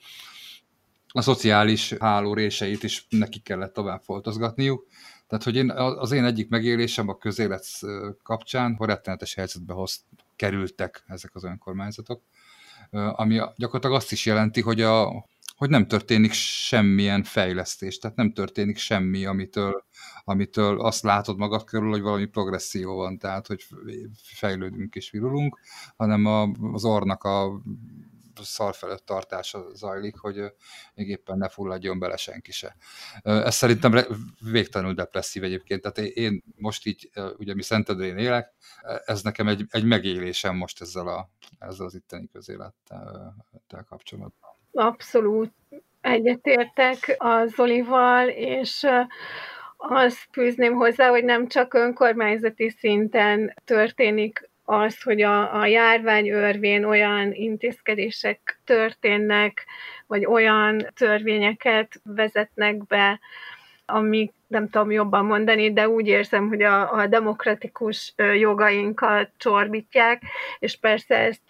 a 1.17 1.23
szociális 1.23 1.93
háló 1.93 2.35
réseit 2.35 2.83
is 2.83 3.07
neki 3.09 3.39
kellett 3.39 3.73
tovább 3.73 4.03
foltozgatniuk. 4.03 4.87
Tehát, 5.27 5.45
hogy 5.45 5.57
én, 5.57 5.71
az 5.71 6.13
én 6.13 6.25
egyik 6.25 6.49
megélésem 6.49 7.09
a 7.09 7.19
közélet 7.19 7.67
kapcsán, 8.23 8.75
hogy 8.75 8.89
rettenetes 8.89 9.35
helyzetbe 9.35 9.73
hoz, 9.73 10.05
kerültek 10.37 11.05
ezek 11.07 11.35
az 11.35 11.45
önkormányzatok, 11.45 12.23
ami 12.91 13.35
gyakorlatilag 13.57 13.97
azt 13.97 14.13
is 14.13 14.27
jelenti, 14.27 14.61
hogy, 14.61 14.81
a, 14.81 15.27
hogy 15.57 15.71
nem 15.71 15.87
történik 15.87 16.33
semmilyen 16.33 17.23
fejlesztés, 17.23 17.99
tehát 17.99 18.17
nem 18.17 18.33
történik 18.33 18.77
semmi, 18.77 19.25
amitől, 19.25 19.85
amitől 20.25 20.81
azt 20.81 21.03
látod 21.03 21.39
magad 21.39 21.65
körül, 21.65 21.91
hogy 21.91 22.03
valami 22.03 22.25
progresszió 22.25 22.95
van, 22.95 23.19
tehát 23.19 23.47
hogy 23.47 23.67
fejlődünk 24.23 24.95
és 24.95 25.11
virulunk, 25.11 25.61
hanem 25.97 26.27
az 26.73 26.85
ornak 26.85 27.25
a 27.25 27.63
szar 28.43 28.75
felett 28.75 29.05
tartása 29.05 29.75
zajlik, 29.75 30.17
hogy 30.17 30.53
még 30.95 31.09
éppen 31.09 31.39
ne 31.39 31.49
fulladjon 31.49 31.99
bele 31.99 32.17
senki 32.17 32.53
se. 32.53 32.77
Ez 33.23 33.55
szerintem 33.55 34.05
végtelenül 34.51 34.95
depresszív 34.95 35.43
egyébként, 35.43 35.81
tehát 35.83 36.11
én 36.11 36.43
most 36.57 36.87
így, 36.87 37.11
ugye 37.37 37.55
mi 37.55 37.63
Szentedrén 37.63 38.17
élek, 38.17 38.53
ez 39.05 39.23
nekem 39.23 39.49
egy, 39.49 39.65
egy 39.69 39.85
megélésem 39.85 40.57
most 40.57 40.81
ezzel, 40.81 41.09
a, 41.09 41.31
ezzel 41.59 41.87
az 41.87 41.95
itteni 41.95 42.29
közélettel 42.33 43.85
kapcsolatban. 43.89 44.51
Abszolút 44.73 45.53
egyetértek 46.01 47.15
a 47.19 47.47
Zolival, 47.47 48.29
és 48.29 48.87
azt 49.77 50.29
fűzném 50.33 50.75
hozzá, 50.75 51.09
hogy 51.09 51.25
nem 51.25 51.49
csak 51.49 51.75
önkormányzati 51.75 52.71
szinten 52.71 53.55
történik 53.65 54.51
az, 54.65 55.03
hogy 55.03 55.23
a, 55.23 55.61
a 55.61 55.67
járvány 55.67 56.29
örvén 56.29 56.85
olyan 56.85 57.33
intézkedések 57.33 58.61
történnek, 58.65 59.67
vagy 60.07 60.27
olyan 60.27 60.91
törvényeket 60.95 62.01
vezetnek 62.05 62.87
be, 62.87 63.21
amik 63.87 64.33
nem 64.47 64.69
tudom 64.69 64.91
jobban 64.91 65.25
mondani, 65.25 65.73
de 65.73 65.89
úgy 65.89 66.07
érzem, 66.07 66.49
hogy 66.49 66.63
a, 66.63 66.93
a 66.93 67.07
demokratikus 67.07 68.15
jogainkat 68.17 69.31
csorbítják, 69.37 70.23
és 70.59 70.77
persze 70.77 71.17
ezt 71.17 71.41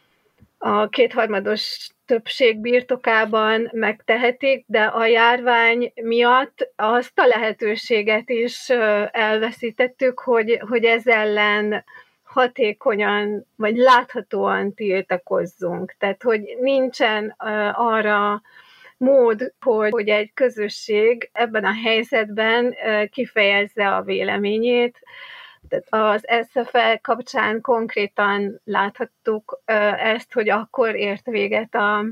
a 0.58 0.88
kétharmados 0.88 1.88
többség 2.06 2.58
birtokában 2.58 3.68
megtehetik, 3.72 4.64
de 4.66 4.82
a 4.82 5.06
járvány 5.06 5.92
miatt 5.94 6.72
azt 6.76 7.18
a 7.18 7.26
lehetőséget 7.26 8.30
is 8.30 8.68
elveszítettük, 9.10 10.18
hogy, 10.20 10.58
hogy 10.68 10.84
ez 10.84 11.06
ellen 11.06 11.84
hatékonyan, 12.34 13.46
vagy 13.56 13.76
láthatóan 13.76 14.74
tiltakozzunk. 14.74 15.94
Tehát, 15.98 16.22
hogy 16.22 16.56
nincsen 16.60 17.34
arra 17.72 18.42
mód, 18.96 19.52
hogy, 19.60 20.08
egy 20.08 20.32
közösség 20.34 21.30
ebben 21.32 21.64
a 21.64 21.72
helyzetben 21.84 22.74
kifejezze 23.10 23.94
a 23.94 24.02
véleményét. 24.02 24.98
Tehát 25.68 25.86
az 26.14 26.24
SFL 26.50 26.94
kapcsán 27.02 27.60
konkrétan 27.60 28.60
láthattuk 28.64 29.62
ezt, 29.96 30.32
hogy 30.32 30.48
akkor 30.48 30.94
ért 30.94 31.26
véget 31.26 31.74
a 31.74 32.04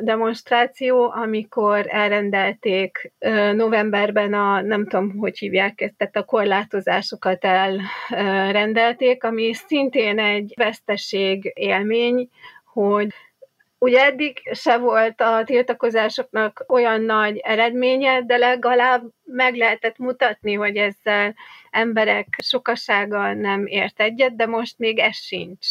demonstráció, 0.00 1.10
amikor 1.10 1.86
elrendelték 1.88 3.12
novemberben 3.54 4.34
a, 4.34 4.60
nem 4.60 4.86
tudom, 4.86 5.18
hogy 5.18 5.38
hívják 5.38 5.80
ezt, 5.80 5.94
tehát 5.96 6.16
a 6.16 6.24
korlátozásokat 6.24 7.44
elrendelték, 7.44 9.24
ami 9.24 9.54
szintén 9.54 10.18
egy 10.18 10.52
veszteség 10.56 11.52
élmény, 11.54 12.28
hogy 12.64 13.08
Ugye 13.82 14.04
eddig 14.04 14.50
se 14.52 14.78
volt 14.78 15.20
a 15.20 15.42
tiltakozásoknak 15.44 16.64
olyan 16.68 17.00
nagy 17.00 17.36
eredménye, 17.36 18.22
de 18.22 18.36
legalább 18.36 19.02
meg 19.24 19.54
lehetett 19.54 19.98
mutatni, 19.98 20.54
hogy 20.54 20.76
ezzel 20.76 21.34
emberek 21.70 22.26
sokasága 22.42 23.34
nem 23.34 23.66
ért 23.66 24.00
egyet, 24.00 24.36
de 24.36 24.46
most 24.46 24.78
még 24.78 24.98
ez 24.98 25.16
sincs 25.16 25.66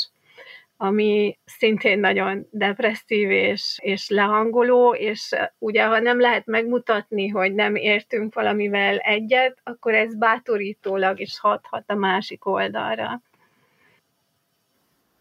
ami 0.82 1.40
szintén 1.46 2.00
nagyon 2.00 2.48
depresszív 2.52 3.30
és, 3.30 3.78
és 3.82 4.10
lehangoló, 4.10 4.94
és 4.94 5.36
ugye 5.58 5.86
ha 5.86 6.00
nem 6.00 6.20
lehet 6.20 6.46
megmutatni, 6.46 7.28
hogy 7.28 7.54
nem 7.54 7.76
értünk 7.76 8.34
valamivel 8.34 8.98
egyet, 8.98 9.58
akkor 9.64 9.94
ez 9.94 10.16
bátorítólag 10.16 11.20
is 11.20 11.40
hathat 11.40 11.84
a 11.88 11.96
másik 11.96 12.46
oldalra. 12.46 13.22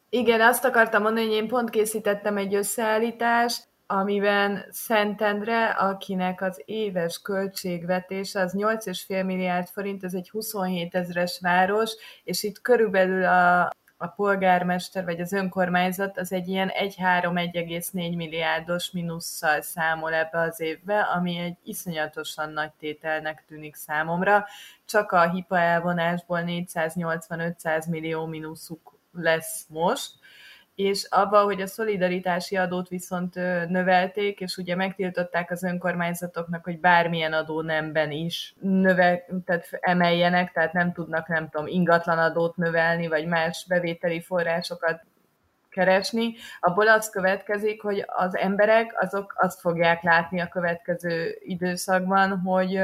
Igen, 0.08 0.40
azt 0.40 0.64
akartam 0.64 1.02
mondani, 1.02 1.26
hogy 1.26 1.34
én 1.34 1.48
pont 1.48 1.70
készítettem 1.70 2.36
egy 2.36 2.54
összeállítást, 2.54 3.68
amiben 3.86 4.64
Szentendre, 4.70 5.64
akinek 5.64 6.42
az 6.42 6.62
éves 6.64 7.20
költségvetése 7.22 8.40
az 8.40 8.54
8,5 8.56 9.24
milliárd 9.26 9.68
forint, 9.68 10.04
ez 10.04 10.14
egy 10.14 10.30
27 10.30 10.94
ezeres 10.94 11.38
város, 11.40 11.96
és 12.24 12.42
itt 12.42 12.60
körülbelül 12.60 13.24
a 13.24 13.70
a 14.02 14.06
polgármester 14.06 15.04
vagy 15.04 15.20
az 15.20 15.32
önkormányzat 15.32 16.18
az 16.18 16.32
egy 16.32 16.48
ilyen 16.48 16.70
1-3-1,4 16.80 18.16
milliárdos 18.16 18.90
minusszal 18.90 19.60
számol 19.60 20.14
ebbe 20.14 20.38
az 20.38 20.60
évbe, 20.60 21.00
ami 21.00 21.38
egy 21.38 21.56
iszonyatosan 21.64 22.50
nagy 22.50 22.70
tételnek 22.78 23.44
tűnik 23.46 23.74
számomra. 23.74 24.46
Csak 24.84 25.12
a 25.12 25.30
hipa 25.30 25.58
elvonásból 25.58 26.42
480-500 26.46 27.88
millió 27.90 28.26
mínuszuk 28.26 28.98
lesz 29.12 29.66
most, 29.68 30.10
és 30.80 31.06
abba, 31.10 31.42
hogy 31.42 31.60
a 31.60 31.66
szolidaritási 31.66 32.56
adót 32.56 32.88
viszont 32.88 33.34
növelték, 33.68 34.40
és 34.40 34.56
ugye 34.56 34.76
megtiltották 34.76 35.50
az 35.50 35.62
önkormányzatoknak, 35.62 36.64
hogy 36.64 36.80
bármilyen 36.80 37.32
adó 37.32 37.60
nemben 37.60 38.10
is 38.10 38.54
növe, 38.60 39.26
tehát 39.44 39.68
emeljenek, 39.80 40.52
tehát 40.52 40.72
nem 40.72 40.92
tudnak, 40.92 41.28
nem 41.28 41.48
tudom, 41.48 41.66
ingatlan 41.66 42.18
adót 42.18 42.56
növelni, 42.56 43.08
vagy 43.08 43.26
más 43.26 43.64
bevételi 43.68 44.20
forrásokat 44.20 45.04
keresni, 45.68 46.34
abból 46.60 46.88
az 46.88 47.10
következik, 47.10 47.82
hogy 47.82 48.04
az 48.06 48.36
emberek 48.36 49.02
azok 49.02 49.34
azt 49.36 49.60
fogják 49.60 50.02
látni 50.02 50.40
a 50.40 50.48
következő 50.48 51.38
időszakban, 51.40 52.38
hogy 52.38 52.80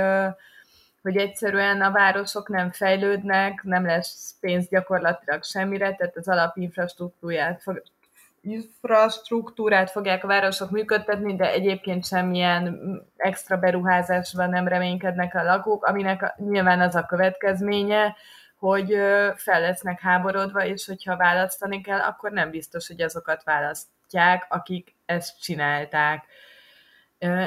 hogy 1.06 1.16
egyszerűen 1.16 1.80
a 1.82 1.90
városok 1.90 2.48
nem 2.48 2.70
fejlődnek, 2.70 3.62
nem 3.62 3.86
lesz 3.86 4.34
pénz 4.40 4.68
gyakorlatilag 4.68 5.44
semmire, 5.44 5.94
tehát 5.94 6.16
az 6.16 6.28
alapinfrastruktúrát 6.28 7.62
fog, 7.62 7.82
infrastruktúrát 8.40 9.90
fogják 9.90 10.24
a 10.24 10.26
városok 10.26 10.70
működtetni, 10.70 11.36
de 11.36 11.52
egyébként 11.52 12.06
semmilyen 12.06 12.80
extra 13.16 13.56
beruházásban 13.56 14.48
nem 14.48 14.68
reménykednek 14.68 15.34
a 15.34 15.42
lakók, 15.42 15.84
aminek 15.84 16.34
nyilván 16.36 16.80
az 16.80 16.94
a 16.94 17.06
következménye, 17.06 18.16
hogy 18.58 18.94
fel 19.34 19.60
lesznek 19.60 20.00
háborodva, 20.00 20.64
és 20.64 20.86
hogyha 20.86 21.16
választani 21.16 21.80
kell, 21.80 22.00
akkor 22.00 22.30
nem 22.30 22.50
biztos, 22.50 22.86
hogy 22.86 23.00
azokat 23.00 23.44
választják, 23.44 24.46
akik 24.48 24.94
ezt 25.04 25.40
csinálták. 25.40 26.24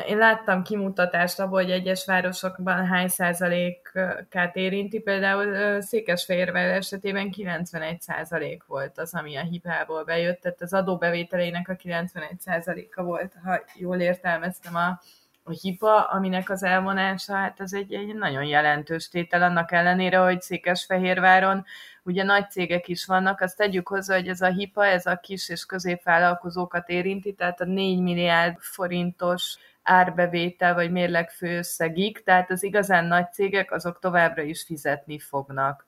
Én 0.07 0.17
láttam 0.17 0.63
kimutatást 0.63 1.39
abból, 1.39 1.61
hogy 1.61 1.72
egyes 1.72 2.05
városokban 2.05 2.86
hány 2.86 3.07
százalékát 3.07 4.55
érinti, 4.55 4.99
például 4.99 5.82
Székesfehérvár 5.82 6.70
esetében 6.70 7.32
91 7.32 8.01
százalék 8.01 8.63
volt 8.63 8.97
az, 8.97 9.13
ami 9.13 9.36
a 9.36 9.41
hibából 9.41 10.03
bejött, 10.03 10.41
tehát 10.41 10.61
az 10.61 10.74
adóbevételeinek 10.74 11.70
a 11.70 11.76
91 11.76 12.39
százaléka 12.39 13.03
volt, 13.03 13.34
ha 13.43 13.63
jól 13.76 13.99
értelmeztem 13.99 14.76
a, 14.76 15.01
a 15.44 15.52
hipa, 15.52 16.02
aminek 16.04 16.50
az 16.50 16.64
elvonása, 16.64 17.34
hát 17.34 17.60
ez 17.60 17.74
egy, 17.74 17.94
egy 17.94 18.16
nagyon 18.16 18.44
jelentős 18.44 19.10
tétel, 19.10 19.42
annak 19.42 19.72
ellenére, 19.72 20.18
hogy 20.18 20.42
Székesfehérváron 20.42 21.66
ugye 22.04 22.24
nagy 22.24 22.50
cégek 22.50 22.88
is 22.88 23.06
vannak, 23.06 23.42
azt 23.42 23.58
tegyük 23.58 23.88
hozzá, 23.88 24.16
hogy 24.16 24.28
ez 24.28 24.42
a 24.42 24.48
hipa, 24.48 24.86
ez 24.86 25.06
a 25.06 25.18
kis 25.18 25.50
és 25.50 25.66
középvállalkozókat 25.66 26.90
érinti, 26.90 27.34
tehát 27.34 27.62
a 27.62 27.66
4 27.66 28.02
milliárd 28.02 28.58
forintos 28.60 29.58
árbevétel 29.84 30.74
vagy 30.74 30.92
mérleg 30.92 31.30
főösszegig, 31.30 32.24
tehát 32.24 32.52
az 32.52 32.64
igazán 32.64 33.06
nagy 33.06 33.32
cégek 33.32 33.72
azok 33.72 34.00
továbbra 34.00 34.42
is 34.42 34.64
fizetni 34.64 35.20
fognak. 35.20 35.88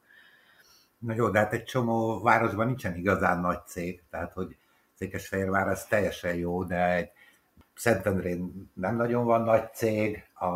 Na 0.98 1.14
jó, 1.14 1.30
de 1.30 1.40
hát 1.40 1.54
egy 1.54 1.64
csomó 1.64 2.22
városban 2.22 2.66
nincsen 2.66 2.96
igazán 2.96 3.40
nagy 3.40 3.66
cég, 3.66 4.04
tehát 4.10 4.34
hogy 4.34 4.58
Székesfehérvár 4.94 5.68
az 5.68 5.86
teljesen 5.86 6.36
jó, 6.36 6.64
de 6.64 6.94
egy 6.94 7.12
Szentendrén 7.76 8.72
nem 8.74 8.96
nagyon 8.96 9.26
van 9.26 9.42
nagy 9.42 9.74
cég, 9.74 10.24
a, 10.34 10.48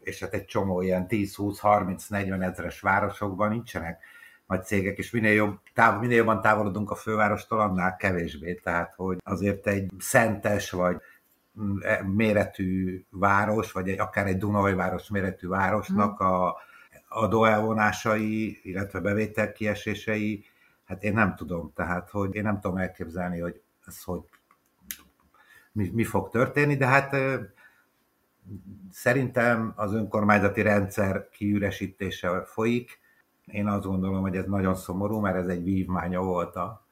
és 0.00 0.20
hát 0.20 0.34
egy 0.34 0.44
csomó 0.44 0.80
ilyen 0.80 1.06
10-20-30-40 1.08 2.42
ezeres 2.42 2.80
városokban 2.80 3.48
nincsenek 3.48 4.02
nagy 4.46 4.64
cégek, 4.64 4.98
és 4.98 5.10
minél, 5.10 5.32
jobb, 5.32 5.58
táv, 5.74 6.00
minél 6.00 6.16
jobban 6.16 6.40
távolodunk 6.40 6.90
a 6.90 6.94
fővárostól, 6.94 7.60
annál 7.60 7.96
kevésbé. 7.96 8.54
Tehát, 8.54 8.94
hogy 8.94 9.18
azért 9.24 9.66
egy 9.66 9.90
szentes 9.98 10.70
vagy 10.70 10.96
e, 11.80 12.02
méretű 12.02 13.04
város, 13.10 13.72
vagy 13.72 13.88
egy, 13.88 13.98
akár 13.98 14.26
egy 14.26 14.36
Dunai 14.36 14.74
város 14.74 15.08
méretű 15.08 15.48
városnak 15.48 16.18
hmm. 16.18 16.26
a 16.26 16.54
adóelvonásai, 17.08 18.60
illetve 18.62 19.00
bevétel 19.00 19.52
kiesései, 19.52 20.44
hát 20.84 21.02
én 21.02 21.12
nem 21.12 21.34
tudom, 21.34 21.72
tehát 21.74 22.10
hogy 22.10 22.34
én 22.34 22.42
nem 22.42 22.60
tudom 22.60 22.76
elképzelni, 22.76 23.38
hogy 23.38 23.62
ez 23.86 24.02
hogy 24.02 24.20
mi, 25.74 25.90
mi 25.92 26.04
fog 26.04 26.28
történni, 26.30 26.76
de 26.76 26.86
hát 26.86 27.16
szerintem 28.90 29.72
az 29.76 29.94
önkormányzati 29.94 30.62
rendszer 30.62 31.28
kiüresítése 31.28 32.44
folyik. 32.44 32.98
Én 33.46 33.66
azt 33.66 33.84
gondolom, 33.84 34.20
hogy 34.20 34.36
ez 34.36 34.44
nagyon 34.46 34.74
szomorú, 34.74 35.18
mert 35.18 35.36
ez 35.36 35.46
egy 35.46 35.64
vívmánya 35.64 36.22
volt 36.22 36.56
a 36.56 36.86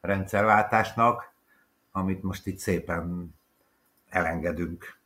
rendszerváltásnak, 0.00 1.32
amit 1.92 2.22
most 2.22 2.46
itt 2.46 2.58
szépen 2.58 3.34
elengedünk. 4.08 4.98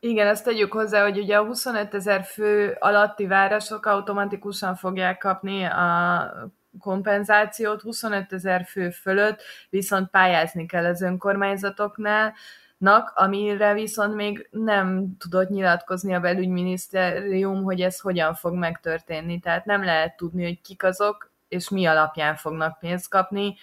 Igen, 0.00 0.26
ezt 0.26 0.44
tegyük 0.44 0.72
hozzá, 0.72 1.02
hogy 1.02 1.18
ugye 1.18 1.36
a 1.36 1.44
25 1.44 1.94
ezer 1.94 2.24
fő 2.24 2.76
alatti 2.78 3.26
városok 3.26 3.86
automatikusan 3.86 4.74
fogják 4.74 5.18
kapni 5.18 5.64
a 5.64 6.52
kompenzációt, 6.80 7.80
25 7.80 8.32
ezer 8.32 8.64
fő 8.64 8.90
fölött 8.90 9.42
viszont 9.70 10.10
pályázni 10.10 10.66
kell 10.66 10.84
az 10.84 11.02
önkormányzatoknál, 11.02 12.34
nak, 12.78 13.12
amire 13.14 13.72
viszont 13.72 14.14
még 14.14 14.48
nem 14.50 15.16
tudott 15.18 15.48
nyilatkozni 15.48 16.14
a 16.14 16.20
belügyminisztérium, 16.20 17.62
hogy 17.62 17.80
ez 17.80 18.00
hogyan 18.00 18.34
fog 18.34 18.54
megtörténni. 18.54 19.40
Tehát 19.40 19.64
nem 19.64 19.84
lehet 19.84 20.16
tudni, 20.16 20.44
hogy 20.44 20.60
kik 20.60 20.84
azok, 20.84 21.30
és 21.48 21.68
mi 21.68 21.86
alapján 21.86 22.36
fognak 22.36 22.78
pénzt 22.78 23.08
kapni, 23.08 23.54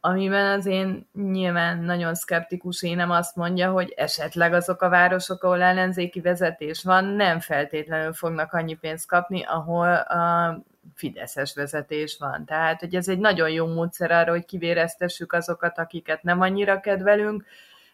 amiben 0.00 0.58
az 0.58 0.66
én 0.66 1.08
nyilván 1.12 1.78
nagyon 1.78 2.14
szkeptikus 2.14 2.82
énem 2.82 3.10
azt 3.10 3.36
mondja, 3.36 3.70
hogy 3.70 3.92
esetleg 3.96 4.52
azok 4.52 4.82
a 4.82 4.88
városok, 4.88 5.44
ahol 5.44 5.62
ellenzéki 5.62 6.20
vezetés 6.20 6.82
van, 6.82 7.04
nem 7.04 7.40
feltétlenül 7.40 8.12
fognak 8.12 8.52
annyi 8.52 8.74
pénzt 8.74 9.08
kapni, 9.08 9.42
ahol 9.44 9.94
a 9.94 10.58
fideszes 11.00 11.54
vezetés 11.54 12.16
van. 12.18 12.44
Tehát, 12.44 12.80
hogy 12.80 12.94
ez 12.94 13.08
egy 13.08 13.18
nagyon 13.18 13.50
jó 13.50 13.66
módszer 13.66 14.10
arra, 14.10 14.30
hogy 14.30 14.44
kivéreztessük 14.44 15.32
azokat, 15.32 15.78
akiket 15.78 16.22
nem 16.22 16.40
annyira 16.40 16.80
kedvelünk, 16.80 17.44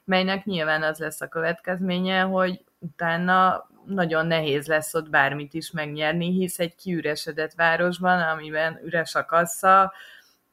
melynek 0.04 0.44
nyilván 0.44 0.82
az 0.82 0.98
lesz 0.98 1.20
a 1.20 1.28
következménye, 1.28 2.20
hogy 2.20 2.64
utána 2.78 3.68
nagyon 3.84 4.26
nehéz 4.26 4.66
lesz 4.66 4.94
ott 4.94 5.10
bármit 5.10 5.54
is 5.54 5.70
megnyerni, 5.70 6.32
hisz 6.32 6.58
egy 6.58 6.74
kiüresedett 6.74 7.52
városban, 7.54 8.20
amiben 8.20 8.80
üres 8.84 9.14
a 9.14 9.24
kassa, 9.24 9.92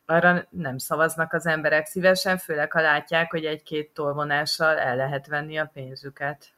arra 0.05 0.45
nem 0.49 0.77
szavaznak 0.77 1.33
az 1.33 1.45
emberek 1.45 1.85
szívesen, 1.85 2.37
főleg 2.37 2.71
ha 2.71 2.81
látják, 2.81 3.31
hogy 3.31 3.45
egy-két 3.45 3.93
tolvonással 3.93 4.77
el 4.77 4.95
lehet 4.95 5.27
venni 5.27 5.57
a 5.57 5.69
pénzüket. 5.73 6.53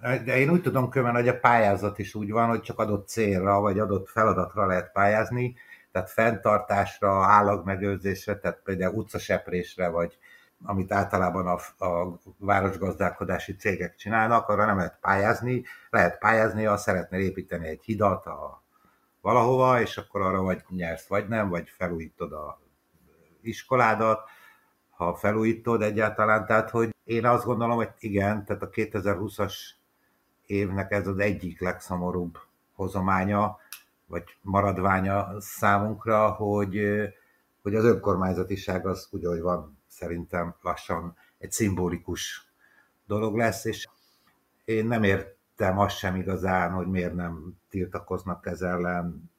De 0.00 0.38
én 0.38 0.50
úgy 0.50 0.62
tudom 0.62 0.88
köven, 0.88 1.14
hogy 1.14 1.28
a 1.28 1.38
pályázat 1.38 1.98
is 1.98 2.14
úgy 2.14 2.30
van, 2.30 2.48
hogy 2.48 2.60
csak 2.60 2.78
adott 2.78 3.08
célra, 3.08 3.60
vagy 3.60 3.78
adott 3.78 4.08
feladatra 4.08 4.66
lehet 4.66 4.92
pályázni, 4.92 5.56
tehát 5.92 6.10
fenntartásra, 6.10 7.24
állagmegőrzésre, 7.24 8.38
tehát 8.38 8.60
például 8.64 8.94
utcaseprésre, 8.94 9.88
vagy 9.88 10.18
amit 10.64 10.92
általában 10.92 11.46
a, 11.46 11.84
a 11.84 12.18
városgazdálkodási 12.38 13.56
cégek 13.56 13.94
csinálnak, 13.94 14.48
arra 14.48 14.66
nem 14.66 14.76
lehet 14.76 14.98
pályázni. 15.00 15.64
Lehet 15.90 16.18
pályázni, 16.18 16.64
ha 16.64 16.76
szeretnél 16.76 17.20
építeni 17.20 17.68
egy 17.68 17.82
hidat 17.82 18.26
a 18.26 18.62
valahova, 19.20 19.80
és 19.80 19.96
akkor 19.96 20.20
arra 20.20 20.42
vagy 20.42 20.62
nyersz, 20.68 21.06
vagy 21.06 21.28
nem, 21.28 21.48
vagy 21.48 21.68
felújítod 21.68 22.32
a 22.32 22.60
iskoládat, 23.40 24.28
ha 24.90 25.14
felújítod 25.14 25.82
egyáltalán. 25.82 26.46
Tehát, 26.46 26.70
hogy 26.70 26.94
én 27.04 27.26
azt 27.26 27.44
gondolom, 27.44 27.76
hogy 27.76 27.90
igen, 27.98 28.44
tehát 28.44 28.62
a 28.62 28.68
2020-as 28.68 29.54
évnek 30.48 30.92
ez 30.92 31.06
az 31.06 31.18
egyik 31.18 31.60
legszomorúbb 31.60 32.38
hozománya, 32.72 33.58
vagy 34.06 34.24
maradványa 34.40 35.40
számunkra, 35.40 36.30
hogy, 36.30 36.80
hogy 37.62 37.74
az 37.74 37.84
önkormányzatiság 37.84 38.86
az 38.86 39.08
úgy, 39.10 39.24
hogy 39.24 39.40
van 39.40 39.78
szerintem 39.86 40.54
lassan 40.60 41.16
egy 41.38 41.52
szimbolikus 41.52 42.46
dolog 43.06 43.36
lesz, 43.36 43.64
és 43.64 43.88
én 44.64 44.86
nem 44.86 45.02
értem 45.02 45.78
azt 45.78 45.96
sem 45.96 46.16
igazán, 46.16 46.72
hogy 46.72 46.86
miért 46.86 47.14
nem 47.14 47.58
tiltakoznak 47.68 48.46
ez 48.46 48.60
ellen 48.60 49.30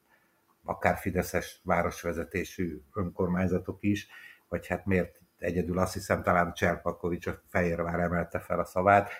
akár 0.64 0.98
Fideszes 0.98 1.60
városvezetésű 1.62 2.80
önkormányzatok 2.94 3.82
is, 3.82 4.08
vagy 4.48 4.66
hát 4.66 4.86
miért 4.86 5.20
egyedül 5.38 5.78
azt 5.78 5.92
hiszem 5.92 6.22
talán 6.22 6.52
Cserpakovics 6.52 7.26
a 7.26 7.40
Fehérvár 7.48 8.00
emelte 8.00 8.38
fel 8.40 8.58
a 8.58 8.64
szavát, 8.64 9.10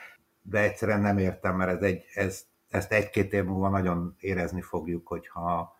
de 0.42 0.58
egyszerűen 0.58 1.00
nem 1.00 1.18
értem, 1.18 1.56
mert 1.56 1.70
ez 1.70 1.82
egy, 1.82 2.04
ez, 2.14 2.44
ezt 2.68 2.92
egy-két 2.92 3.32
év 3.32 3.44
múlva 3.44 3.68
nagyon 3.68 4.16
érezni 4.18 4.60
fogjuk, 4.60 5.06
hogyha 5.06 5.78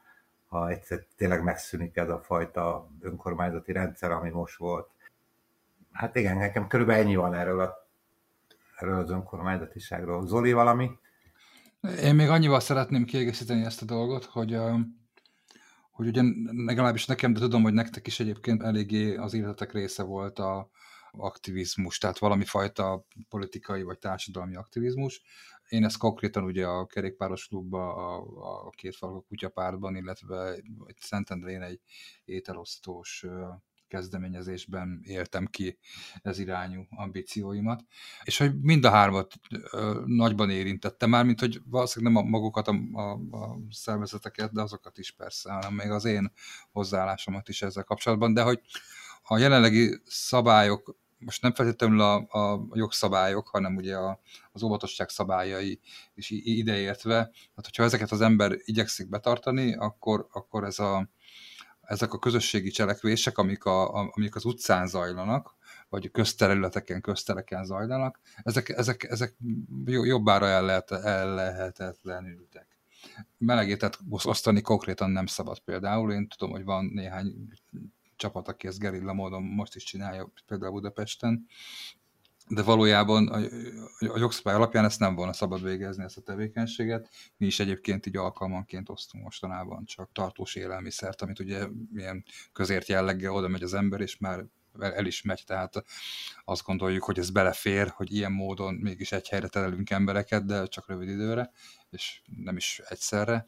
ha 0.51 0.69
egyszer 0.69 1.07
tényleg 1.17 1.43
megszűnik 1.43 1.97
ez 1.97 2.09
a 2.09 2.21
fajta 2.23 2.91
önkormányzati 3.01 3.73
rendszer, 3.73 4.11
ami 4.11 4.31
most 4.31 4.57
volt. 4.57 4.89
Hát 5.93 6.17
igen, 6.17 6.37
nekem 6.37 6.67
körülbelül 6.67 7.03
ennyi 7.03 7.17
van 7.17 7.35
erről, 7.35 7.61
a, 7.61 7.89
erről 8.77 8.99
az 8.99 9.11
önkormányzatiságról. 9.11 10.27
Zoli, 10.27 10.53
valami? 10.53 10.91
Én 12.03 12.15
még 12.15 12.29
annyival 12.29 12.61
szeretném 12.61 13.05
kiegészíteni 13.05 13.65
ezt 13.65 13.83
a 13.83 13.85
dolgot, 13.85 14.25
hogy, 14.25 14.59
hogy 15.91 16.07
ugye 16.07 16.23
legalábbis 16.67 17.07
nekem, 17.07 17.33
de 17.33 17.41
tudom, 17.41 17.63
hogy 17.63 17.73
nektek 17.73 18.07
is 18.07 18.21
egyébként 18.21 18.63
eléggé 18.63 19.17
az 19.17 19.35
életetek 19.35 19.73
része 19.73 20.03
volt 20.03 20.39
a 20.39 20.71
aktivizmus, 21.13 21.99
tehát 21.99 22.19
valami 22.19 22.45
fajta 22.45 23.05
politikai 23.29 23.83
vagy 23.83 23.99
társadalmi 23.99 24.57
aktivizmus. 24.57 25.23
Én 25.69 25.85
ezt 25.85 25.99
konkrétan 25.99 26.45
ugye 26.45 26.67
a 26.67 26.87
kerékpáros 26.87 27.47
klubban, 27.47 27.89
a, 27.89 28.67
a 28.67 28.71
két 28.71 28.97
falak 28.97 29.27
kutyapártban, 29.27 29.97
illetve 29.97 30.57
Szentendrén 30.99 31.63
egy 31.63 31.81
ételosztós 32.25 33.25
kezdeményezésben 33.91 35.01
éltem 35.03 35.47
ki 35.47 35.79
ez 36.23 36.39
irányú 36.39 36.87
ambícióimat, 36.91 37.85
és 38.23 38.39
hogy 38.39 38.61
mind 38.61 38.85
a 38.85 38.91
hármat 38.91 39.35
ö, 39.71 40.03
nagyban 40.07 40.51
érintette 40.51 41.07
már, 41.07 41.25
mint 41.25 41.41
hogy 41.41 41.61
valószínűleg 41.65 42.15
nem 42.15 42.25
a 42.25 42.29
magukat 42.29 42.69
a, 42.69 42.75
a, 42.93 43.11
a 43.13 43.59
szervezeteket, 43.71 44.53
de 44.53 44.63
azokat 44.63 44.99
is 44.99 45.11
persze, 45.11 45.53
hanem 45.53 45.75
még 45.75 45.91
az 45.91 46.05
én 46.05 46.33
hozzáállásomat 46.73 47.49
is 47.49 47.63
ezzel 47.63 47.85
kapcsolatban, 47.85 48.35
de 48.35 48.43
hogy 48.43 48.61
a 49.23 49.39
jelenlegi 49.39 50.01
szabályok 50.07 50.99
most 51.21 51.43
nem 51.43 51.53
feltétlenül 51.53 52.01
a, 52.01 52.15
a 52.15 52.67
jogszabályok, 52.73 53.49
hanem 53.49 53.77
ugye 53.77 53.97
a, 53.97 54.21
az 54.53 54.63
óvatosság 54.63 55.09
szabályai 55.09 55.81
is 56.15 56.31
ideértve. 56.31 57.15
Hát, 57.57 57.65
hogyha 57.65 57.83
ezeket 57.83 58.11
az 58.11 58.21
ember 58.21 58.53
igyekszik 58.65 59.09
betartani, 59.09 59.75
akkor, 59.75 60.27
akkor 60.33 60.65
ez 60.65 60.79
a, 60.79 61.09
ezek 61.81 62.13
a 62.13 62.19
közösségi 62.19 62.71
cselekvések, 62.71 63.39
amik, 63.39 63.65
a, 63.65 64.11
amik 64.15 64.35
az 64.35 64.45
utcán 64.45 64.87
zajlanak, 64.87 65.55
vagy 65.89 66.11
közterületeken, 66.11 67.01
köztereken 67.01 67.65
zajlanak, 67.65 68.21
ezek, 68.43 68.69
ezek, 68.69 69.03
ezek 69.03 69.37
jobbára 69.85 70.47
el, 70.47 70.65
lehet, 70.65 70.91
el 70.91 71.35
lehetetlenültek. 71.35 72.67
Melegétet 73.39 73.99
osztani 74.23 74.61
konkrétan 74.61 75.11
nem 75.11 75.27
szabad 75.27 75.59
például. 75.59 76.13
Én 76.13 76.29
tudom, 76.29 76.51
hogy 76.51 76.65
van 76.65 76.85
néhány 76.85 77.49
csapat, 78.21 78.49
aki 78.49 78.67
ezt 78.67 78.79
gerilla 78.79 79.13
módon 79.13 79.43
most 79.43 79.77
is 79.77 79.85
csinálja, 79.85 80.33
például 80.47 80.73
Budapesten, 80.73 81.47
de 82.49 82.63
valójában 82.63 83.29
a, 83.29 83.39
a 83.99 84.19
jogszabály 84.19 84.55
alapján 84.55 84.85
ezt 84.85 84.99
nem 84.99 85.15
volna 85.15 85.33
szabad 85.33 85.63
végezni, 85.63 86.05
ezt 86.05 86.17
a 86.17 86.21
tevékenységet. 86.21 87.09
Mi 87.37 87.47
is 87.47 87.61
egyébként 87.61 88.07
így 88.07 88.17
alkalmanként 88.17 88.89
osztunk 88.89 89.25
mostanában 89.25 89.85
csak 89.85 90.13
tartós 90.13 90.55
élelmiszert, 90.55 91.23
amit 91.23 91.39
ugye 91.39 91.67
milyen 91.93 92.25
közért 92.53 92.89
jelleggel 92.89 93.35
oda 93.35 93.49
megy 93.49 93.63
az 93.63 93.75
ember, 93.75 94.01
és 94.01 94.19
már 94.19 94.45
el 94.79 95.07
is 95.07 95.23
megy, 95.23 95.43
tehát 95.47 95.85
azt 96.45 96.65
gondoljuk, 96.65 97.05
hogy 97.05 97.19
ez 97.19 97.31
belefér, 97.31 97.89
hogy 97.89 98.13
ilyen 98.13 98.33
módon 98.33 98.75
mégis 98.75 99.13
egy 99.13 99.29
helyre 99.29 99.49
terelünk 99.49 99.91
embereket, 99.91 100.47
de 100.47 100.67
csak 100.67 100.89
rövid 100.89 101.09
időre, 101.09 101.51
és 101.91 102.21
nem 102.37 102.57
is 102.57 102.81
egyszerre 102.89 103.47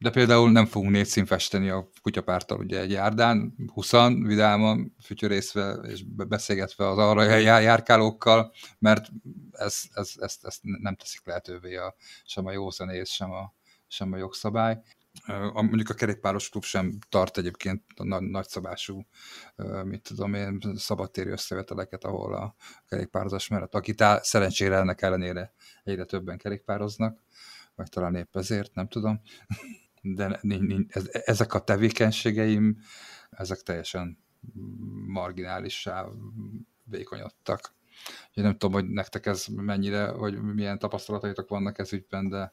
de 0.00 0.10
például 0.10 0.50
nem 0.50 0.66
fogunk 0.66 0.92
négy 0.92 1.06
szín 1.06 1.26
festeni 1.26 1.68
a 1.68 1.90
kutyapártal 2.02 2.58
ugye 2.58 2.80
egy 2.80 2.90
járdán, 2.90 3.54
huszan, 3.72 4.22
vidáman, 4.22 4.96
fütyörészve 5.02 5.72
és 5.72 6.02
beszélgetve 6.04 6.88
az 6.88 6.98
arra 6.98 7.34
járkálókkal, 7.34 8.52
mert 8.78 9.08
ez, 9.52 9.80
ez, 9.92 10.12
ezt 10.42 10.60
nem 10.62 10.96
teszik 10.96 11.20
lehetővé 11.24 11.76
a, 11.76 11.94
sem 12.24 12.46
a 12.46 12.52
jó 12.52 12.70
zenész, 12.70 13.10
sem 13.10 13.30
a, 13.30 13.54
sem 13.88 14.12
a 14.12 14.16
jogszabály. 14.16 14.82
a, 15.52 15.62
mondjuk 15.62 15.88
a 15.88 15.94
kerékpáros 15.94 16.48
klub 16.48 16.64
sem 16.64 16.98
tart 17.08 17.38
egyébként 17.38 17.82
a 17.96 18.04
nagy, 18.04 18.22
nagyszabású, 18.22 19.06
mit 19.84 20.02
tudom 20.02 20.34
én, 20.34 20.58
szabadtéri 20.76 21.30
összeveteleket, 21.30 22.04
ahol 22.04 22.34
a 22.34 22.54
kerékpározás 22.88 23.48
mellett, 23.48 23.74
akit 23.74 24.00
áll, 24.00 24.20
szerencsére 24.22 24.76
ennek 24.76 25.02
ellenére 25.02 25.52
egyre 25.84 26.04
többen 26.04 26.38
kerékpároznak, 26.38 27.22
vagy 27.74 27.88
talán 27.88 28.14
épp 28.14 28.36
ezért, 28.36 28.74
nem 28.74 28.88
tudom, 28.88 29.20
de 30.00 30.40
ez, 30.88 31.08
ezek 31.10 31.54
a 31.54 31.64
tevékenységeim, 31.64 32.78
ezek 33.30 33.58
teljesen 33.58 34.18
marginálissá 35.06 36.06
vékonyodtak. 36.84 37.74
Én 38.34 38.44
nem 38.44 38.52
tudom, 38.52 38.72
hogy 38.72 38.88
nektek 38.88 39.26
ez 39.26 39.46
mennyire, 39.46 40.12
vagy 40.12 40.42
milyen 40.42 40.78
tapasztalataitok 40.78 41.48
vannak 41.48 41.78
ez 41.78 41.92
ügyben, 41.92 42.28
de 42.28 42.52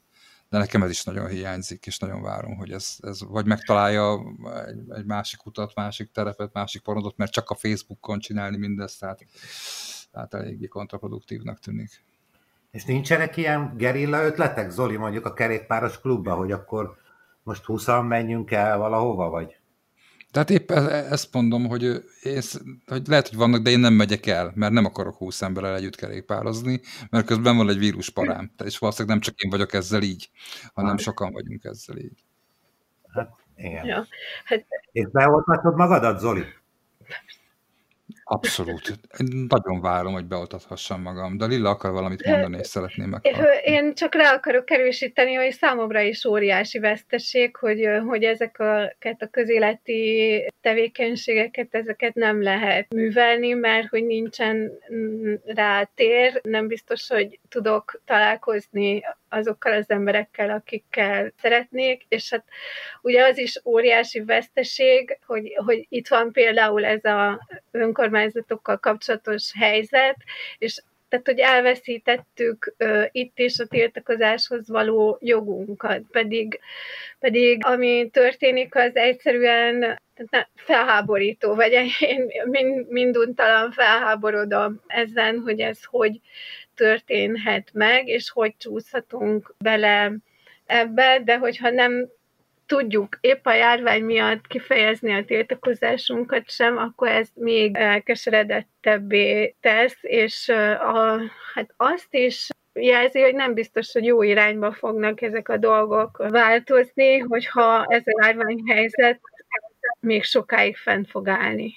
de 0.50 0.58
nekem 0.58 0.84
ez 0.84 0.90
is 0.90 1.04
nagyon 1.04 1.28
hiányzik, 1.28 1.86
és 1.86 2.00
nagyon 2.00 2.22
várom, 2.22 2.56
hogy 2.56 2.72
ez, 2.72 2.96
ez 3.02 3.24
vagy 3.24 3.46
megtalálja 3.46 4.20
egy, 4.68 4.80
egy 4.90 5.06
másik 5.06 5.46
utat, 5.46 5.76
másik 5.76 6.12
terepet, 6.12 6.54
másik 6.54 6.82
porondot, 6.82 7.18
mert 7.18 7.32
csak 7.32 7.50
a 7.50 7.56
Facebookon 7.56 8.20
csinálni 8.20 8.58
mindezt, 8.58 9.00
tehát, 9.00 9.26
tehát 10.12 10.34
eléggé 10.34 10.68
kontraproduktívnak 10.68 11.60
tűnik. 11.60 12.04
És 12.72 12.86
nincsenek 12.86 13.38
ilyen 13.38 13.74
gerilla 13.78 14.24
ötletek, 14.24 14.70
Zoli, 14.70 14.98
mondjuk 14.98 15.26
a 15.26 15.34
kerékpáros 15.34 16.00
klubba, 16.00 16.34
hogy 16.34 16.52
akkor 16.52 16.98
most 17.48 17.66
20 17.66 17.88
menjünk 18.08 18.52
el 18.52 18.78
valahova, 18.78 19.30
vagy? 19.30 19.56
Tehát 20.32 20.50
épp 20.50 20.72
e-, 20.72 20.82
e-, 20.82 21.12
ezt 21.12 21.34
mondom, 21.34 21.68
hogy, 21.68 21.84
én, 22.24 22.42
hogy 22.88 23.08
lehet, 23.08 23.28
hogy 23.28 23.38
vannak, 23.38 23.62
de 23.62 23.70
én 23.70 23.80
nem 23.80 23.94
megyek 23.94 24.26
el, 24.26 24.52
mert 24.56 24.74
nem 24.74 24.86
akarok 24.86 25.16
20 25.16 25.42
emberrel 25.42 25.76
együtt 25.76 25.96
kerékpározni, 25.96 26.82
mert 27.10 27.26
közben 27.26 27.58
van 27.58 27.70
egy 27.70 27.78
vírusparám, 27.78 28.52
és 28.64 28.78
valószínűleg 28.78 29.18
nem 29.18 29.26
csak 29.26 29.40
én 29.40 29.50
vagyok 29.50 29.74
ezzel 29.74 30.02
így, 30.02 30.30
hanem 30.74 30.92
hát. 30.92 31.00
sokan 31.00 31.32
vagyunk 31.32 31.64
ezzel 31.64 31.98
így. 31.98 32.24
Hát 33.14 33.30
igen. 33.56 33.86
Ja. 33.86 34.06
Hát... 34.46 34.66
És 34.92 35.08
beoltatod 35.12 35.76
magadat, 35.76 36.20
Zoli? 36.20 36.44
Abszolút. 38.30 38.88
Én 39.20 39.46
nagyon 39.48 39.82
várom, 39.82 40.14
hogy 40.14 40.26
beoltathassam 40.26 41.02
magam, 41.02 41.38
de 41.38 41.46
Lilla 41.46 41.70
akar 41.70 41.92
valamit 41.92 42.26
mondani, 42.26 42.58
és 42.58 42.68
szeretném 42.68 43.10
meg. 43.10 43.22
Én 43.64 43.94
csak 43.94 44.16
rá 44.16 44.34
akarok 44.34 44.72
erősíteni, 44.72 45.34
hogy 45.34 45.52
számomra 45.52 46.02
is 46.02 46.26
óriási 46.26 46.80
veszteség, 46.80 47.56
hogy, 47.56 47.88
hogy 48.08 48.24
ezeket 48.24 49.22
a 49.22 49.28
közéleti 49.32 50.46
tevékenységeket, 50.62 51.76
ezeket 51.76 52.14
nem 52.14 52.42
lehet 52.42 52.94
művelni, 52.94 53.54
mert 53.54 53.88
hogy 53.88 54.06
nincsen 54.06 54.72
rá 55.46 55.84
tér, 55.84 56.42
nem 56.44 56.68
biztos, 56.68 57.08
hogy 57.08 57.40
tudok 57.50 58.02
találkozni 58.06 59.04
azokkal 59.30 59.74
az 59.74 59.90
emberekkel, 59.90 60.50
akikkel 60.50 61.32
szeretnék, 61.42 62.06
és 62.08 62.30
hát 62.30 62.44
ugye 63.02 63.26
az 63.26 63.38
is 63.38 63.60
óriási 63.66 64.20
veszteség, 64.20 65.20
hogy, 65.26 65.54
hogy 65.66 65.86
itt 65.90 66.08
van 66.08 66.32
például 66.32 66.86
ez 66.86 67.06
a 67.06 67.48
önkormányzatokkal 67.72 68.78
kapcsolatos 68.78 69.52
helyzet, 69.60 70.18
és 70.58 70.82
tehát, 71.10 71.26
hogy 71.26 71.40
elveszítettük 71.40 72.76
uh, 72.80 73.06
itt 73.12 73.40
is 73.40 73.60
a 73.60 73.66
tiltakozáshoz 73.66 74.70
való 74.70 75.18
jogunkat, 75.22 76.02
pedig, 76.12 76.60
pedig 77.20 77.66
ami 77.66 78.10
történik, 78.12 78.76
az 78.76 78.96
egyszerűen 78.96 80.00
felháborító, 80.56 81.56
vagy 81.56 81.72
én 82.00 82.26
mind, 82.44 82.90
minduntalan 82.90 83.72
felháborodom 83.72 84.82
ezen, 84.88 85.40
hogy 85.40 85.60
ez 85.60 85.84
hogy 85.84 86.20
történhet 86.78 87.70
meg, 87.74 88.08
és 88.08 88.30
hogy 88.30 88.54
csúszhatunk 88.58 89.56
bele 89.58 90.12
ebbe, 90.66 91.22
de 91.24 91.38
hogyha 91.38 91.70
nem 91.70 92.08
tudjuk 92.66 93.18
épp 93.22 93.46
a 93.46 93.54
járvány 93.54 94.04
miatt 94.04 94.48
kifejezni 94.48 95.14
a 95.14 95.26
tiltakozásunkat 95.26 96.50
sem, 96.50 96.78
akkor 96.78 97.08
ez 97.08 97.28
még 97.34 97.76
elkeseredettebbé 97.76 99.56
tesz, 99.62 99.98
és 100.02 100.50
a, 100.80 101.20
hát 101.54 101.74
azt 101.78 102.14
is 102.14 102.48
jelzi, 102.74 103.22
hogy 103.22 103.34
nem 103.34 103.54
biztos, 103.54 103.92
hogy 103.92 104.06
jó 104.06 104.22
irányba 104.22 104.72
fognak 104.72 105.22
ezek 105.22 105.50
a 105.50 105.58
dolgok 105.58 106.18
változni, 106.30 107.18
hogyha 107.18 107.86
ez 107.88 108.02
a 108.06 108.24
járványhelyzet 108.26 109.20
még 110.00 110.24
sokáig 110.24 110.78
fent 110.78 111.10
fog 111.10 111.28
állni 111.28 111.74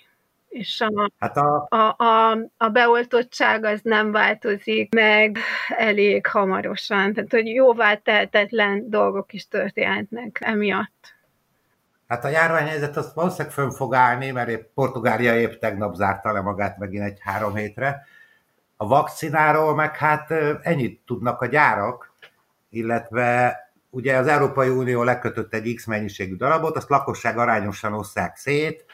és 0.50 0.80
a, 0.80 1.10
hát 1.18 1.36
a... 1.36 1.66
A, 1.68 2.04
a, 2.04 2.38
a 2.56 2.68
beoltottság 2.68 3.64
az 3.64 3.80
nem 3.82 4.12
változik 4.12 4.94
meg 4.94 5.38
elég 5.76 6.26
hamarosan, 6.26 7.12
tehát 7.12 7.30
hogy 7.30 7.46
jóvá 7.46 7.94
tehetetlen 7.94 8.90
dolgok 8.90 9.32
is 9.32 9.48
történhetnek 9.48 10.38
emiatt. 10.40 11.14
Hát 12.06 12.24
a 12.24 12.28
járványhelyzet 12.28 12.96
azt 12.96 13.14
valószínűleg 13.14 13.52
fönn 13.52 13.70
fog 13.70 13.94
állni, 13.94 14.30
mert 14.30 14.48
épp 14.48 14.66
Portugália 14.74 15.38
épp 15.40 15.60
tegnap 15.60 15.94
zárta 15.94 16.32
le 16.32 16.40
magát 16.40 16.78
megint 16.78 17.04
egy 17.04 17.18
három 17.20 17.54
hétre. 17.54 18.06
A 18.76 18.86
vakcináról 18.86 19.74
meg 19.74 19.96
hát 19.96 20.30
ennyit 20.62 21.00
tudnak 21.06 21.40
a 21.40 21.46
gyárak, 21.46 22.12
illetve 22.70 23.58
ugye 23.90 24.16
az 24.16 24.26
Európai 24.26 24.68
Unió 24.68 25.02
lekötött 25.02 25.54
egy 25.54 25.74
X 25.74 25.86
mennyiségű 25.86 26.36
darabot, 26.36 26.76
azt 26.76 26.88
lakosság 26.88 27.38
arányosan 27.38 27.92
osszák 27.92 28.36
szét, 28.36 28.84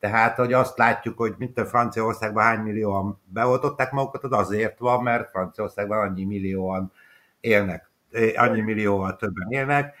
tehát, 0.00 0.36
hogy 0.36 0.52
azt 0.52 0.78
látjuk, 0.78 1.18
hogy 1.18 1.34
mint 1.38 1.58
a 1.58 1.66
Franciaországban 1.66 2.42
hány 2.42 2.60
millióan 2.60 3.20
beoltották 3.24 3.92
magukat, 3.92 4.24
az 4.24 4.32
azért 4.32 4.78
van, 4.78 5.02
mert 5.02 5.30
Franciaországban 5.30 5.98
annyi 5.98 6.24
millióan 6.24 6.92
élnek, 7.40 7.90
annyi 8.36 8.60
millióval 8.60 9.16
többen 9.16 9.50
élnek. 9.50 9.94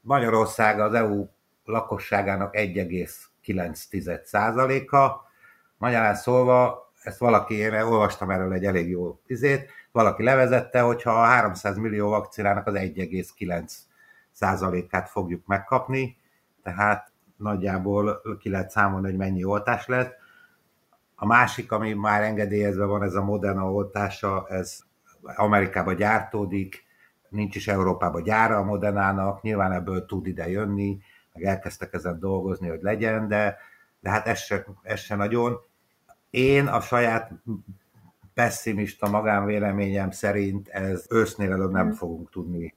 Magyarország 0.00 0.80
az 0.80 0.94
EU 0.94 1.28
lakosságának 1.64 2.54
1,9%-a. 2.54 5.10
Magyarán 5.76 6.14
szólva, 6.14 6.90
ezt 7.02 7.18
valaki, 7.18 7.54
én 7.54 7.74
olvastam 7.74 8.30
erről 8.30 8.52
egy 8.52 8.64
elég 8.64 8.88
jó 8.88 9.20
izét, 9.26 9.70
valaki 9.92 10.22
levezette, 10.22 10.80
hogyha 10.80 11.10
a 11.10 11.24
300 11.24 11.76
millió 11.76 12.08
vakcinának 12.08 12.66
az 12.66 12.74
1,9%-át 12.74 15.08
fogjuk 15.08 15.46
megkapni, 15.46 16.16
tehát 16.62 17.12
nagyjából 17.38 18.20
ki 18.38 18.50
lehet 18.50 18.70
számolni, 18.70 19.06
hogy 19.06 19.16
mennyi 19.16 19.44
oltás 19.44 19.86
lett. 19.86 20.16
A 21.14 21.26
másik, 21.26 21.72
ami 21.72 21.92
már 21.92 22.22
engedélyezve 22.22 22.84
van, 22.84 23.02
ez 23.02 23.14
a 23.14 23.24
Moderna 23.24 23.72
oltása, 23.72 24.46
ez 24.48 24.78
Amerikába 25.22 25.92
gyártódik, 25.92 26.86
nincs 27.28 27.56
is 27.56 27.68
Európába 27.68 28.20
gyára 28.20 28.56
a 28.56 28.64
Modernának, 28.64 29.42
nyilván 29.42 29.72
ebből 29.72 30.06
tud 30.06 30.26
ide 30.26 30.48
jönni, 30.48 30.98
meg 31.32 31.44
elkezdtek 31.44 31.92
ezen 31.92 32.18
dolgozni, 32.18 32.68
hogy 32.68 32.82
legyen, 32.82 33.28
de, 33.28 33.56
de 34.00 34.10
hát 34.10 34.26
ez 34.26 34.38
se, 34.38 34.66
ez 34.82 35.00
se 35.00 35.14
nagyon. 35.14 35.60
Én 36.30 36.66
a 36.66 36.80
saját 36.80 37.32
pessimista 38.34 39.08
magánvéleményem 39.08 40.10
szerint 40.10 40.68
ez 40.68 41.06
ősznél 41.10 41.52
előbb 41.52 41.70
nem 41.70 41.92
fogunk 41.92 42.30
tudni 42.30 42.76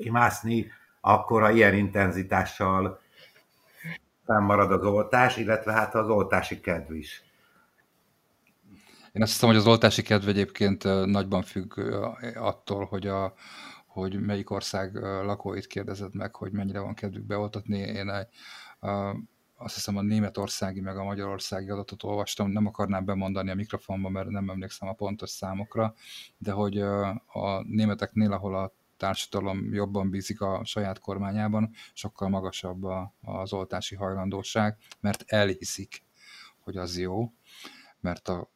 kimászni, 0.00 0.66
akkor 1.00 1.42
a 1.42 1.50
ilyen 1.50 1.74
intenzitással 1.74 2.99
marad 4.38 4.72
az 4.72 4.84
oltás, 4.84 5.36
illetve 5.36 5.72
hát 5.72 5.94
az 5.94 6.08
oltási 6.08 6.60
kedv 6.60 6.92
is. 6.92 7.22
Én 9.12 9.22
azt 9.22 9.32
hiszem, 9.32 9.48
hogy 9.48 9.58
az 9.58 9.66
oltási 9.66 10.02
kedv 10.02 10.28
egyébként 10.28 10.84
nagyban 11.06 11.42
függ 11.42 11.78
attól, 12.34 12.84
hogy, 12.84 13.06
a, 13.06 13.34
hogy 13.86 14.20
melyik 14.20 14.50
ország 14.50 14.94
lakóit 15.24 15.66
kérdezed 15.66 16.14
meg, 16.14 16.34
hogy 16.34 16.52
mennyire 16.52 16.80
van 16.80 16.94
kedvük 16.94 17.24
beoltatni. 17.24 17.78
Én 17.78 18.08
a, 18.08 18.26
azt 19.56 19.74
hiszem 19.74 19.96
a 19.96 20.02
németországi 20.02 20.80
meg 20.80 20.96
a 20.96 21.04
magyarországi 21.04 21.70
adatot 21.70 22.02
olvastam, 22.02 22.50
nem 22.50 22.66
akarnám 22.66 23.04
bemondani 23.04 23.50
a 23.50 23.54
mikrofonba, 23.54 24.08
mert 24.08 24.28
nem 24.28 24.50
emlékszem 24.50 24.88
a 24.88 24.92
pontos 24.92 25.30
számokra, 25.30 25.94
de 26.38 26.52
hogy 26.52 26.78
a 27.26 27.62
németeknél, 27.62 28.32
ahol 28.32 28.56
a 28.56 28.72
társadalom 29.00 29.72
jobban 29.72 30.10
bízik 30.10 30.40
a 30.40 30.64
saját 30.64 30.98
kormányában, 30.98 31.70
sokkal 31.92 32.28
magasabb 32.28 32.84
az 33.20 33.52
oltási 33.52 33.94
hajlandóság, 33.94 34.76
mert 35.00 35.22
elhiszik, 35.26 36.04
hogy 36.58 36.76
az 36.76 36.98
jó, 36.98 37.32
mert 38.00 38.28
a 38.28 38.50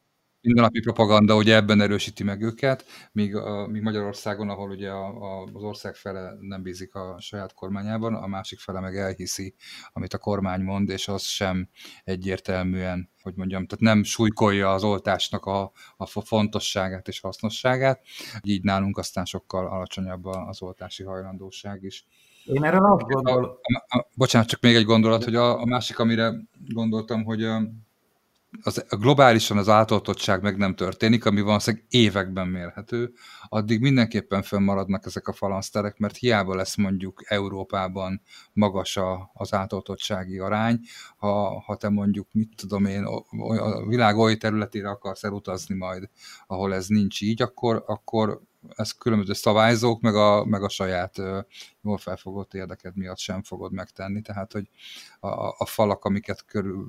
mindennapi 0.45 0.80
propaganda 0.80 1.36
ugye 1.36 1.55
ebben 1.55 1.80
erősíti 1.80 2.24
meg 2.24 2.42
őket, 2.42 2.84
míg, 3.12 3.36
a, 3.36 3.66
míg 3.66 3.82
Magyarországon, 3.82 4.49
ahol 4.49 4.70
ugye 4.70 4.90
a, 4.90 5.07
a, 5.07 5.42
az 5.53 5.62
ország 5.62 5.95
fele 5.95 6.32
nem 6.40 6.62
bízik 6.62 6.95
a 6.95 7.16
saját 7.20 7.55
kormányában, 7.55 8.14
a 8.14 8.26
másik 8.26 8.59
fele 8.59 8.80
meg 8.80 8.97
elhiszi, 8.97 9.55
amit 9.92 10.14
a 10.14 10.18
kormány 10.18 10.61
mond, 10.61 10.88
és 10.88 11.09
az 11.09 11.22
sem 11.22 11.68
egyértelműen, 12.05 13.11
hogy 13.22 13.34
mondjam, 13.36 13.66
tehát 13.66 13.84
nem 13.84 14.03
súlykolja 14.03 14.72
az 14.72 14.84
oltásnak 14.84 15.45
a, 15.45 15.72
a 15.97 16.07
fontosságát 16.07 17.09
és 17.09 17.20
hasznosságát, 17.20 18.03
így 18.42 18.62
nálunk 18.62 18.99
aztán 18.99 19.24
sokkal 19.24 19.66
alacsonyabb 19.66 20.24
az 20.24 20.62
oltási 20.62 21.03
hajlandóság 21.03 21.82
is. 21.82 22.07
Én 22.45 22.64
erre 22.64 22.78
azt 22.92 23.03
gondolom. 23.03 23.51
Bocsánat, 24.14 24.49
csak 24.49 24.61
még 24.61 24.74
egy 24.74 24.84
gondolat, 24.84 25.24
hogy 25.24 25.34
a, 25.34 25.61
a 25.61 25.64
másik, 25.64 25.99
amire 25.99 26.32
gondoltam, 26.68 27.24
hogy 27.24 27.47
az, 28.63 28.85
globálisan 28.89 29.59
az 29.59 29.69
átoltottság 29.69 30.43
meg 30.43 30.57
nem 30.57 30.75
történik, 30.75 31.25
ami 31.25 31.41
valószínűleg 31.41 31.87
években 31.89 32.49
mérhető, 32.49 33.13
addig 33.49 33.81
mindenképpen 33.81 34.43
fönnmaradnak 34.43 35.07
ezek 35.07 35.29
a 35.29 35.33
falanszterek, 35.33 35.99
mert 35.99 36.17
hiába 36.17 36.55
lesz 36.55 36.77
mondjuk 36.77 37.23
Európában 37.25 38.23
magas 38.53 38.97
a, 38.97 39.31
az 39.35 39.55
átoltottsági 39.55 40.39
arány, 40.39 40.81
ha, 41.17 41.61
ha 41.61 41.77
te 41.77 41.89
mondjuk, 41.89 42.29
mit 42.33 42.53
tudom 42.57 42.85
én, 42.85 43.05
a 43.05 43.87
világ 43.87 44.17
oly 44.17 44.37
területére 44.37 44.89
akarsz 44.89 45.25
elutazni 45.25 45.75
majd, 45.75 46.09
ahol 46.47 46.75
ez 46.75 46.87
nincs 46.87 47.21
így, 47.21 47.43
akkor, 47.43 47.85
akkor 47.87 48.41
ez 48.77 48.93
különböző 48.93 49.33
szabályzók, 49.33 50.01
meg 50.01 50.15
a, 50.15 50.45
meg 50.45 50.63
a 50.63 50.69
saját 50.69 51.17
jól 51.83 51.99
felfogott 51.99 52.55
érdeked 52.55 52.97
miatt 52.97 53.19
sem 53.19 53.43
fogod 53.43 53.73
megtenni, 53.73 54.21
tehát 54.21 54.53
hogy 54.53 54.69
a, 55.25 55.55
a 55.59 55.66
falak, 55.66 56.05
amiket 56.05 56.45
körül, 56.45 56.89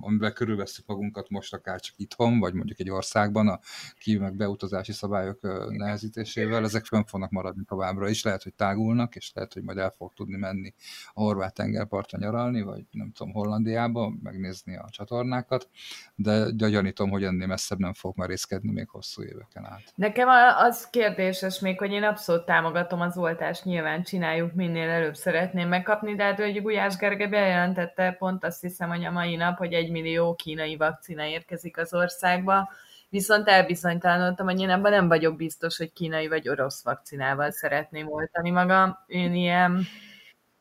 amivel 0.00 0.32
körülveszünk 0.32 0.88
magunkat 0.88 1.30
most 1.30 1.54
akár 1.54 1.80
csak 1.80 1.94
itthon, 1.98 2.38
vagy 2.38 2.54
mondjuk 2.54 2.80
egy 2.80 2.90
országban, 2.90 3.48
a 3.48 3.60
kívül 3.98 4.22
meg 4.22 4.34
beutazási 4.34 4.92
szabályok 4.92 5.40
nehezítésével, 5.70 6.64
ezek 6.64 6.84
fönn 6.84 7.02
fognak 7.02 7.30
maradni 7.30 7.64
továbbra 7.64 8.08
is, 8.08 8.24
lehet, 8.24 8.42
hogy 8.42 8.54
tágulnak, 8.54 9.14
és 9.14 9.30
lehet, 9.34 9.52
hogy 9.52 9.62
majd 9.62 9.78
el 9.78 9.90
fog 9.90 10.12
tudni 10.14 10.36
menni 10.36 10.74
a 11.12 11.20
horvát 11.20 11.54
tengerpartra 11.54 12.18
nyaralni, 12.18 12.62
vagy 12.62 12.84
nem 12.90 13.12
tudom, 13.12 13.32
Hollandiába, 13.32 14.12
megnézni 14.22 14.76
a 14.76 14.86
csatornákat, 14.90 15.68
de 16.14 16.50
gyanítom, 16.50 17.10
hogy 17.10 17.24
ennél 17.24 17.46
messzebb 17.46 17.78
nem 17.78 17.92
fog 17.92 18.16
merészkedni 18.16 18.72
még 18.72 18.88
hosszú 18.88 19.22
éveken 19.22 19.64
át. 19.64 19.92
Nekem 19.94 20.28
az 20.58 20.90
kérdéses 20.90 21.60
még, 21.60 21.78
hogy 21.78 21.90
én 21.90 22.02
abszolút 22.02 22.44
támogatom 22.44 23.00
az 23.00 23.16
oltást, 23.16 23.64
nyilván 23.64 24.02
csináljuk, 24.02 24.54
minél 24.54 24.88
előbb 24.88 25.16
szeretném 25.16 25.68
megkapni, 25.68 26.14
de 26.14 26.24
hát 26.24 26.38
hogy 26.38 26.62
Gulyás 26.62 26.96
Gergely 26.96 27.28
bejelentette 27.64 28.16
pont 28.18 28.44
azt 28.44 28.60
hiszem, 28.60 28.88
hogy 28.88 29.04
a 29.04 29.10
mai 29.10 29.36
nap, 29.36 29.58
hogy 29.58 29.72
egy 29.72 29.90
millió 29.90 30.34
kínai 30.34 30.76
vakcina 30.76 31.24
érkezik 31.24 31.78
az 31.78 31.94
országba, 31.94 32.70
viszont 33.08 33.48
elbizonytalanodtam, 33.48 34.46
hogy 34.46 34.60
én 34.60 34.70
ebben 34.70 34.92
nem 34.92 35.08
vagyok 35.08 35.36
biztos, 35.36 35.76
hogy 35.76 35.92
kínai 35.92 36.28
vagy 36.28 36.48
orosz 36.48 36.82
vakcinával 36.82 37.50
szeretném 37.50 38.12
oltani 38.12 38.50
magam. 38.50 38.98
Én 39.06 39.34
ilyen 39.34 39.86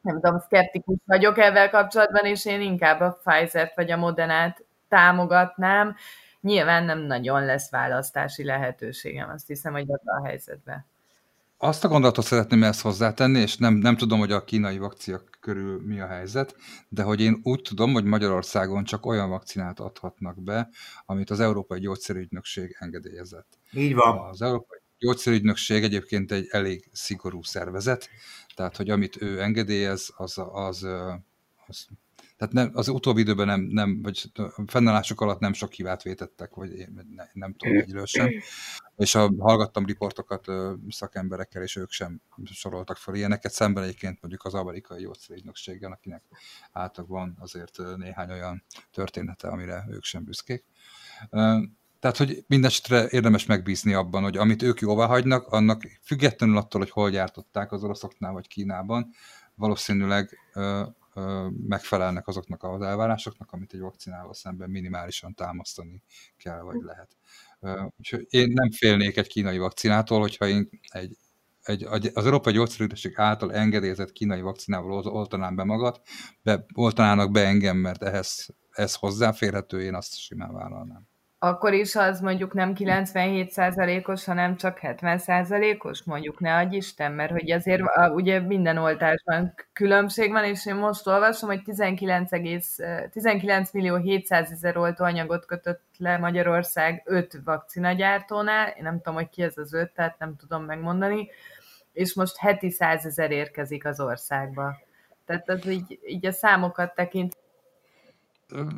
nem 0.02 0.16
tudom, 0.22 0.40
szkeptikus 0.40 0.98
vagyok 1.06 1.38
ezzel 1.38 1.70
kapcsolatban, 1.70 2.26
és 2.26 2.46
én 2.46 2.62
inkább 2.62 3.00
a 3.00 3.20
Pfizer-t 3.24 3.76
vagy 3.76 3.92
a 3.92 3.98
Modernát 3.98 4.66
támogatnám. 4.88 5.96
Nyilván 6.42 6.84
nem 6.84 7.00
nagyon 7.00 7.46
lesz 7.46 7.70
választási 7.70 8.44
lehetőségem, 8.44 9.30
azt 9.30 9.48
hiszem, 9.48 9.72
hogy 9.72 9.82
ebben 9.82 10.22
a 10.22 10.26
helyzetben. 10.26 10.86
Azt 11.58 11.84
a 11.84 11.88
gondolatot 11.88 12.26
szeretném 12.26 12.64
ezt 12.64 12.82
hozzátenni, 12.82 13.40
és 13.40 13.58
nem, 13.58 13.74
nem 13.74 13.98
tudom, 13.98 14.20
hogy 14.20 14.32
a 14.32 14.44
kínai 14.44 14.78
vakcia 14.78 15.22
körül 15.44 15.82
mi 15.86 16.00
a 16.00 16.08
helyzet, 16.08 16.56
de 16.90 17.04
hogy 17.04 17.22
én 17.22 17.40
úgy 17.44 17.62
tudom, 17.62 17.94
hogy 17.94 18.04
Magyarországon 18.04 18.84
csak 18.84 19.06
olyan 19.06 19.30
vakcinát 19.30 19.80
adhatnak 19.80 20.44
be, 20.44 20.70
amit 21.06 21.30
az 21.30 21.40
Európai 21.40 21.80
Gyógyszerügynökség 21.80 22.76
engedélyezett. 22.80 23.60
Így 23.72 23.94
van. 23.94 24.30
Az 24.30 24.42
Európai 24.42 24.80
Gyógyszerügynökség 24.98 25.84
egyébként 25.84 26.32
egy 26.32 26.48
elég 26.50 26.90
szigorú 26.92 27.44
szervezet, 27.44 28.10
tehát 28.56 28.78
hogy 28.78 28.90
amit 28.90 29.22
ő 29.22 29.42
engedélyez, 29.42 30.14
az, 30.18 30.38
az, 30.52 30.88
az 31.68 31.88
tehát 32.44 32.68
nem, 32.68 32.72
az 32.78 32.88
utóbbi 32.88 33.22
időben 33.22 33.46
nem, 33.46 33.62
nem, 33.62 34.02
vagy 34.02 34.32
fennállások 34.66 35.22
alatt 35.22 35.40
nem 35.40 35.54
sok 35.54 35.74
hívát 35.74 36.04
vétettek, 36.04 36.56
vagy 36.56 36.74
én 36.74 37.08
ne, 37.16 37.24
nem 37.34 37.54
tudom 37.54 37.78
egyről 37.78 38.06
sem. 38.06 38.30
És 38.96 39.16
a, 39.16 39.34
hallgattam 39.40 39.86
riportokat 39.86 40.46
szakemberekkel, 40.90 41.64
és 41.64 41.76
ők 41.76 41.92
sem 41.92 42.22
soroltak 42.46 42.98
fel 42.98 43.16
ilyeneket, 43.16 43.52
szemben 43.52 43.84
egyébként 43.84 44.22
mondjuk 44.22 44.44
az 44.46 44.54
amerikai 44.54 45.02
gyógyszerügynökséggel, 45.02 45.92
akinek 45.92 46.24
által 46.72 47.06
van 47.06 47.38
azért 47.40 47.78
néhány 47.98 48.32
olyan 48.32 48.64
története, 48.92 49.48
amire 49.48 49.86
ők 49.90 50.04
sem 50.04 50.24
büszkék. 50.24 50.66
Tehát, 52.00 52.18
hogy 52.18 52.44
mindesetre 52.48 53.08
érdemes 53.10 53.46
megbízni 53.46 53.94
abban, 53.94 54.24
hogy 54.24 54.38
amit 54.38 54.62
ők 54.62 54.80
jóvá 54.80 55.06
hagynak, 55.06 55.48
annak 55.48 55.82
függetlenül 56.02 56.58
attól, 56.58 56.82
hogy 56.82 56.90
hol 56.90 57.10
gyártották 57.10 57.72
az 57.72 57.84
oroszoknál 57.84 58.32
vagy 58.32 58.48
Kínában, 58.48 59.10
valószínűleg 59.56 60.40
megfelelnek 61.68 62.28
azoknak 62.28 62.64
az 62.64 62.82
elvárásoknak, 62.82 63.52
amit 63.52 63.74
egy 63.74 63.80
vakcinával 63.80 64.34
szemben 64.34 64.70
minimálisan 64.70 65.34
támasztani 65.34 66.02
kell, 66.38 66.62
vagy 66.62 66.82
lehet. 66.82 67.18
Úgyhogy 67.98 68.26
én 68.30 68.52
nem 68.54 68.72
félnék 68.72 69.18
egy 69.18 69.28
kínai 69.28 69.58
vakcinától, 69.58 70.20
hogyha 70.20 70.48
én 70.48 70.70
egy, 70.82 71.18
egy, 71.64 71.84
az 72.14 72.26
Európai 72.26 72.54
Gyógyszerügynökség 72.54 73.14
által 73.16 73.54
engedélyezett 73.54 74.12
kínai 74.12 74.42
vakcinával 74.42 74.92
oltanám 74.92 75.56
be 75.56 75.64
magat, 75.64 76.02
be, 76.42 76.66
oltanának 76.74 77.32
be 77.32 77.46
engem, 77.46 77.78
mert 77.78 78.04
ehhez 78.04 78.48
ez 78.72 78.96
hozzáférhető, 78.96 79.82
én 79.82 79.96
azt 79.96 80.18
simán 80.18 80.54
vállalnám 80.54 81.12
akkor 81.44 81.74
is 81.74 81.96
az 81.96 82.20
mondjuk 82.20 82.54
nem 82.54 82.74
97%-os, 82.76 84.26
hanem 84.26 84.56
csak 84.56 84.80
70%-os, 84.82 86.04
mondjuk 86.04 86.40
ne 86.40 86.56
adj 86.56 86.76
Isten, 86.76 87.12
mert 87.12 87.32
hogy 87.32 87.52
azért 87.52 87.82
ugye 88.14 88.40
minden 88.40 88.78
oltásban 88.78 89.54
különbség 89.74 90.32
van, 90.32 90.44
és 90.44 90.66
én 90.66 90.76
most 90.76 91.08
olvasom, 91.08 91.50
hogy 91.50 91.64
19, 91.64 92.30
19 93.12 93.72
millió 93.72 93.96
700 93.96 94.52
ezer 94.52 94.78
oltóanyagot 94.78 95.46
kötött 95.46 95.82
le 95.98 96.18
Magyarország 96.18 97.02
5 97.06 97.40
vakcinagyártónál, 97.44 98.68
én 98.68 98.84
nem 98.84 98.98
tudom, 98.98 99.14
hogy 99.14 99.30
ki 99.30 99.42
ez 99.42 99.58
az 99.58 99.74
5, 99.74 99.92
tehát 99.94 100.20
nem 100.20 100.36
tudom 100.36 100.64
megmondani, 100.64 101.30
és 101.94 102.14
most 102.14 102.38
heti 102.38 102.70
100 102.70 103.06
ezer 103.06 103.32
érkezik 103.32 103.86
az 103.86 104.00
országba. 104.00 104.78
Tehát 105.26 105.50
az 105.50 105.66
így, 105.66 106.00
így 106.06 106.26
a 106.26 106.32
számokat 106.32 106.96
tekint 106.96 107.38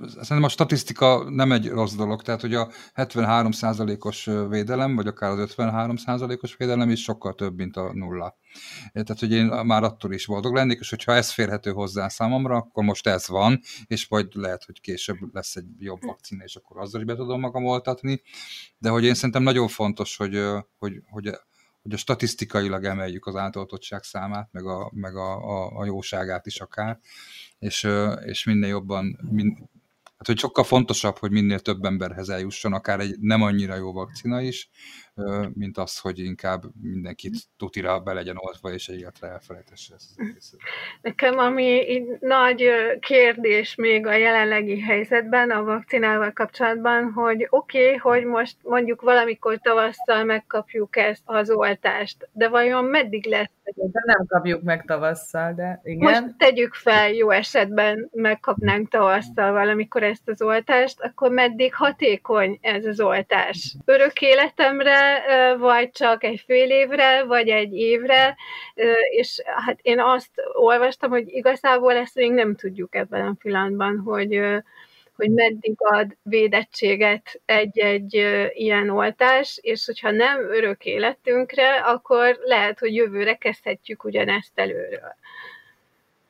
szerintem 0.08 0.44
a 0.44 0.50
statisztika 0.50 1.30
nem 1.30 1.52
egy 1.52 1.70
rossz 1.70 1.94
dolog, 1.94 2.22
tehát 2.22 2.42
hogy 2.42 2.54
a 2.54 2.72
73%-os 2.96 4.30
védelem, 4.50 4.96
vagy 4.96 5.08
akár 5.08 5.30
az 5.32 5.54
53%-os 5.58 6.56
védelem 6.56 6.90
is 6.90 7.02
sokkal 7.02 7.34
több, 7.34 7.56
mint 7.56 7.78
a 7.78 7.94
nulla. 7.94 8.38
Tehát, 8.94 9.20
hogy 9.20 9.32
én 9.32 9.46
már 9.46 9.84
attól 9.84 10.14
is 10.14 10.26
boldog 10.26 10.54
lennék, 10.54 10.80
és 10.80 10.90
hogyha 10.90 11.14
ez 11.14 11.32
férhető 11.32 11.72
hozzá 11.72 12.08
számomra, 12.08 12.56
akkor 12.56 12.84
most 12.84 13.08
ez 13.08 13.28
van, 13.28 13.60
és 13.88 14.06
vagy 14.06 14.28
lehet, 14.34 14.64
hogy 14.64 14.82
később 14.82 15.18
lesz 15.34 15.56
egy 15.56 15.68
jobb 15.80 16.02
vakcina, 16.02 16.44
és 16.44 16.56
akkor 16.56 16.82
azzal 16.82 17.00
is 17.02 17.08
be 17.08 17.16
tudom 17.16 17.40
magam 17.40 17.66
oltatni, 17.66 18.22
de 18.78 18.90
hogy 18.90 19.04
én 19.04 19.14
szerintem 19.14 19.44
nagyon 19.44 19.68
fontos, 19.68 20.18
hogy, 20.18 20.42
hogy, 20.78 21.02
hogy 21.10 21.38
hogy 21.86 21.94
a 21.94 21.98
statisztikailag 21.98 22.84
emeljük 22.84 23.26
az 23.26 23.36
átoltottság 23.36 24.04
számát, 24.04 24.50
meg 24.52 24.66
a, 24.66 24.92
meg 24.94 25.16
a, 25.16 25.38
a, 25.38 25.78
a 25.78 25.86
jóságát 25.86 26.46
is 26.46 26.60
akár, 26.60 27.00
és, 27.60 27.88
és 28.26 28.44
minél 28.44 28.70
jobban, 28.70 29.20
min, 29.32 29.70
hát 30.18 30.28
hogy 30.28 30.38
sokkal 30.40 30.64
fontosabb, 30.64 31.18
hogy 31.18 31.32
minél 31.32 31.60
több 31.60 31.84
emberhez 31.84 32.30
eljusson, 32.30 32.74
akár 32.74 33.00
egy 33.00 33.16
nem 33.20 33.42
annyira 33.42 33.76
jó 33.76 33.94
vakcina 33.94 34.42
is, 34.42 34.70
mint 35.54 35.78
az, 35.78 36.00
hogy 36.00 36.20
inkább 36.20 36.64
mindenkit 36.82 37.36
tutira 37.58 38.00
be 38.00 38.14
legyen 38.14 38.38
oltva, 38.38 38.72
és 38.72 38.88
egy 38.88 39.00
életre 39.00 39.28
elfelejtesse 39.28 39.94
ezt 39.94 40.10
az. 40.16 40.58
Nekem 41.02 41.38
ami 41.38 42.02
nagy 42.20 42.70
kérdés 43.00 43.76
még 43.76 44.06
a 44.06 44.14
jelenlegi 44.14 44.80
helyzetben, 44.80 45.52
a 45.52 45.64
vakcinával 45.64 46.32
kapcsolatban, 46.32 47.12
hogy 47.12 47.48
oké, 47.50 47.86
okay, 47.86 47.96
hogy 47.96 48.26
most 48.26 48.58
mondjuk 48.62 49.02
valamikor 49.02 49.60
tavasszal 49.60 50.24
megkapjuk 50.24 50.96
ezt 50.96 51.24
az 51.26 51.50
oltást, 51.50 52.30
de 52.34 52.50
vajon 52.50 52.86
meddig 52.86 53.26
lesz? 53.26 53.50
De 53.74 54.02
nem 54.06 54.26
kapjuk 54.28 54.62
meg 54.62 54.86
tavasszal, 54.86 55.54
de 55.54 55.82
igen. 55.84 56.12
Most 56.12 56.38
tegyük 56.38 56.74
fel, 56.74 57.10
jó 57.10 57.30
esetben 57.30 58.10
megkapnánk 58.12 58.90
tavasszal 58.90 59.52
valamikor 59.52 60.04
ezt 60.04 60.28
az 60.30 60.42
oltást, 60.42 61.02
akkor 61.02 61.32
meddig 61.32 61.74
hatékony 61.76 62.58
ez 62.62 62.86
az 62.86 63.00
oltás? 63.00 63.76
Örök 63.86 64.22
életemre 64.22 65.24
vagy 65.58 65.92
csak 65.92 66.24
egy 66.24 66.44
fél 66.46 66.70
évre, 66.70 67.24
vagy 67.24 67.48
egy 67.48 67.74
évre, 67.74 68.36
és 69.10 69.42
hát 69.46 69.80
én 69.82 70.00
azt 70.00 70.32
olvastam, 70.54 71.10
hogy 71.10 71.28
igazából 71.28 71.94
ezt 71.94 72.16
még 72.16 72.32
nem 72.32 72.56
tudjuk 72.56 72.96
ebben 72.96 73.28
a 73.28 73.36
pillanatban, 73.40 73.98
hogy, 74.00 74.42
hogy 75.16 75.32
meddig 75.32 75.76
ad 75.78 76.18
védettséget 76.22 77.42
egy-egy 77.46 78.14
ilyen 78.54 78.90
oltás, 78.90 79.60
és 79.62 79.86
hogyha 79.86 80.12
nem 80.12 80.40
örök 80.40 80.86
életünkre, 80.86 81.76
akkor 81.76 82.38
lehet, 82.44 82.80
hogy 82.80 82.96
jövőre 82.96 83.36
kezdhetjük 83.36 84.04
ugyanezt 84.04 84.52
előről. 84.56 85.16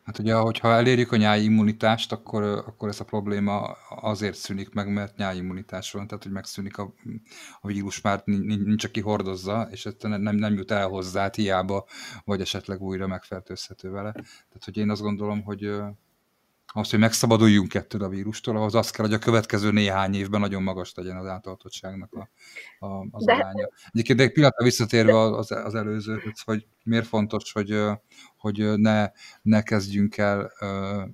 Hát 0.05 0.19
ugye, 0.19 0.33
hogyha 0.33 0.73
elérjük 0.73 1.11
a 1.11 1.15
nyári 1.15 1.43
immunitást, 1.43 2.11
akkor, 2.11 2.43
akkor 2.43 2.89
ez 2.89 2.99
a 2.99 3.03
probléma 3.03 3.61
azért 3.89 4.35
szűnik 4.35 4.73
meg, 4.73 4.93
mert 4.93 5.17
nyári 5.17 5.37
immunitás 5.37 5.91
van, 5.91 6.07
tehát 6.07 6.23
hogy 6.23 6.31
megszűnik 6.31 6.77
a, 6.77 6.93
a 7.61 7.67
vírus 7.67 8.01
már 8.01 8.21
nincs, 8.25 8.83
aki 8.83 9.01
hordozza, 9.01 9.67
és 9.71 9.85
ez 9.85 9.93
nem, 9.99 10.35
nem 10.35 10.53
jut 10.53 10.71
el 10.71 10.87
hozzá, 10.87 11.29
hiába, 11.35 11.85
vagy 12.25 12.41
esetleg 12.41 12.81
újra 12.81 13.07
megfertőzhető 13.07 13.89
vele. 13.89 14.11
Tehát, 14.11 14.63
hogy 14.65 14.77
én 14.77 14.89
azt 14.89 15.01
gondolom, 15.01 15.43
hogy 15.43 15.71
az, 16.75 16.89
hogy 16.89 16.99
megszabaduljunk 16.99 17.73
ettől 17.73 18.03
a 18.03 18.09
vírustól, 18.09 18.57
ahhoz 18.57 18.75
az 18.75 18.89
kell, 18.89 19.05
hogy 19.05 19.13
a 19.13 19.19
következő 19.19 19.71
néhány 19.71 20.13
évben 20.13 20.39
nagyon 20.39 20.63
magas 20.63 20.93
legyen 20.95 21.17
az 21.17 21.25
átoltottságnak 21.25 22.13
a, 22.13 22.29
a, 22.85 23.07
az 23.11 23.25
De... 23.25 23.33
aránya. 23.33 23.69
Egyébként 23.91 24.19
egy 24.19 24.31
pillanatra 24.31 24.63
visszatérve 24.63 25.19
az, 25.19 25.51
az 25.51 25.75
előzőhöz, 25.75 26.41
hogy 26.41 26.67
miért 26.83 27.07
fontos, 27.07 27.51
hogy, 27.51 27.81
hogy 28.37 28.79
ne, 28.79 29.11
ne 29.41 29.61
kezdjünk 29.61 30.17
el 30.17 30.51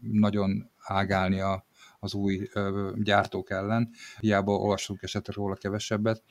nagyon 0.01 0.71
ágálni 0.77 1.39
a, 1.39 1.65
az 1.99 2.13
új 2.13 2.49
gyártók 2.95 3.49
ellen. 3.49 3.89
Hiába 4.19 4.51
olvasunk 4.51 5.01
esetleg 5.01 5.35
róla 5.35 5.55
kevesebbet. 5.55 6.23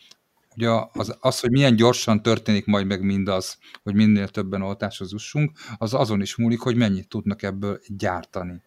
Ugye 0.56 0.70
az, 0.92 1.16
az, 1.20 1.40
hogy 1.40 1.50
milyen 1.50 1.76
gyorsan 1.76 2.22
történik 2.22 2.66
majd 2.66 2.86
meg 2.86 3.02
mindaz, 3.02 3.58
hogy 3.82 3.94
minél 3.94 4.28
többen 4.28 4.62
oltáshoz 4.62 5.12
jussunk, 5.12 5.58
az 5.78 5.94
azon 5.94 6.20
is 6.20 6.36
múlik, 6.36 6.60
hogy 6.60 6.76
mennyit 6.76 7.08
tudnak 7.08 7.42
ebből 7.42 7.80
gyártani. 7.86 8.62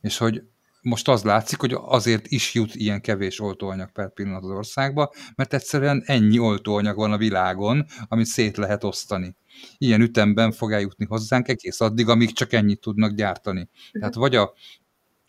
És 0.00 0.18
hogy 0.18 0.42
most 0.82 1.08
az 1.08 1.22
látszik, 1.22 1.60
hogy 1.60 1.76
azért 1.80 2.26
is 2.26 2.54
jut 2.54 2.74
ilyen 2.74 3.00
kevés 3.00 3.40
oltóanyag 3.40 3.92
per 3.92 4.12
pillanat 4.12 4.42
az 4.42 4.50
országba, 4.50 5.12
mert 5.36 5.54
egyszerűen 5.54 6.02
ennyi 6.06 6.38
oltóanyag 6.38 6.96
van 6.96 7.12
a 7.12 7.16
világon, 7.16 7.86
amit 8.08 8.26
szét 8.26 8.56
lehet 8.56 8.84
osztani. 8.84 9.36
Ilyen 9.78 10.00
ütemben 10.00 10.52
fog 10.52 10.72
eljutni 10.72 11.04
hozzánk 11.04 11.48
egész 11.48 11.80
addig, 11.80 12.08
amíg 12.08 12.32
csak 12.32 12.52
ennyit 12.52 12.80
tudnak 12.80 13.12
gyártani. 13.12 13.68
Tehát 13.92 14.14
vagy 14.14 14.36
a 14.36 14.52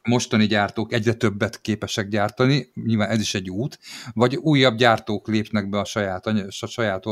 mostani 0.03 0.45
gyártók 0.45 0.93
egyre 0.93 1.13
többet 1.13 1.61
képesek 1.61 2.07
gyártani, 2.07 2.71
nyilván 2.73 3.09
ez 3.09 3.19
is 3.19 3.33
egy 3.33 3.49
út, 3.49 3.79
vagy 4.13 4.35
újabb 4.35 4.77
gyártók 4.77 5.27
lépnek 5.27 5.69
be 5.69 5.79
a 5.79 5.85
saját, 5.85 6.27
a 6.27 6.67
saját 6.67 7.03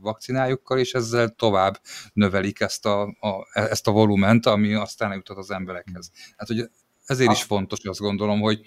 vakcinájukkal, 0.00 0.78
és 0.78 0.92
ezzel 0.92 1.28
tovább 1.28 1.80
növelik 2.12 2.60
ezt 2.60 2.86
a, 2.86 3.02
a, 3.02 3.48
ezt 3.52 3.88
a 3.88 3.90
volument, 3.90 4.46
ami 4.46 4.74
aztán 4.74 5.10
eljutott 5.10 5.36
az 5.36 5.50
emberekhez. 5.50 6.10
Hát, 6.36 6.48
hogy 6.48 6.70
ezért 7.06 7.30
is 7.30 7.42
fontos, 7.42 7.84
azt 7.84 8.00
gondolom, 8.00 8.40
hogy 8.40 8.60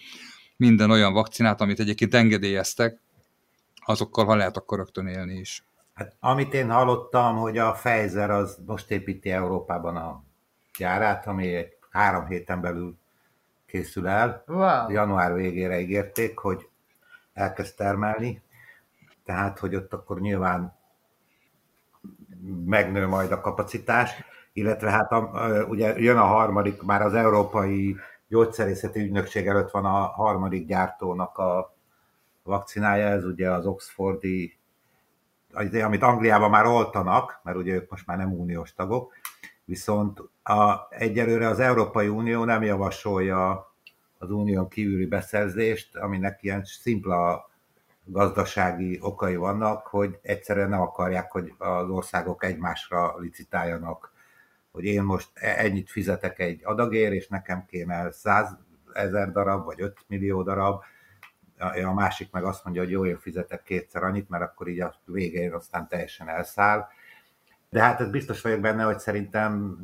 minden 0.57 0.91
olyan 0.91 1.13
vakcinát, 1.13 1.61
amit 1.61 1.79
egyébként 1.79 2.13
engedélyeztek, 2.13 2.99
azokkal 3.85 4.25
ha 4.25 4.35
lehet, 4.35 4.57
akkor 4.57 4.77
rögtön 4.77 5.07
élni 5.07 5.33
is. 5.33 5.63
Hát, 5.93 6.15
amit 6.19 6.53
én 6.53 6.71
hallottam, 6.71 7.35
hogy 7.35 7.57
a 7.57 7.71
Pfizer 7.71 8.29
az 8.29 8.57
most 8.65 8.91
építi 8.91 9.31
Európában 9.31 9.95
a 9.95 10.23
gyárát, 10.77 11.27
ami 11.27 11.55
egy 11.55 11.77
három 11.89 12.27
héten 12.27 12.61
belül 12.61 12.97
készül 13.65 14.07
el. 14.07 14.43
Wow. 14.47 14.91
Január 14.91 15.33
végére 15.33 15.79
ígérték, 15.79 16.37
hogy 16.37 16.67
elkezd 17.33 17.75
termelni, 17.75 18.41
tehát, 19.25 19.59
hogy 19.59 19.75
ott 19.75 19.93
akkor 19.93 20.19
nyilván 20.19 20.77
megnő 22.65 23.07
majd 23.07 23.31
a 23.31 23.41
kapacitás, 23.41 24.11
illetve 24.53 24.89
hát 24.89 25.11
a, 25.11 25.65
ugye 25.67 25.99
jön 25.99 26.17
a 26.17 26.25
harmadik, 26.25 26.81
már 26.81 27.01
az 27.01 27.13
európai 27.13 27.95
gyógyszerészeti 28.27 28.99
ügynökség 28.99 29.47
előtt 29.47 29.71
van 29.71 29.85
a 29.85 30.05
harmadik 30.05 30.67
gyártónak 30.67 31.37
a 31.37 31.75
vakcinája, 32.43 33.07
ez 33.07 33.25
ugye 33.25 33.51
az 33.51 33.65
Oxfordi, 33.65 34.59
amit 35.83 36.03
Angliában 36.03 36.49
már 36.49 36.65
oltanak, 36.65 37.39
mert 37.43 37.57
ugye 37.57 37.73
ők 37.73 37.89
most 37.89 38.05
már 38.05 38.17
nem 38.17 38.33
uniós 38.33 38.73
tagok, 38.73 39.13
viszont 39.65 40.19
a, 40.43 40.87
egyelőre 40.89 41.47
az 41.47 41.59
Európai 41.59 42.07
Unió 42.07 42.43
nem 42.43 42.63
javasolja 42.63 43.73
az 44.17 44.31
unión 44.31 44.67
kívüli 44.67 45.05
beszerzést, 45.05 45.95
aminek 45.95 46.43
ilyen 46.43 46.63
szimpla 46.63 47.49
gazdasági 48.03 48.99
okai 49.01 49.35
vannak, 49.35 49.87
hogy 49.87 50.19
egyszerűen 50.21 50.69
nem 50.69 50.81
akarják, 50.81 51.31
hogy 51.31 51.53
az 51.57 51.89
országok 51.89 52.43
egymásra 52.43 53.15
licitáljanak 53.17 54.13
hogy 54.75 54.85
én 54.85 55.03
most 55.03 55.29
e- 55.33 55.55
ennyit 55.57 55.89
fizetek 55.89 56.39
egy 56.39 56.61
adagér, 56.63 57.13
és 57.13 57.27
nekem 57.27 57.65
kéne 57.65 58.11
100 58.11 58.57
ezer 58.93 59.31
darab, 59.31 59.65
vagy 59.65 59.81
5 59.81 59.97
millió 60.07 60.43
darab, 60.43 60.83
a 61.85 61.93
másik 61.93 62.31
meg 62.31 62.43
azt 62.43 62.63
mondja, 62.63 62.81
hogy 62.81 62.91
jó, 62.91 63.05
én 63.05 63.17
fizetek 63.17 63.63
kétszer 63.63 64.03
annyit, 64.03 64.29
mert 64.29 64.43
akkor 64.43 64.67
így 64.67 64.79
a 64.79 64.95
végén 65.05 65.53
aztán 65.53 65.87
teljesen 65.87 66.29
elszáll. 66.29 66.87
De 67.69 67.81
hát 67.81 67.99
ez 67.99 68.09
biztos 68.09 68.41
vagyok 68.41 68.59
benne, 68.59 68.83
hogy 68.83 68.99
szerintem 68.99 69.77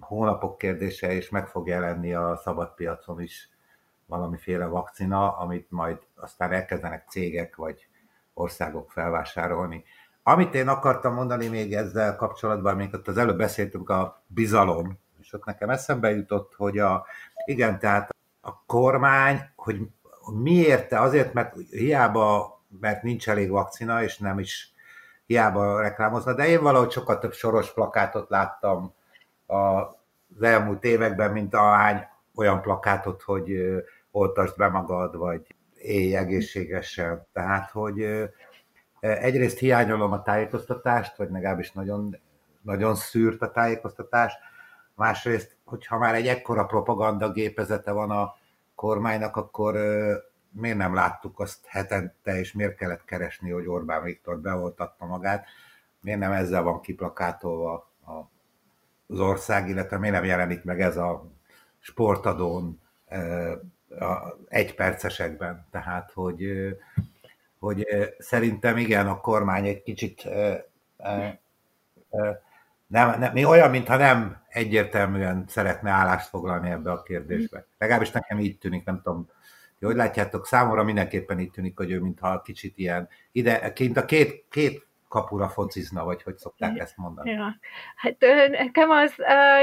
hónapok 0.00 0.58
kérdése, 0.58 1.12
és 1.12 1.28
meg 1.28 1.48
fog 1.48 1.68
jelenni 1.68 2.14
a 2.14 2.36
szabad 2.36 2.74
piacon 2.74 3.20
is 3.20 3.48
valamiféle 4.06 4.66
vakcina, 4.66 5.36
amit 5.36 5.70
majd 5.70 5.98
aztán 6.14 6.52
elkezdenek 6.52 7.08
cégek 7.08 7.56
vagy 7.56 7.88
országok 8.34 8.92
felvásárolni. 8.92 9.84
Amit 10.26 10.54
én 10.54 10.68
akartam 10.68 11.14
mondani 11.14 11.48
még 11.48 11.74
ezzel 11.74 12.16
kapcsolatban, 12.16 12.90
ott 12.92 13.08
az 13.08 13.18
előbb 13.18 13.38
beszéltünk 13.38 13.90
a 13.90 14.24
bizalom, 14.26 14.98
és 15.20 15.32
ott 15.32 15.44
nekem 15.44 15.70
eszembe 15.70 16.10
jutott, 16.10 16.54
hogy 16.54 16.78
a, 16.78 17.06
igen, 17.44 17.78
tehát 17.78 18.14
a 18.40 18.64
kormány, 18.66 19.40
hogy 19.56 19.80
miért, 20.42 20.92
azért, 20.92 21.32
mert 21.32 21.54
hiába, 21.70 22.60
mert 22.80 23.02
nincs 23.02 23.28
elég 23.28 23.50
vakcina, 23.50 24.02
és 24.02 24.18
nem 24.18 24.38
is 24.38 24.72
hiába 25.26 25.80
reklámozna, 25.80 26.34
de 26.34 26.46
én 26.46 26.62
valahogy 26.62 26.90
sokkal 26.90 27.18
több 27.18 27.32
soros 27.32 27.72
plakátot 27.72 28.30
láttam 28.30 28.94
az 29.46 30.42
elmúlt 30.42 30.84
években, 30.84 31.32
mint 31.32 31.54
ahány 31.54 32.06
olyan 32.34 32.60
plakátot, 32.60 33.22
hogy 33.22 33.74
oltasd 34.10 34.56
be 34.56 34.68
magad, 34.68 35.16
vagy 35.16 35.54
élj 35.74 36.16
egészségesen. 36.16 37.26
Tehát, 37.32 37.70
hogy 37.70 38.30
Egyrészt 39.04 39.58
hiányolom 39.58 40.12
a 40.12 40.22
tájékoztatást, 40.22 41.16
vagy 41.16 41.30
legalábbis 41.30 41.72
nagyon, 41.72 42.18
nagyon 42.62 42.94
szűrt 42.94 43.42
a 43.42 43.50
tájékoztatás. 43.50 44.32
Másrészt, 44.94 45.56
hogyha 45.64 45.98
már 45.98 46.14
egy 46.14 46.26
ekkora 46.26 46.64
propaganda 46.64 47.32
gépezete 47.32 47.92
van 47.92 48.10
a 48.10 48.34
kormánynak, 48.74 49.36
akkor 49.36 49.74
miért 50.50 50.76
nem 50.76 50.94
láttuk 50.94 51.40
azt 51.40 51.66
hetente, 51.66 52.38
és 52.38 52.52
miért 52.52 52.76
kellett 52.76 53.04
keresni, 53.04 53.50
hogy 53.50 53.66
Orbán 53.66 54.02
Viktor 54.02 54.38
beoltatta 54.38 55.06
magát, 55.06 55.46
miért 56.00 56.18
nem 56.18 56.32
ezzel 56.32 56.62
van 56.62 56.80
kiplakátolva 56.80 57.90
az 59.06 59.20
ország, 59.20 59.68
illetve 59.68 59.98
miért 59.98 60.14
nem 60.14 60.24
jelenik 60.24 60.64
meg 60.64 60.80
ez 60.80 60.96
a 60.96 61.30
sportadón 61.78 62.80
egy 64.48 64.74
percesekben. 64.74 65.66
Tehát, 65.70 66.12
hogy 66.12 66.44
hogy 67.64 67.86
szerintem 68.18 68.76
igen, 68.76 69.06
a 69.06 69.20
kormány 69.20 69.66
egy 69.66 69.82
kicsit 69.82 70.28
nem, 72.86 73.18
nem, 73.18 73.32
mi 73.32 73.44
olyan, 73.44 73.70
mintha 73.70 73.96
nem 73.96 74.42
egyértelműen 74.48 75.44
szeretne 75.48 75.90
állást 75.90 76.28
foglalni 76.28 76.70
ebbe 76.70 76.90
a 76.92 77.02
kérdésbe. 77.02 77.66
Legalábbis 77.78 78.10
nekem 78.10 78.40
így 78.40 78.58
tűnik, 78.58 78.84
nem 78.84 79.00
tudom, 79.02 79.28
hogy 79.80 79.96
látjátok, 79.96 80.46
számomra 80.46 80.84
mindenképpen 80.84 81.40
így 81.40 81.50
tűnik, 81.50 81.76
hogy 81.76 81.90
ő 81.90 82.00
mintha 82.00 82.42
kicsit 82.42 82.78
ilyen, 82.78 83.08
ide, 83.32 83.72
kint 83.72 83.96
a 83.96 84.04
két, 84.04 84.44
két 84.50 84.86
kapura 85.14 85.48
focizna, 85.48 86.04
vagy 86.04 86.22
hogy 86.22 86.36
szokták 86.36 86.78
ezt 86.78 86.96
mondani? 86.96 87.30
Ja. 87.30 87.56
Hát 87.96 88.16
nekem 88.50 88.90
az 88.90 89.14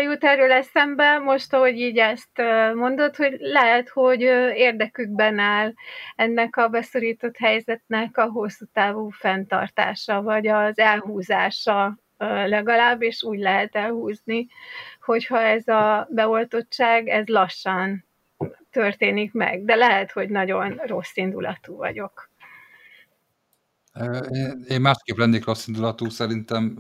jut 0.04 0.24
erről 0.24 0.52
eszembe, 0.52 1.18
most, 1.18 1.54
ahogy 1.54 1.80
így 1.80 1.98
ezt 1.98 2.42
mondod, 2.76 3.16
hogy 3.16 3.38
lehet, 3.40 3.90
hogy 3.90 4.22
érdekükben 4.56 5.40
áll 5.40 5.74
ennek 6.16 6.58
a 6.58 6.68
beszorított 6.68 7.38
helyzetnek 7.38 8.18
a 8.18 8.26
hosszú 8.26 8.66
távú 8.74 9.10
fenntartása, 9.10 10.22
vagy 10.22 10.48
az 10.48 10.78
elhúzása 10.80 11.98
legalább, 12.46 13.02
és 13.02 13.24
úgy 13.24 13.40
lehet 13.40 13.76
elhúzni, 13.76 14.48
hogyha 15.02 15.42
ez 15.42 15.68
a 15.68 16.08
beoltottság, 16.10 17.08
ez 17.08 17.28
lassan 17.28 18.06
történik 18.72 19.34
meg, 19.34 19.66
de 19.66 19.76
lehet, 19.76 20.12
hogy 20.12 20.30
nagyon 20.30 20.82
rossz 20.86 21.16
indulatú 21.16 21.76
vagyok. 21.76 22.31
Én 24.68 24.82
másképp 24.82 25.18
lennék 25.18 25.46
rossz 25.46 25.68
indulatú, 25.68 26.10
szerintem 26.10 26.76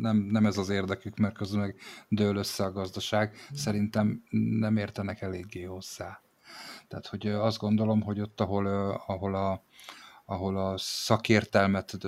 nem, 0.00 0.16
nem 0.16 0.46
ez 0.46 0.58
az 0.58 0.68
érdekük, 0.68 1.16
mert 1.16 1.34
közül 1.34 1.60
meg 1.60 1.76
dől 2.08 2.36
össze 2.36 2.64
a 2.64 2.72
gazdaság. 2.72 3.36
Szerintem 3.52 4.22
nem 4.58 4.76
értenek 4.76 5.20
eléggé 5.20 5.62
hozzá. 5.62 6.20
Tehát, 6.88 7.06
hogy 7.06 7.26
azt 7.26 7.58
gondolom, 7.58 8.00
hogy 8.02 8.20
ott, 8.20 8.40
ahol, 8.40 8.66
ahol 9.06 9.34
a, 9.34 9.64
ahol 10.24 10.56
a 10.56 10.74
szakértelmet 10.78 11.98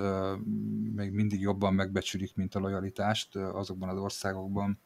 még 0.95 1.11
mindig 1.11 1.41
jobban 1.41 1.75
megbecsülik, 1.75 2.35
mint 2.35 2.55
a 2.55 2.59
lojalitást 2.59 3.37
azokban 3.37 3.89
az 3.89 3.99
országokban, 3.99 4.81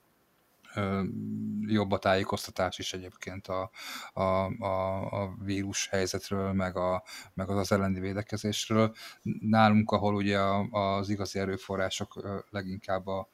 jobb 1.66 1.90
a 1.90 1.98
tájékoztatás 1.98 2.78
is 2.78 2.92
egyébként 2.92 3.46
a, 3.46 3.70
a, 4.12 4.22
a, 4.64 5.04
a 5.22 5.34
vírus 5.44 5.88
helyzetről, 5.88 6.52
meg, 6.52 6.76
a, 6.76 7.02
meg 7.34 7.48
az 7.50 7.56
az 7.56 7.72
elleni 7.72 8.00
védekezésről. 8.00 8.94
Nálunk, 9.40 9.90
ahol 9.90 10.14
ugye 10.14 10.38
az 10.70 11.08
igazi 11.08 11.38
erőforrások 11.38 12.42
leginkább 12.50 13.06
a 13.06 13.28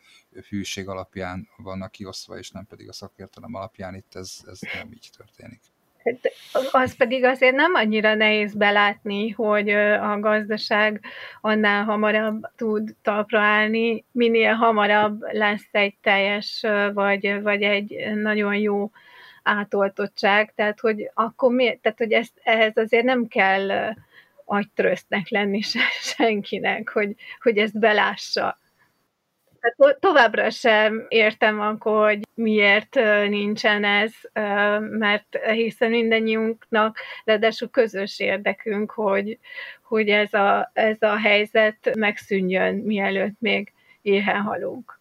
hűség 0.49 0.89
alapján 0.89 1.49
vannak 1.57 1.91
kiosztva, 1.91 2.39
és 2.39 2.51
nem 2.51 2.67
pedig 2.67 2.89
a 2.89 2.93
szakértelem 2.93 3.55
alapján, 3.55 3.95
itt 3.95 4.15
ez, 4.15 4.39
ez 4.47 4.59
nem 4.75 4.93
így 4.93 5.11
történik. 5.17 5.61
Hát, 6.07 6.33
az 6.73 6.97
pedig 6.97 7.25
azért 7.25 7.55
nem 7.55 7.75
annyira 7.75 8.15
nehéz 8.15 8.55
belátni, 8.55 9.31
hogy 9.31 9.69
a 9.71 10.21
gazdaság 10.21 11.01
annál 11.41 11.85
hamarabb 11.85 12.51
tud 12.57 12.95
talpra 13.03 13.41
állni, 13.41 14.05
minél 14.13 14.53
hamarabb 14.53 15.21
lesz 15.31 15.69
egy 15.71 15.95
teljes, 16.03 16.65
vagy, 16.93 17.43
vagy 17.43 17.63
egy 17.63 18.13
nagyon 18.15 18.55
jó 18.57 18.91
átoltottság, 19.43 20.53
tehát 20.55 20.81
hogy 20.81 21.11
akkor 21.15 21.53
mi, 21.53 21.79
tehát 21.83 21.99
hogy 21.99 22.13
ezt, 22.13 22.33
ehhez 22.43 22.77
azért 22.77 23.05
nem 23.05 23.27
kell 23.27 23.95
agytrösztnek 24.45 25.29
lenni 25.29 25.61
senkinek, 26.17 26.89
hogy, 26.89 27.15
hogy 27.41 27.59
ezt 27.59 27.79
belássa. 27.79 28.59
To- 29.77 30.01
továbbra 30.01 30.51
sem 30.51 31.07
értem 31.09 31.61
akkor, 31.61 32.05
hogy 32.07 32.21
miért 32.35 32.95
nincsen 33.29 33.85
ez, 33.85 34.13
mert 34.81 35.37
hiszen 35.37 35.91
mindannyiunknak, 35.91 36.99
ráadásul 37.25 37.71
közös 37.71 38.21
érdekünk, 38.21 38.91
hogy, 38.91 39.39
hogy 39.83 40.09
ez, 40.09 40.33
a, 40.33 40.71
ez 40.73 40.97
a 41.01 41.19
helyzet 41.19 41.95
megszűnjön, 41.95 42.75
mielőtt 42.75 43.37
még 43.39 43.73
éhen 44.03 44.41
halunk. 44.41 44.99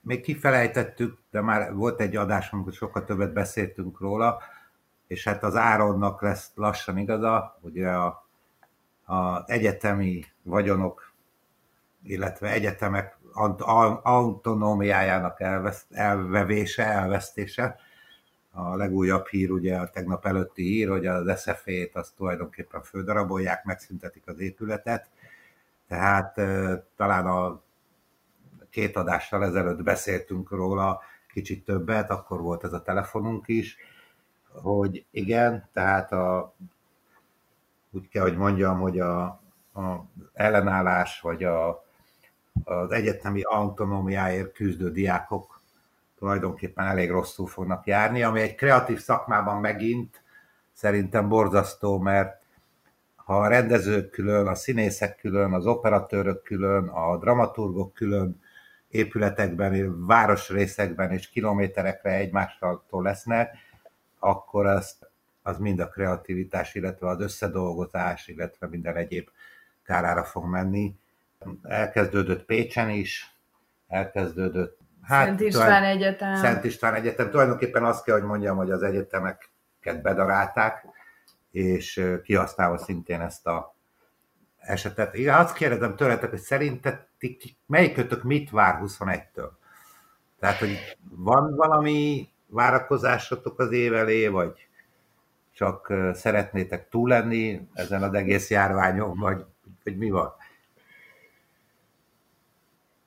Még 0.00 0.20
kifelejtettük, 0.20 1.18
de 1.30 1.40
már 1.40 1.74
volt 1.74 2.00
egy 2.00 2.16
adás, 2.16 2.50
amikor 2.50 2.72
sokkal 2.72 3.04
többet 3.04 3.32
beszéltünk 3.32 4.00
róla, 4.00 4.38
és 5.06 5.24
hát 5.24 5.42
az 5.42 5.56
Áronnak 5.56 6.22
lesz 6.22 6.50
lassan 6.54 6.98
igaza, 6.98 7.58
ugye 7.60 7.88
a, 7.88 8.28
az 9.04 9.42
egyetemi 9.46 10.24
vagyonok, 10.42 11.11
illetve 12.04 12.50
egyetemek 12.50 13.18
autonómiájának 14.02 15.40
elvesz, 15.40 15.86
elvevése, 15.90 16.84
elvesztése. 16.84 17.76
A 18.50 18.76
legújabb 18.76 19.26
hír, 19.26 19.50
ugye 19.50 19.76
a 19.76 19.90
tegnap 19.90 20.26
előtti 20.26 20.62
hír, 20.62 20.88
hogy 20.88 21.06
az 21.06 21.40
SZF-ét 21.40 21.96
azt 21.96 22.16
tulajdonképpen 22.16 22.82
földarabolják, 22.82 23.64
megszüntetik 23.64 24.22
az 24.26 24.38
épületet. 24.38 25.10
Tehát 25.88 26.34
talán 26.96 27.26
a 27.26 27.60
két 28.70 28.96
adással 28.96 29.44
ezelőtt 29.44 29.82
beszéltünk 29.82 30.50
róla 30.50 31.00
kicsit 31.32 31.64
többet, 31.64 32.10
akkor 32.10 32.40
volt 32.40 32.64
ez 32.64 32.72
a 32.72 32.82
telefonunk 32.82 33.48
is, 33.48 33.76
hogy 34.52 35.04
igen, 35.10 35.68
tehát 35.72 36.12
a, 36.12 36.54
úgy 37.90 38.08
kell, 38.08 38.22
hogy 38.22 38.36
mondjam, 38.36 38.80
hogy 38.80 39.00
a, 39.00 39.22
a 39.74 40.04
ellenállás, 40.32 41.20
vagy 41.20 41.44
a, 41.44 41.84
az 42.64 42.90
egyetemi 42.90 43.42
autonómiáért 43.42 44.52
küzdő 44.52 44.90
diákok 44.90 45.60
tulajdonképpen 46.18 46.86
elég 46.86 47.10
rosszul 47.10 47.46
fognak 47.46 47.86
járni, 47.86 48.22
ami 48.22 48.40
egy 48.40 48.54
kreatív 48.54 48.98
szakmában 48.98 49.60
megint 49.60 50.22
szerintem 50.72 51.28
borzasztó, 51.28 51.98
mert 51.98 52.42
ha 53.14 53.40
a 53.40 53.48
rendezők 53.48 54.10
külön, 54.10 54.46
a 54.46 54.54
színészek 54.54 55.16
külön, 55.16 55.52
az 55.52 55.66
operatőrök 55.66 56.42
külön, 56.42 56.88
a 56.88 57.16
dramaturgok 57.16 57.92
külön 57.92 58.40
épületekben, 58.88 60.06
városrészekben 60.06 61.10
és 61.10 61.28
kilométerekre 61.28 62.10
egymástól 62.10 63.02
lesznek, 63.02 63.56
akkor 64.18 64.66
az, 64.66 64.98
az 65.42 65.58
mind 65.58 65.80
a 65.80 65.88
kreativitás, 65.88 66.74
illetve 66.74 67.08
az 67.08 67.20
összedolgozás, 67.20 68.28
illetve 68.28 68.66
minden 68.66 68.96
egyéb 68.96 69.28
kárára 69.84 70.24
fog 70.24 70.44
menni. 70.44 70.94
Elkezdődött 71.62 72.44
Pécsen 72.44 72.90
is, 72.90 73.36
elkezdődött 73.88 74.80
Hát, 75.02 75.26
Szent 75.26 75.40
István 75.40 75.82
Egyetem. 75.82 76.36
Szent 76.36 76.64
István 76.64 76.94
Egyetem. 76.94 77.30
Tulajdonképpen 77.30 77.84
azt 77.84 78.04
kell, 78.04 78.14
hogy 78.18 78.28
mondjam, 78.28 78.56
hogy 78.56 78.70
az 78.70 78.82
egyetemeket 78.82 80.02
bedarálták, 80.02 80.86
és 81.50 82.04
kihasználva 82.22 82.78
szintén 82.78 83.20
ezt 83.20 83.46
a 83.46 83.74
esetet. 84.58 85.14
Én 85.14 85.30
azt 85.30 85.54
kérdezem 85.54 85.96
tőletek, 85.96 86.30
hogy 86.30 86.38
szerintetek 86.38 87.08
melyikötök 87.66 88.22
mit 88.22 88.50
vár 88.50 88.80
21-től? 88.82 89.50
Tehát, 90.40 90.58
hogy 90.58 90.96
van 91.10 91.54
valami 91.56 92.28
várakozásotok 92.46 93.58
az 93.58 93.72
év 93.72 93.94
elé, 93.94 94.26
vagy 94.28 94.68
csak 95.52 95.92
szeretnétek 96.12 96.88
túl 96.88 97.08
lenni 97.08 97.68
ezen 97.72 98.02
az 98.02 98.14
egész 98.14 98.50
járványon, 98.50 99.18
vagy, 99.18 99.44
vagy 99.84 99.96
mi 99.96 100.10
van? 100.10 100.34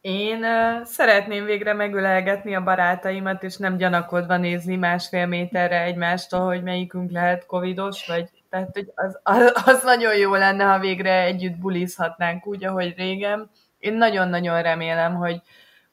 Én 0.07 0.45
szeretném 0.83 1.45
végre 1.45 1.73
megölelgetni 1.73 2.55
a 2.55 2.63
barátaimat, 2.63 3.43
és 3.43 3.57
nem 3.57 3.77
gyanakodva 3.77 4.37
nézni 4.37 4.75
másfél 4.75 5.25
méterre 5.25 5.81
egymástól, 5.81 6.45
hogy 6.45 6.63
melyikünk 6.63 7.11
lehet 7.11 7.45
covidos, 7.45 8.07
vagy 8.07 8.29
tehát 8.49 8.69
hogy 8.73 8.91
az, 8.95 9.19
az, 9.23 9.51
az 9.65 9.83
nagyon 9.83 10.15
jó 10.15 10.35
lenne, 10.35 10.63
ha 10.63 10.79
végre 10.79 11.21
együtt 11.21 11.57
bulizhatnánk 11.57 12.47
úgy, 12.47 12.65
ahogy 12.65 12.93
régen. 12.97 13.49
Én 13.79 13.93
nagyon-nagyon 13.93 14.61
remélem, 14.61 15.15
hogy, 15.15 15.41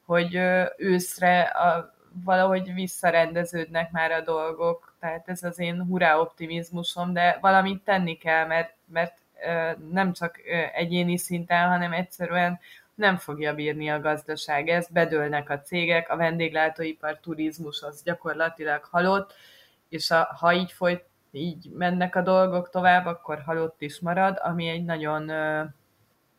hogy 0.05 0.39
őszre 0.77 1.41
a, 1.41 1.93
valahogy 2.23 2.73
visszarendeződnek 2.73 3.91
már 3.91 4.11
a 4.11 4.21
dolgok, 4.21 4.95
tehát 4.99 5.29
ez 5.29 5.43
az 5.43 5.59
én 5.59 5.85
hurrá 5.85 6.17
optimizmusom, 6.17 7.13
de 7.13 7.37
valamit 7.41 7.83
tenni 7.83 8.17
kell, 8.17 8.45
mert, 8.45 8.73
mert 8.85 9.13
nem 9.91 10.13
csak 10.13 10.39
egyéni 10.73 11.17
szinten, 11.17 11.67
hanem 11.67 11.93
egyszerűen 11.93 12.59
nem 12.95 13.17
fogja 13.17 13.53
bírni 13.53 13.89
a 13.89 13.99
gazdaság 13.99 14.69
ezt, 14.69 14.91
bedőlnek 14.91 15.49
a 15.49 15.61
cégek, 15.61 16.09
a 16.09 16.17
vendéglátóipar, 16.17 17.19
turizmus 17.19 17.81
az 17.81 18.03
gyakorlatilag 18.03 18.83
halott, 18.83 19.33
és 19.89 20.11
a, 20.11 20.35
ha 20.39 20.53
így 20.53 20.71
folyt, 20.71 21.05
így 21.31 21.69
mennek 21.71 22.15
a 22.15 22.21
dolgok 22.21 22.69
tovább, 22.69 23.05
akkor 23.05 23.41
halott 23.45 23.81
is 23.81 23.99
marad, 23.99 24.39
ami 24.41 24.67
egy 24.67 24.83
nagyon 24.83 25.29
uh, 25.29 25.69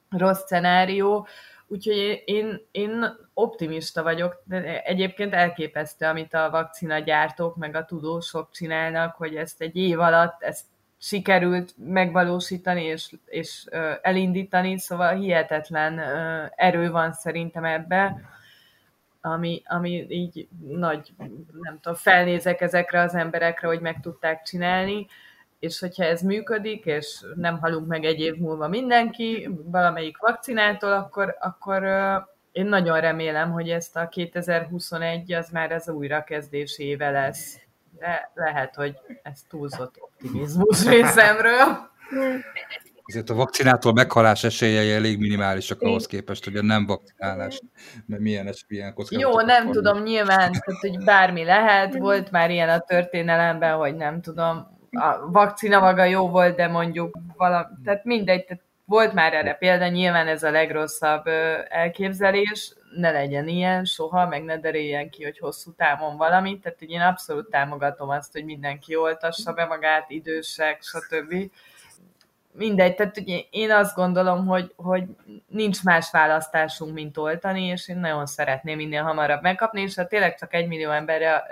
rossz 0.09 0.47
szenárió. 0.47 1.27
Úgyhogy 1.67 2.23
én, 2.25 2.67
én 2.71 3.17
optimista 3.35 4.03
vagyok, 4.03 4.43
de 4.45 4.83
egyébként 4.83 5.35
elképesztő, 5.35 6.07
amit 6.07 6.35
a 6.35 6.51
vakcina 6.51 6.99
gyártók 6.99 7.57
meg 7.57 7.75
a 7.75 7.85
tudósok 7.85 8.51
csinálnak, 8.51 9.15
hogy 9.15 9.37
ezt 9.37 9.61
egy 9.61 9.77
év 9.77 10.01
alatt 10.01 10.43
ezt 10.43 10.65
sikerült 11.05 11.75
megvalósítani 11.77 12.83
és, 12.83 13.15
és 13.27 13.65
elindítani, 14.03 14.79
szóval 14.79 15.15
hihetetlen 15.15 16.01
erő 16.57 16.91
van 16.91 17.13
szerintem 17.13 17.65
ebbe, 17.65 18.21
ami, 19.21 19.63
ami 19.67 20.07
így 20.09 20.49
nagy, 20.69 21.13
nem 21.63 21.79
tudom, 21.81 21.99
felnézek 21.99 22.61
ezekre 22.61 23.01
az 23.01 23.15
emberekre, 23.15 23.67
hogy 23.67 23.81
meg 23.81 24.01
tudták 24.01 24.43
csinálni, 24.43 25.07
és 25.59 25.79
hogyha 25.79 26.05
ez 26.05 26.23
működik, 26.23 26.85
és 26.85 27.25
nem 27.35 27.59
halunk 27.59 27.87
meg 27.87 28.05
egy 28.05 28.21
év 28.21 28.35
múlva 28.35 28.69
mindenki 28.69 29.49
valamelyik 29.65 30.19
vakcinától, 30.19 30.93
akkor, 30.93 31.37
akkor 31.41 31.83
én 32.53 32.67
nagyon 32.67 33.01
remélem, 33.01 33.53
hogy 33.53 33.71
ezt 33.71 33.97
a 33.97 34.09
2021 34.09 35.33
az 35.33 35.51
már 35.51 35.73
az 35.73 35.89
újrakezdés 35.89 36.79
éve 36.79 37.11
lesz. 37.11 37.64
De 37.99 38.31
lehet, 38.35 38.75
hogy 38.75 38.97
ez 39.23 39.41
túlzott 39.49 39.95
optimizmus 39.99 40.85
részemről. 40.89 41.91
Azért 43.07 43.31
a 43.31 43.35
vakcinától 43.35 43.93
meghalás 43.93 44.45
esélyei 44.45 44.93
elég 44.93 45.19
minimálisak 45.19 45.81
ahhoz 45.83 46.07
képest, 46.07 46.45
hogy 46.45 46.57
a 46.57 46.63
nem 46.63 46.87
vakcinálás, 46.87 47.61
mert 48.07 48.23
milyen, 48.23 48.47
es, 48.47 48.65
milyen 48.69 48.95
Jó, 49.09 49.41
nem 49.41 49.65
van. 49.65 49.73
tudom, 49.73 50.03
nyilván, 50.03 50.53
tehát, 50.53 50.81
hogy 50.81 51.05
bármi 51.05 51.45
lehet, 51.45 51.99
volt 51.99 52.31
már 52.31 52.51
ilyen 52.51 52.69
a 52.69 52.79
történelemben, 52.79 53.77
hogy 53.77 53.95
nem 53.95 54.21
tudom, 54.21 54.67
a 54.91 55.31
vakcina 55.31 55.81
maga 55.81 56.05
jó 56.05 56.29
volt, 56.29 56.57
de 56.57 56.69
mondjuk 56.69 57.19
valami, 57.37 57.67
tehát 57.85 58.05
mindegy, 58.05 58.45
tehát 58.45 58.63
volt 58.85 59.13
már 59.13 59.35
erre 59.35 59.55
példa, 59.55 59.89
nyilván 59.89 60.29
ez 60.29 60.43
a 60.43 60.51
legrosszabb 60.51 61.27
elképzelés, 61.69 62.75
ne 62.97 63.11
legyen 63.11 63.49
ilyen 63.49 63.85
soha, 63.85 64.27
meg 64.27 64.45
ne 64.45 64.59
deréljen 64.59 65.11
ki, 65.11 65.25
hogy 65.25 65.39
hosszú 65.39 65.73
távon 65.73 66.17
valamit, 66.17 66.63
tehát 66.63 66.79
hogy 66.79 66.91
én 66.91 67.01
abszolút 67.01 67.51
támogatom 67.51 68.09
azt, 68.09 68.33
hogy 68.33 68.45
mindenki 68.45 68.97
oltassa 68.97 69.53
be 69.53 69.65
magát, 69.65 70.11
idősek, 70.11 70.83
stb. 70.83 71.51
Mindegy, 72.57 72.95
tehát 72.95 73.19
ugye 73.19 73.41
én 73.51 73.71
azt 73.71 73.95
gondolom, 73.95 74.47
hogy, 74.47 74.73
hogy 74.77 75.05
nincs 75.49 75.83
más 75.83 76.11
választásunk, 76.11 76.95
mint 76.95 77.17
oltani, 77.17 77.65
és 77.65 77.89
én 77.89 77.97
nagyon 77.97 78.27
szeretném 78.27 78.77
minél 78.77 79.03
hamarabb 79.03 79.43
megkapni, 79.43 79.81
és 79.81 79.95
ha 79.95 80.07
tényleg 80.07 80.39
csak 80.39 80.55
egy 80.55 80.67
millió 80.67 80.91
ember 80.91 81.43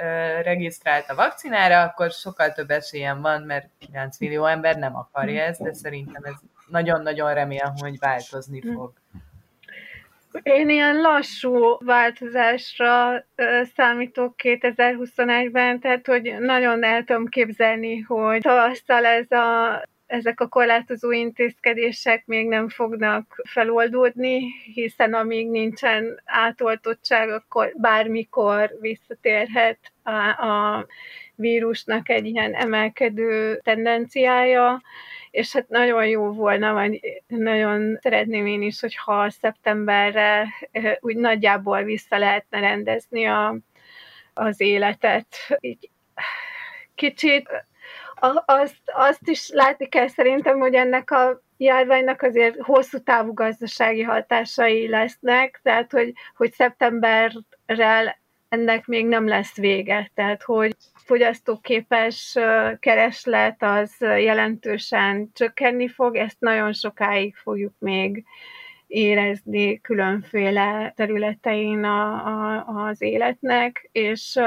regisztrált 0.43 1.11
a 1.11 1.14
vakcinára, 1.14 1.83
akkor 1.83 2.11
sokkal 2.11 2.53
több 2.53 2.70
esélyem 2.70 3.20
van, 3.20 3.43
mert 3.43 3.68
9 3.78 4.18
millió 4.18 4.45
ember 4.45 4.76
nem 4.76 4.97
akarja 4.97 5.43
ezt, 5.43 5.62
de 5.62 5.72
szerintem 5.72 6.24
ez 6.24 6.35
nagyon-nagyon 6.73 7.35
remélem, 7.35 7.73
hogy 7.77 7.99
változni 7.99 8.61
fog. 8.75 8.93
Én 10.43 10.68
ilyen 10.68 10.97
lassú 10.97 11.77
változásra 11.85 13.24
számítok 13.74 14.35
2021-ben, 14.43 15.81
tehát 15.81 16.07
hogy 16.07 16.36
nagyon 16.39 16.85
el 16.85 17.05
tudom 17.05 17.27
képzelni, 17.27 17.99
hogy 17.99 18.40
tavasszal 18.40 19.05
ez 19.05 19.31
a 19.31 19.82
ezek 20.12 20.40
a 20.40 20.48
korlátozó 20.48 21.10
intézkedések 21.10 22.26
még 22.26 22.48
nem 22.48 22.68
fognak 22.68 23.43
feloldódni, 23.44 24.40
hiszen 24.74 25.14
amíg 25.14 25.51
nincsen 25.51 26.20
átoltottság, 26.24 27.30
akkor 27.30 27.72
bármikor 27.76 28.70
visszatérhet 28.80 29.78
a, 30.02 30.10
a 30.47 30.86
vírusnak 31.34 32.09
egy 32.09 32.26
ilyen 32.26 32.55
emelkedő 32.55 33.60
tendenciája, 33.62 34.82
és 35.30 35.52
hát 35.52 35.68
nagyon 35.68 36.06
jó 36.06 36.32
volna, 36.32 36.72
vagy 36.72 37.01
nagyon 37.26 37.98
szeretném 38.01 38.47
én 38.47 38.62
is, 38.62 38.80
hogyha 38.80 39.30
szeptemberre 39.30 40.47
úgy 41.01 41.16
nagyjából 41.16 41.82
vissza 41.82 42.18
lehetne 42.18 42.60
rendezni 42.60 43.24
a, 43.24 43.56
az 44.34 44.60
életet. 44.60 45.26
Így 45.60 45.90
kicsit 46.94 47.48
azt, 48.44 48.81
azt 48.85 49.28
is 49.28 49.49
látni 49.49 49.89
kell 49.89 50.09
szerintem, 50.09 50.59
hogy 50.59 50.74
ennek 50.74 51.11
a 51.11 51.43
járványnak 51.57 52.23
azért 52.23 52.57
hosszú 52.61 52.99
távú 52.99 53.32
gazdasági 53.32 54.03
hatásai 54.03 54.89
lesznek, 54.89 55.61
tehát 55.62 55.93
hogy, 55.93 56.12
hogy 56.36 56.53
szeptemberrel 56.53 58.20
ennek 58.49 58.86
még 58.86 59.07
nem 59.07 59.28
lesz 59.28 59.57
vége, 59.57 60.11
tehát 60.15 60.43
hogy 60.43 60.74
fogyasztóképes 61.05 62.39
kereslet 62.81 63.62
az 63.62 63.97
jelentősen 64.01 65.31
csökkenni 65.35 65.89
fog, 65.89 66.16
ezt 66.16 66.36
nagyon 66.39 66.73
sokáig 66.73 67.36
fogjuk 67.36 67.74
még 67.78 68.24
érezni 68.86 69.81
különféle 69.81 70.93
területein 70.97 71.85
a, 71.85 72.27
a, 72.27 72.65
az 72.66 73.03
életnek, 73.03 73.89
és 73.93 74.39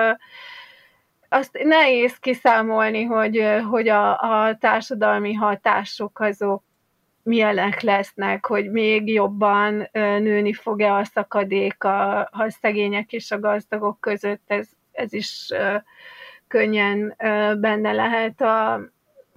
azt 1.35 1.59
nehéz 1.63 2.17
kiszámolni, 2.17 3.03
hogy, 3.03 3.43
hogy 3.69 3.87
a, 3.87 4.19
a 4.19 4.57
társadalmi 4.59 5.33
hatások 5.33 6.19
azok 6.19 6.63
milyenek 7.23 7.81
lesznek, 7.81 8.45
hogy 8.45 8.71
még 8.71 9.07
jobban 9.07 9.89
nőni 9.93 10.53
fog-e 10.53 10.93
a 10.93 11.03
szakadék 11.03 11.83
a, 11.83 12.19
a 12.19 12.45
szegények 12.61 13.13
és 13.13 13.31
a 13.31 13.39
gazdagok 13.39 13.99
között, 13.99 14.41
ez, 14.47 14.67
ez 14.91 15.13
is 15.13 15.49
könnyen 16.47 17.15
benne 17.59 17.91
lehet 17.91 18.41
a 18.41 18.81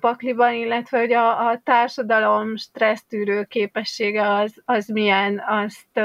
pakliban, 0.00 0.52
illetve 0.52 0.98
hogy 0.98 1.12
a, 1.12 1.48
a 1.48 1.60
társadalom 1.64 2.56
stressztűrő 2.56 3.44
képessége 3.44 4.34
az, 4.34 4.62
az 4.64 4.86
milyen, 4.88 5.42
azt 5.46 6.00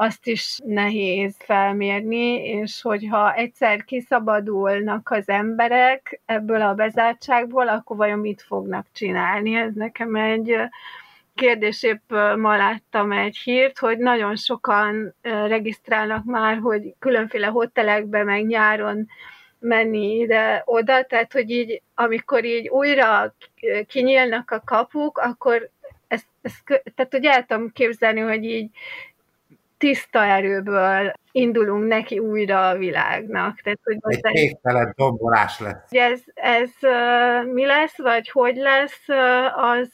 azt 0.00 0.26
is 0.26 0.58
nehéz 0.64 1.36
felmérni, 1.38 2.44
és 2.44 2.82
hogyha 2.82 3.34
egyszer 3.34 3.84
kiszabadulnak 3.84 5.10
az 5.10 5.28
emberek 5.28 6.20
ebből 6.26 6.62
a 6.62 6.74
bezártságból, 6.74 7.68
akkor 7.68 7.96
vajon 7.96 8.18
mit 8.18 8.42
fognak 8.42 8.86
csinálni? 8.92 9.54
Ez 9.54 9.72
nekem 9.74 10.14
egy 10.14 10.56
kérdés, 11.34 11.82
épp 11.82 12.10
ma 12.36 12.56
láttam 12.56 13.12
egy 13.12 13.36
hírt, 13.36 13.78
hogy 13.78 13.98
nagyon 13.98 14.36
sokan 14.36 15.14
regisztrálnak 15.22 16.24
már, 16.24 16.58
hogy 16.58 16.94
különféle 16.98 17.46
hotelekbe, 17.46 18.24
meg 18.24 18.46
nyáron 18.46 19.06
menni 19.58 20.16
ide-oda, 20.16 21.02
tehát 21.02 21.32
hogy 21.32 21.50
így, 21.50 21.82
amikor 21.94 22.44
így 22.44 22.68
újra 22.68 23.34
kinyílnak 23.86 24.50
a 24.50 24.62
kapuk, 24.64 25.18
akkor 25.18 25.70
ezt, 26.08 26.26
ezt, 26.42 26.82
tehát 26.94 27.12
hogy 27.12 27.24
el 27.24 27.44
tudom 27.46 27.72
képzelni, 27.72 28.20
hogy 28.20 28.44
így 28.44 28.70
tiszta 29.78 30.24
erőből 30.24 31.12
indulunk 31.32 31.86
neki 31.86 32.18
újra 32.18 32.68
a 32.68 32.76
világnak. 32.76 33.60
Tehát, 33.60 33.78
hogy 33.82 33.96
egy 34.00 34.32
végtelen 34.32 34.92
dombolás 34.96 35.60
lesz. 35.60 35.92
Ez, 35.92 36.20
ez 36.34 36.70
mi 37.44 37.66
lesz, 37.66 37.96
vagy 37.96 38.30
hogy 38.30 38.56
lesz, 38.56 39.08
az, 39.54 39.90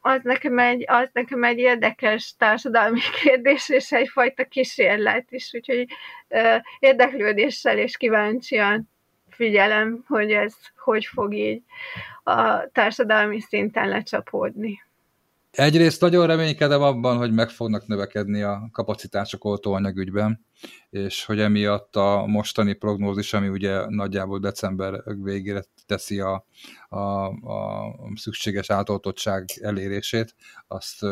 az, 0.00 0.20
nekem 0.22 0.58
egy, 0.58 0.84
az 0.86 1.08
nekem 1.12 1.44
egy 1.44 1.58
érdekes 1.58 2.34
társadalmi 2.38 3.00
kérdés, 3.22 3.68
és 3.68 3.92
egyfajta 3.92 4.44
kísérlet 4.44 5.26
is, 5.30 5.50
úgyhogy 5.54 5.86
érdeklődéssel 6.78 7.78
és 7.78 7.96
kíváncsian 7.96 8.88
figyelem, 9.30 10.04
hogy 10.08 10.32
ez 10.32 10.54
hogy 10.76 11.04
fog 11.04 11.34
így 11.34 11.62
a 12.24 12.70
társadalmi 12.72 13.40
szinten 13.40 13.88
lecsapódni. 13.88 14.82
Egyrészt 15.50 16.00
nagyon 16.00 16.26
reménykedem 16.26 16.82
abban, 16.82 17.16
hogy 17.16 17.32
meg 17.32 17.50
fognak 17.50 17.86
növekedni 17.86 18.42
a 18.42 18.68
kapacitások 18.72 19.44
oltóanyagügyben, 19.44 20.46
és 20.90 21.24
hogy 21.24 21.40
emiatt 21.40 21.96
a 21.96 22.24
mostani 22.26 22.72
prognózis, 22.72 23.32
ami 23.32 23.48
ugye 23.48 23.88
nagyjából 23.88 24.38
december 24.38 25.02
végére 25.22 25.64
teszi 25.86 26.20
a, 26.20 26.46
a, 26.88 26.98
a 27.26 27.94
szükséges 28.14 28.70
átoltottság 28.70 29.44
elérését, 29.60 30.34
azt 30.68 31.04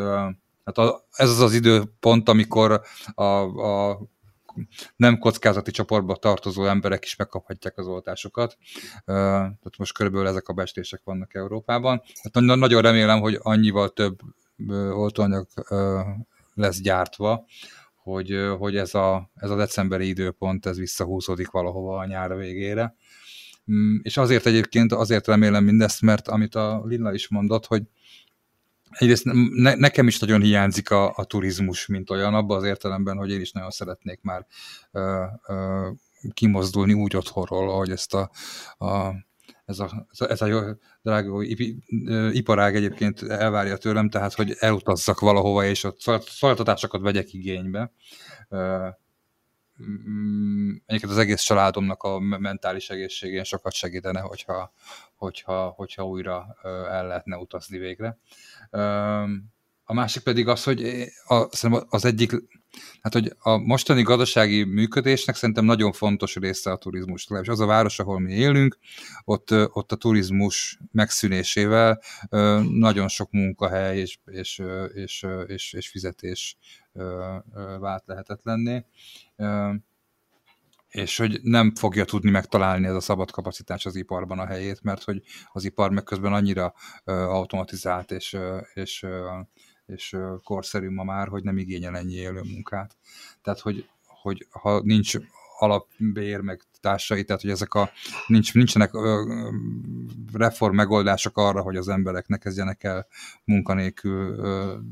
hát 0.63 0.77
ez 1.11 1.29
az 1.29 1.39
az 1.39 1.53
időpont, 1.53 2.29
amikor 2.29 2.81
a, 3.13 3.23
a 3.23 3.99
nem 4.95 5.17
kockázati 5.17 5.71
csoportba 5.71 6.15
tartozó 6.15 6.65
emberek 6.65 7.03
is 7.03 7.15
megkaphatják 7.15 7.77
az 7.77 7.87
oltásokat. 7.87 8.57
Tehát 9.05 9.77
most 9.77 9.93
körülbelül 9.93 10.27
ezek 10.27 10.47
a 10.47 10.53
bestések 10.53 11.01
vannak 11.03 11.33
Európában. 11.33 12.01
Hát 12.23 12.43
nagyon 12.43 12.81
remélem, 12.81 13.19
hogy 13.19 13.39
annyival 13.41 13.89
több 13.89 14.19
oltóanyag 14.91 15.47
lesz 16.53 16.81
gyártva, 16.81 17.45
hogy, 18.03 18.35
hogy 18.57 18.75
ez, 18.77 18.95
a, 18.95 19.31
ez 19.35 19.49
a 19.49 19.55
decemberi 19.55 20.07
időpont 20.07 20.65
ez 20.65 20.77
visszahúzódik 20.77 21.51
valahova 21.51 21.97
a 21.97 22.05
nyár 22.05 22.37
végére. 22.37 22.95
Mm, 23.71 23.97
és 24.01 24.17
azért 24.17 24.45
egyébként, 24.45 24.91
azért 24.91 25.27
remélem 25.27 25.63
mindezt, 25.63 26.01
mert 26.01 26.27
amit 26.27 26.55
a 26.55 26.81
Lilla 26.85 27.13
is 27.13 27.27
mondott, 27.27 27.65
hogy 27.65 27.83
egyrészt 28.97 29.23
ne, 29.51 29.75
nekem 29.75 30.07
is 30.07 30.19
nagyon 30.19 30.41
hiányzik 30.41 30.91
a, 30.91 31.13
a 31.15 31.25
turizmus, 31.25 31.85
mint 31.85 32.09
olyan, 32.09 32.33
abban 32.33 32.57
az 32.57 32.63
értelemben, 32.63 33.17
hogy 33.17 33.31
én 33.31 33.41
is 33.41 33.51
nagyon 33.51 33.69
szeretnék 33.69 34.19
már 34.21 34.45
ö, 34.91 35.23
ö, 35.47 35.89
kimozdulni 36.33 36.93
úgy 36.93 37.15
otthonról, 37.15 37.69
ahogy 37.69 37.91
ezt 37.91 38.13
a, 38.13 38.31
a 38.85 39.13
ez 39.65 39.79
a, 39.79 40.07
ez 40.17 40.41
a 40.41 40.45
jó, 40.45 40.59
drága 41.01 41.43
iparág 42.31 42.75
egyébként 42.75 43.21
elvárja 43.21 43.77
tőlem, 43.77 44.09
tehát 44.09 44.33
hogy 44.33 44.55
elutazzak 44.59 45.19
valahova, 45.19 45.65
és 45.65 45.83
ott 45.83 45.99
szolgáltatásokat 46.25 47.01
vegyek 47.01 47.33
igénybe. 47.33 47.91
Egyébként 50.85 51.11
az 51.11 51.17
egész 51.17 51.41
családomnak 51.41 52.03
a 52.03 52.19
mentális 52.19 52.89
egészségén 52.89 53.43
sokat 53.43 53.73
segítene, 53.73 54.19
hogyha, 54.19 54.73
hogyha, 55.15 55.67
hogyha 55.67 56.07
újra 56.07 56.57
el 56.89 57.07
lehetne 57.07 57.37
utazni 57.37 57.77
végre. 57.77 58.17
A 59.89 59.93
másik 59.93 60.23
pedig 60.23 60.47
az, 60.47 60.63
hogy 60.63 61.07
a, 61.27 61.47
az 61.89 62.05
egyik, 62.05 62.31
hát 63.01 63.13
hogy 63.13 63.33
a 63.39 63.57
mostani 63.57 64.01
gazdasági 64.01 64.63
működésnek 64.63 65.35
szerintem 65.35 65.65
nagyon 65.65 65.91
fontos 65.91 66.35
része 66.35 66.71
a 66.71 66.77
turizmus. 66.77 67.27
És 67.41 67.47
az 67.47 67.59
a 67.59 67.65
város, 67.65 67.99
ahol 67.99 68.19
mi 68.19 68.33
élünk, 68.33 68.77
ott, 69.23 69.51
ott 69.51 69.91
a 69.91 69.95
turizmus 69.95 70.79
megszűnésével 70.91 72.01
nagyon 72.69 73.07
sok 73.07 73.31
munkahely 73.31 73.99
és, 73.99 74.17
és, 74.25 74.61
és, 74.93 75.25
és, 75.47 75.73
és 75.73 75.87
fizetés 75.87 76.57
vált 77.79 78.03
lehetetlenné 78.05 78.85
és 80.89 81.17
hogy 81.17 81.39
nem 81.43 81.75
fogja 81.75 82.05
tudni 82.05 82.29
megtalálni 82.29 82.87
ez 82.87 82.95
a 82.95 82.99
szabad 82.99 83.31
kapacitás 83.31 83.85
az 83.85 83.95
iparban 83.95 84.39
a 84.39 84.45
helyét, 84.45 84.81
mert 84.81 85.03
hogy 85.03 85.23
az 85.51 85.63
ipar 85.65 85.91
meg 85.91 86.03
közben 86.03 86.33
annyira 86.33 86.73
automatizált 87.05 88.11
és, 88.11 88.37
és, 88.73 89.05
és 89.85 90.17
korszerű 90.43 90.89
ma 90.89 91.03
már, 91.03 91.27
hogy 91.27 91.43
nem 91.43 91.57
igényel 91.57 91.97
ennyi 91.97 92.13
élő 92.13 92.41
munkát. 92.41 92.97
Tehát, 93.41 93.59
hogy, 93.59 93.89
hogy 94.05 94.47
ha 94.49 94.81
nincs 94.83 95.17
alapbér, 95.59 96.39
meg 96.39 96.61
társai, 96.79 97.23
tehát 97.23 97.41
hogy 97.41 97.51
ezek 97.51 97.73
a, 97.73 97.89
nincs, 98.27 98.53
nincsenek 98.53 98.91
reform 100.33 100.75
megoldások 100.75 101.37
arra, 101.37 101.61
hogy 101.61 101.75
az 101.75 101.87
emberek 101.87 102.27
ne 102.27 102.37
kezdjenek 102.37 102.83
el 102.83 103.07
munkanélkül 103.43 104.41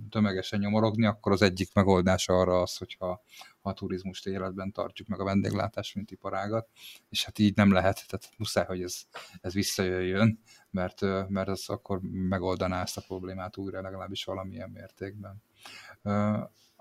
tömegesen 0.10 0.60
nyomorogni, 0.60 1.06
akkor 1.06 1.32
az 1.32 1.42
egyik 1.42 1.74
megoldás 1.74 2.28
arra 2.28 2.62
az, 2.62 2.78
hogyha 2.78 3.24
a 3.62 3.74
turizmust 3.74 4.28
életben 4.28 4.72
tartjuk, 4.72 5.08
meg 5.08 5.20
a 5.20 5.24
vendéglátás, 5.24 5.94
mint 5.94 6.12
iparágat, 6.12 6.70
és 7.10 7.26
hát 7.26 7.40
így 7.40 7.56
nem 7.56 7.72
lehet, 7.72 8.08
tehát 8.08 8.30
muszáj, 8.38 8.66
hogy 8.66 8.82
ez, 8.82 9.02
ez 9.42 9.54
visszajöjjön, 9.54 10.40
mert, 10.70 11.02
mert 11.30 11.48
az 11.48 11.70
akkor 11.70 12.00
megoldaná 12.12 12.82
ezt 12.82 12.98
a 12.98 13.04
problémát 13.08 13.58
újra 13.58 13.82
legalábbis 13.82 14.24
valamilyen 14.24 14.70
mértékben. 14.70 15.44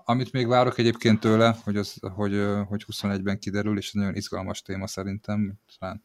Amit 0.07 0.31
még 0.31 0.47
várok 0.47 0.77
egyébként 0.77 1.19
tőle, 1.19 1.57
hogy, 1.63 1.77
az, 1.77 1.97
hogy, 2.01 2.43
hogy 2.67 2.85
21-ben 2.91 3.39
kiderül, 3.39 3.77
és 3.77 3.87
ez 3.87 3.93
nagyon 3.93 4.15
izgalmas 4.15 4.61
téma 4.61 4.87
szerintem, 4.87 5.53
talán 5.77 6.03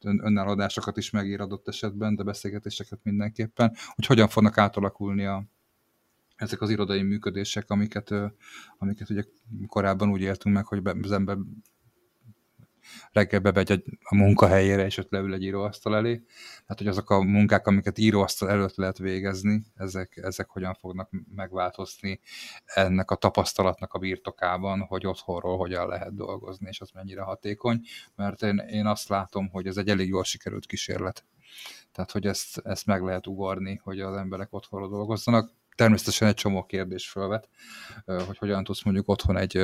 önálladásokat 0.00 0.96
is 0.96 1.10
megír 1.10 1.40
adott 1.40 1.68
esetben, 1.68 2.16
de 2.16 2.22
beszélgetéseket 2.22 2.98
mindenképpen, 3.02 3.76
hogy 3.94 4.06
hogyan 4.06 4.28
fognak 4.28 4.58
átalakulni 4.58 5.24
a, 5.24 5.44
ezek 6.36 6.60
az 6.60 6.70
irodai 6.70 7.02
működések, 7.02 7.70
amiket, 7.70 8.14
amiket 8.78 9.10
ugye 9.10 9.24
korábban 9.66 10.10
úgy 10.10 10.20
éltünk 10.20 10.54
meg, 10.54 10.66
hogy 10.66 10.80
az 11.02 11.12
ember 11.12 11.36
reggel 13.12 13.40
bemegy 13.40 13.82
a 14.02 14.14
munkahelyére, 14.14 14.84
és 14.84 14.98
ott 14.98 15.10
leül 15.10 15.34
egy 15.34 15.42
íróasztal 15.42 15.96
elé. 15.96 16.22
Hát, 16.66 16.78
hogy 16.78 16.86
azok 16.86 17.10
a 17.10 17.22
munkák, 17.22 17.66
amiket 17.66 17.98
íróasztal 17.98 18.50
előtt 18.50 18.76
lehet 18.76 18.98
végezni, 18.98 19.62
ezek, 19.74 20.16
ezek 20.16 20.48
hogyan 20.48 20.74
fognak 20.74 21.10
megváltozni 21.34 22.20
ennek 22.64 23.10
a 23.10 23.14
tapasztalatnak 23.16 23.92
a 23.92 23.98
birtokában, 23.98 24.80
hogy 24.80 25.06
otthonról 25.06 25.56
hogyan 25.56 25.88
lehet 25.88 26.14
dolgozni, 26.14 26.68
és 26.68 26.80
az 26.80 26.90
mennyire 26.90 27.22
hatékony, 27.22 27.80
mert 28.14 28.42
én, 28.42 28.58
én 28.58 28.86
azt 28.86 29.08
látom, 29.08 29.48
hogy 29.48 29.66
ez 29.66 29.76
egy 29.76 29.88
elég 29.88 30.08
jól 30.08 30.24
sikerült 30.24 30.66
kísérlet. 30.66 31.24
Tehát, 31.92 32.10
hogy 32.10 32.26
ezt, 32.26 32.58
ezt 32.64 32.86
meg 32.86 33.02
lehet 33.02 33.26
ugorni, 33.26 33.80
hogy 33.82 34.00
az 34.00 34.16
emberek 34.16 34.52
otthonról 34.52 34.88
dolgozzanak 34.88 35.52
természetesen 35.74 36.28
egy 36.28 36.34
csomó 36.34 36.64
kérdés 36.64 37.08
felvet, 37.08 37.48
hogy 38.04 38.38
hogyan 38.38 38.64
tudsz 38.64 38.84
mondjuk 38.84 39.08
otthon 39.08 39.36
egy, 39.36 39.56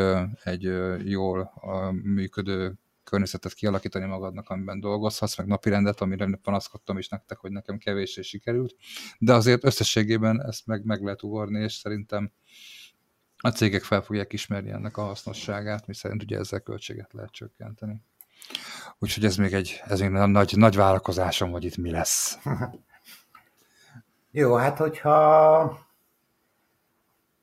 egy 0.44 0.62
jól 1.04 1.52
működő 2.02 2.74
környezetet 3.10 3.54
kialakítani 3.54 4.04
magadnak, 4.04 4.48
amiben 4.48 4.80
dolgozhatsz, 4.80 5.36
meg 5.36 5.46
napirendet, 5.46 6.00
amire 6.00 6.38
panaszkodtam 6.42 6.98
is 6.98 7.08
nektek, 7.08 7.38
hogy 7.38 7.50
nekem 7.50 7.78
kevéssé 7.78 8.22
sikerült, 8.22 8.76
de 9.18 9.34
azért 9.34 9.64
összességében 9.64 10.44
ezt 10.46 10.66
meg, 10.66 10.84
meg 10.84 11.02
lehet 11.02 11.22
ugorni, 11.22 11.62
és 11.62 11.72
szerintem 11.72 12.32
a 13.36 13.48
cégek 13.48 13.82
fel 13.82 14.02
fogják 14.02 14.32
ismerni 14.32 14.70
ennek 14.70 14.96
a 14.96 15.02
hasznosságát, 15.02 15.86
mi 15.86 15.94
szerint 15.94 16.22
ugye 16.22 16.38
ezzel 16.38 16.60
költséget 16.60 17.12
lehet 17.12 17.30
csökkenteni. 17.30 18.02
Úgyhogy 18.98 19.24
ez 19.24 19.36
még 19.36 19.52
egy, 19.52 19.80
ez 19.84 20.00
még 20.00 20.10
nagy, 20.10 20.52
nagy 20.56 20.76
várakozásom, 20.76 21.50
hogy 21.50 21.64
itt 21.64 21.76
mi 21.76 21.90
lesz. 21.90 22.38
Jó, 24.30 24.54
hát 24.54 24.78
hogyha 24.78 25.88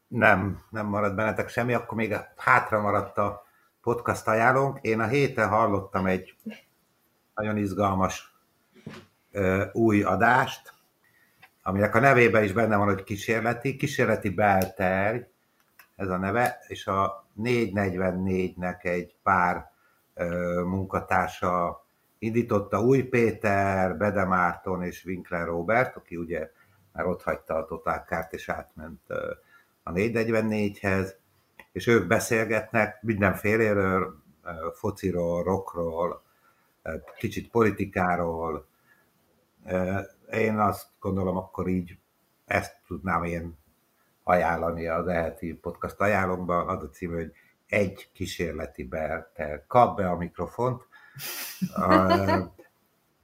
nem, 0.07 0.61
nem 0.69 0.85
marad 0.85 1.15
bennetek 1.15 1.49
semmi, 1.49 1.73
akkor 1.73 1.97
még 1.97 2.15
hátra 2.35 2.81
maradt 2.81 3.17
a 3.17 3.46
podcast 3.87 4.27
ajánlónk. 4.27 4.79
Én 4.81 4.99
a 4.99 5.07
héten 5.07 5.47
hallottam 5.47 6.05
egy 6.05 6.35
nagyon 7.35 7.57
izgalmas 7.57 8.35
ö, 9.31 9.65
új 9.73 10.03
adást, 10.03 10.73
aminek 11.63 11.95
a 11.95 11.99
nevében 11.99 12.43
is 12.43 12.51
benne 12.51 12.75
van, 12.75 12.87
hogy 12.87 13.03
kísérleti, 13.03 13.75
kísérleti 13.75 14.29
belterj, 14.29 15.19
ez 15.95 16.09
a 16.09 16.17
neve, 16.17 16.57
és 16.67 16.87
a 16.87 17.27
444-nek 17.43 18.85
egy 18.85 19.15
pár 19.23 19.71
ö, 20.13 20.61
munkatársa 20.65 21.85
indította 22.19 22.81
Új 22.81 23.01
Péter, 23.03 23.97
Bede 23.97 24.25
Márton 24.25 24.83
és 24.83 25.05
Winkler 25.05 25.45
Robert, 25.45 25.95
aki 25.95 26.15
ugye 26.15 26.51
már 26.91 27.05
ott 27.05 27.23
hagyta 27.23 27.55
a 27.55 27.65
Total 27.65 28.03
Kárt 28.03 28.33
és 28.33 28.49
átment 28.49 29.01
ö, 29.07 29.31
a 29.83 29.91
444-hez, 29.91 31.09
és 31.77 31.87
ők 31.87 32.07
beszélgetnek 32.07 33.01
mindenféléről, 33.01 34.23
fociról, 34.73 35.43
rockról, 35.43 36.21
kicsit 37.17 37.49
politikáról. 37.51 38.67
Én 40.31 40.59
azt 40.59 40.87
gondolom, 40.99 41.37
akkor 41.37 41.67
így 41.67 41.97
ezt 42.45 42.77
tudnám 42.87 43.23
én 43.23 43.57
ajánlani 44.23 44.87
az 44.87 45.07
eheti 45.07 45.53
podcast 45.53 45.99
ajánlókban, 45.99 46.67
az 46.67 46.83
a 46.83 46.89
cím, 46.89 47.13
hogy 47.13 47.31
egy 47.67 48.09
kísérleti 48.13 48.83
be, 48.83 49.31
te 49.35 49.63
kap 49.67 49.97
be 49.97 50.09
a 50.09 50.17
mikrofont, 50.17 50.87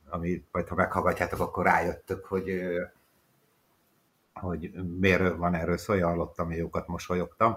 ami 0.10 0.46
majd 0.52 0.68
ha 0.68 0.76
meghallgatjátok, 0.76 1.40
akkor 1.40 1.66
rájöttök, 1.66 2.26
hogy 2.26 2.62
hogy 4.34 4.72
miért 5.00 5.36
van 5.36 5.54
erről 5.54 5.78
szó, 5.78 6.00
hallottam, 6.00 6.52
jókat 6.52 6.88
mosolyogtam. 6.88 7.56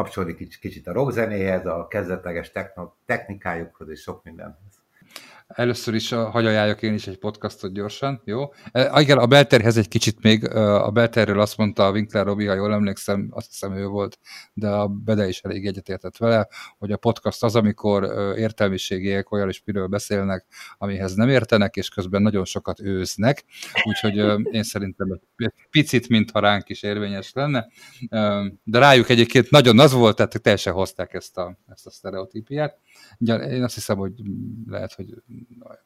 Kapcsolódik 0.00 0.40
kicsit 0.58 0.86
a 0.86 0.92
rockzenéhez, 0.92 1.66
a 1.66 1.86
kezdetleges 1.86 2.52
technikájukhoz 3.06 3.88
és 3.88 4.00
sok 4.00 4.24
mindenhez. 4.24 4.69
Először 5.54 5.94
is 5.94 6.10
hagy 6.10 6.46
ajánljak 6.46 6.82
én 6.82 6.94
is 6.94 7.06
egy 7.06 7.18
podcastot 7.18 7.72
gyorsan, 7.72 8.22
jó? 8.24 8.52
E, 8.72 9.00
igen, 9.00 9.18
a 9.18 9.26
belterhez 9.26 9.76
egy 9.76 9.88
kicsit 9.88 10.22
még, 10.22 10.54
a 10.54 10.90
belterről 10.90 11.40
azt 11.40 11.56
mondta 11.56 11.86
a 11.86 11.90
Winkler 11.90 12.26
Robi, 12.26 12.46
ha 12.46 12.54
jól 12.54 12.72
emlékszem, 12.72 13.28
azt 13.30 13.46
hiszem 13.46 13.76
ő 13.76 13.86
volt, 13.86 14.18
de 14.52 14.68
a 14.68 14.88
Bede 14.88 15.28
is 15.28 15.40
elég 15.40 15.66
egyetértett 15.66 16.16
vele, 16.16 16.48
hogy 16.78 16.92
a 16.92 16.96
podcast 16.96 17.42
az, 17.42 17.56
amikor 17.56 18.04
értelmiségiek 18.36 19.32
olyan 19.32 19.48
is 19.48 19.62
miről 19.64 19.86
beszélnek, 19.86 20.46
amihez 20.78 21.14
nem 21.14 21.28
értenek, 21.28 21.76
és 21.76 21.88
közben 21.88 22.22
nagyon 22.22 22.44
sokat 22.44 22.80
őznek, 22.80 23.44
úgyhogy 23.84 24.16
én 24.50 24.62
szerintem 24.62 25.12
egy 25.12 25.52
picit, 25.70 26.08
mintha 26.08 26.40
ránk 26.40 26.68
is 26.68 26.82
érvényes 26.82 27.32
lenne, 27.32 27.66
de 28.64 28.78
rájuk 28.78 29.08
egyébként 29.08 29.50
nagyon 29.50 29.78
az 29.78 29.92
volt, 29.92 30.16
tehát 30.16 30.42
teljesen 30.42 30.72
hozták 30.72 31.14
ezt 31.14 31.38
a, 31.38 31.58
ezt 31.68 31.86
a 31.86 31.90
sztereotípiát. 31.90 32.78
Én 33.18 33.62
azt 33.62 33.74
hiszem, 33.74 33.96
hogy 33.96 34.12
lehet, 34.66 34.92
hogy 34.92 35.14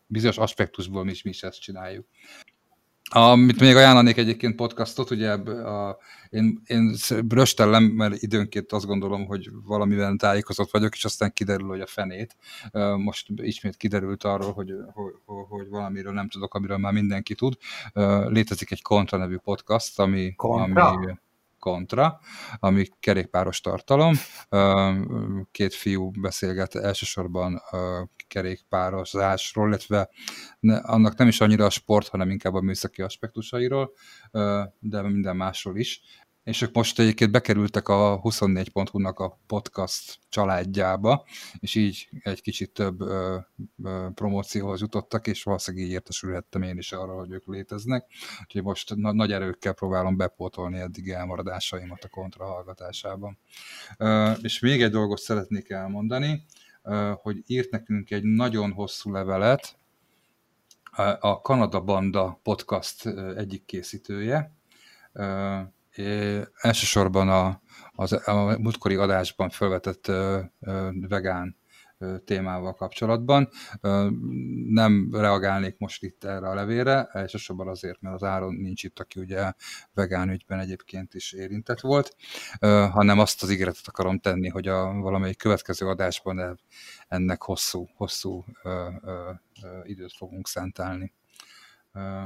bizonyos 0.07 0.39
aspektusból 0.39 1.05
mi 1.05 1.11
is, 1.11 1.23
mi 1.23 1.31
is 1.31 1.43
ezt 1.43 1.61
csináljuk. 1.61 2.07
Amit 3.11 3.61
még 3.61 3.77
ajánlanék 3.77 4.17
egyébként 4.17 4.57
podcastot, 4.57 5.11
ugye 5.11 5.33
a, 5.33 5.99
én, 6.31 6.63
én 6.67 6.95
röstellem, 7.29 7.85
mert 7.85 8.23
időnként 8.23 8.73
azt 8.73 8.87
gondolom, 8.87 9.27
hogy 9.27 9.51
valamivel 9.65 10.17
tájékozott 10.17 10.71
vagyok, 10.71 10.95
és 10.95 11.05
aztán 11.05 11.33
kiderül, 11.33 11.69
hogy 11.69 11.81
a 11.81 11.87
fenét. 11.87 12.37
Most 12.97 13.27
ismét 13.37 13.77
kiderült 13.77 14.25
arról, 14.25 14.53
hogy, 14.53 14.73
hogy, 14.93 15.13
hogy 15.49 15.69
valamiről 15.69 16.13
nem 16.13 16.29
tudok, 16.29 16.55
amiről 16.55 16.77
már 16.77 16.93
mindenki 16.93 17.35
tud. 17.35 17.57
Létezik 18.27 18.71
egy 18.71 18.83
Kontra 18.83 19.19
nevű 19.19 19.37
podcast, 19.37 19.99
ami, 19.99 20.35
Kontra? 20.35 20.89
ami 20.89 21.07
kontra, 21.65 22.20
ami 22.59 22.86
kerékpáros 23.01 23.61
tartalom. 23.61 24.15
Két 25.51 25.74
fiú 25.74 26.11
beszélget 26.20 26.74
elsősorban 26.74 27.62
kerékpározásról, 28.28 29.69
illetve 29.69 30.11
annak 30.82 31.16
nem 31.16 31.28
is 31.28 31.41
annyira 31.41 31.65
a 31.65 31.70
sport, 31.70 32.09
hanem 32.09 32.31
inkább 32.31 32.55
a 32.55 32.61
műszaki 32.61 33.03
aspektusairól, 33.03 33.93
de 34.78 35.03
minden 35.03 35.36
másról 35.36 35.77
is 35.77 36.01
és 36.45 36.62
ők 36.62 36.75
most 36.75 36.99
egyébként 36.99 37.31
bekerültek 37.31 37.89
a 37.89 38.21
24.hu-nak 38.21 39.19
a 39.19 39.39
podcast 39.47 40.19
családjába, 40.29 41.25
és 41.59 41.75
így 41.75 42.09
egy 42.23 42.43
kicsit 42.43 42.73
több 42.73 43.01
ö, 43.01 43.39
ö, 43.85 44.07
promócióhoz 44.15 44.81
jutottak, 44.81 45.27
és 45.27 45.43
valószínűleg 45.43 45.87
így 45.87 45.93
értesülhettem 45.93 46.62
én 46.62 46.79
is 46.79 46.93
arra, 46.93 47.15
hogy 47.15 47.31
ők 47.31 47.47
léteznek. 47.47 48.07
Úgyhogy 48.43 48.62
most 48.62 48.95
na- 48.95 49.12
nagy 49.12 49.33
erőkkel 49.33 49.73
próbálom 49.73 50.16
bepótolni 50.16 50.79
eddig 50.79 51.09
elmaradásaimat 51.09 52.05
a 52.05 52.09
kontra 52.09 52.45
hallgatásában. 52.45 53.39
Ö, 53.99 54.31
és 54.43 54.61
még 54.61 54.83
egy 54.83 54.91
dolgot 54.91 55.19
szeretnék 55.19 55.71
elmondani, 55.71 56.45
ö, 56.83 57.12
hogy 57.23 57.43
írt 57.47 57.71
nekünk 57.71 58.11
egy 58.11 58.25
nagyon 58.25 58.73
hosszú 58.73 59.12
levelet, 59.12 59.77
a 61.21 61.41
Kanada 61.41 61.81
Banda 61.81 62.41
podcast 62.43 63.07
egyik 63.37 63.65
készítője, 63.65 64.53
elsősorban 66.55 67.29
a, 67.29 67.62
az, 67.95 68.12
a 68.12 68.59
múltkori 68.59 68.95
adásban 68.95 69.51
felvetett 69.51 70.09
ö, 70.09 70.41
ö, 70.61 70.89
vegán 71.09 71.57
ö, 71.99 72.19
témával 72.19 72.75
kapcsolatban. 72.75 73.49
Ö, 73.81 74.09
nem 74.69 75.09
reagálnék 75.12 75.79
most 75.79 76.03
itt 76.03 76.25
erre 76.25 76.49
a 76.49 76.55
levére, 76.55 77.09
elsősorban 77.12 77.69
azért, 77.69 78.01
mert 78.01 78.15
az 78.15 78.23
Áron 78.23 78.55
nincs 78.55 78.83
itt, 78.85 78.99
aki 78.99 79.21
ugye 79.21 79.53
vegán 79.95 80.31
ügyben 80.31 80.59
egyébként 80.59 81.15
is 81.15 81.33
érintett 81.33 81.81
volt, 81.81 82.16
ö, 82.61 82.87
hanem 82.91 83.19
azt 83.19 83.43
az 83.43 83.51
ígéretet 83.51 83.89
akarom 83.89 84.19
tenni, 84.19 84.49
hogy 84.49 84.69
a 84.69 84.93
valamelyik 84.93 85.39
következő 85.39 85.87
adásban 85.87 86.61
ennek 87.09 87.43
hosszú, 87.43 87.89
hosszú 87.97 88.45
ö, 88.62 88.89
ö, 89.03 89.31
ö, 89.62 89.81
időt 89.83 90.12
fogunk 90.16 90.49
szentelni. 90.49 91.12
Ö, 91.93 92.25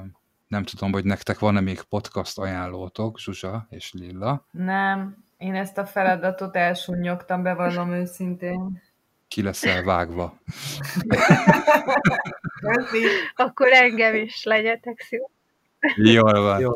nem 0.48 0.64
tudom, 0.64 0.92
hogy 0.92 1.04
nektek 1.04 1.38
van-e 1.38 1.60
még 1.60 1.80
podcast 1.82 2.38
ajánlótok, 2.38 3.18
Zsuzsa 3.18 3.66
és 3.70 3.92
Lilla. 3.92 4.46
Nem, 4.50 5.24
én 5.36 5.54
ezt 5.54 5.78
a 5.78 5.86
feladatot 5.86 6.56
elsúnyogtam, 6.56 7.42
bevallom 7.42 7.92
őszintén. 7.92 8.82
Ki 9.28 9.42
leszel 9.42 9.82
vágva. 9.82 10.38
Akkor 13.34 13.72
engem 13.72 14.14
is 14.14 14.44
legyetek 14.44 15.00
szíves. 15.00 15.30
Jól 15.96 16.40
van. 16.42 16.60
Jó. 16.60 16.70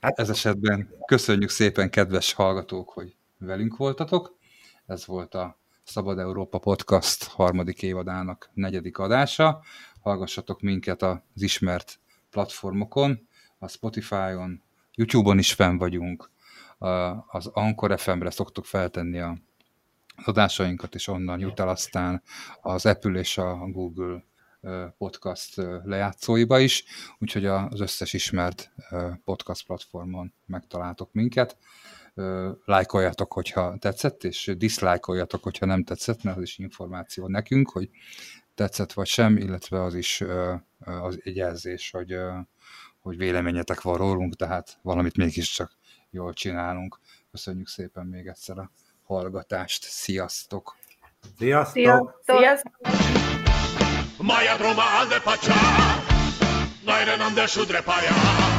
Hát 0.00 0.18
ez 0.18 0.30
esetben 0.30 0.88
köszönjük 1.06 1.50
szépen, 1.50 1.90
kedves 1.90 2.32
hallgatók, 2.32 2.90
hogy 2.90 3.16
velünk 3.38 3.76
voltatok. 3.76 4.36
Ez 4.86 5.06
volt 5.06 5.34
a 5.34 5.58
Szabad 5.84 6.18
Európa 6.18 6.58
Podcast 6.58 7.24
harmadik 7.24 7.82
évadának 7.82 8.50
negyedik 8.54 8.98
adása. 8.98 9.62
Hallgassatok 10.00 10.60
minket 10.60 11.02
az 11.02 11.18
ismert 11.34 11.98
platformokon, 12.30 13.28
a 13.58 13.68
Spotify-on, 13.68 14.62
YouTube-on 14.94 15.38
is 15.38 15.52
fenn 15.52 15.76
vagyunk, 15.76 16.30
az 17.26 17.46
Anchor 17.46 18.00
FM-re 18.00 18.30
szoktuk 18.30 18.64
feltenni 18.64 19.18
a 19.18 19.38
adásainkat, 20.24 20.94
és 20.94 21.08
onnan 21.08 21.40
jut 21.40 21.60
el 21.60 21.68
aztán 21.68 22.22
az 22.60 22.86
Apple 22.86 23.18
és 23.18 23.38
a 23.38 23.56
Google 23.56 24.24
podcast 24.98 25.54
lejátszóiba 25.84 26.58
is, 26.58 26.84
úgyhogy 27.18 27.46
az 27.46 27.80
összes 27.80 28.12
ismert 28.12 28.72
podcast 29.24 29.66
platformon 29.66 30.34
megtaláltok 30.46 31.12
minket. 31.12 31.56
Lájkoljatok, 32.64 33.32
hogyha 33.32 33.76
tetszett, 33.78 34.24
és 34.24 34.54
diszlájkoljatok, 34.56 35.42
hogyha 35.42 35.66
nem 35.66 35.84
tetszett, 35.84 36.22
mert 36.22 36.36
az 36.36 36.42
is 36.42 36.58
információ 36.58 37.26
nekünk, 37.26 37.70
hogy 37.70 37.90
tetszett 38.58 38.92
vagy 38.92 39.06
sem, 39.06 39.36
illetve 39.36 39.82
az 39.82 39.94
is 39.94 40.24
az 40.78 41.20
egy 41.22 41.36
jelzés, 41.36 41.90
hogy, 41.90 42.16
hogy 43.00 43.16
véleményetek 43.16 43.80
van 43.80 43.96
rólunk, 43.96 44.36
tehát 44.36 44.78
valamit 44.82 45.16
mégiscsak 45.16 45.76
jól 46.10 46.32
csinálunk. 46.32 46.98
Köszönjük 47.30 47.68
szépen 47.68 48.06
még 48.06 48.26
egyszer 48.26 48.58
a 48.58 48.70
hallgatást. 49.02 49.84
Sziasztok! 49.84 50.76
Sziasztok! 51.38 52.20
Sziasztok! 52.24 52.76
Droma 54.58 54.82
alde 55.00 55.20
pacha, 55.20 55.54
najre 56.84 57.16
nam 57.16 57.34
de 57.34 57.46
šudre 57.46 57.82
paja. 57.82 58.57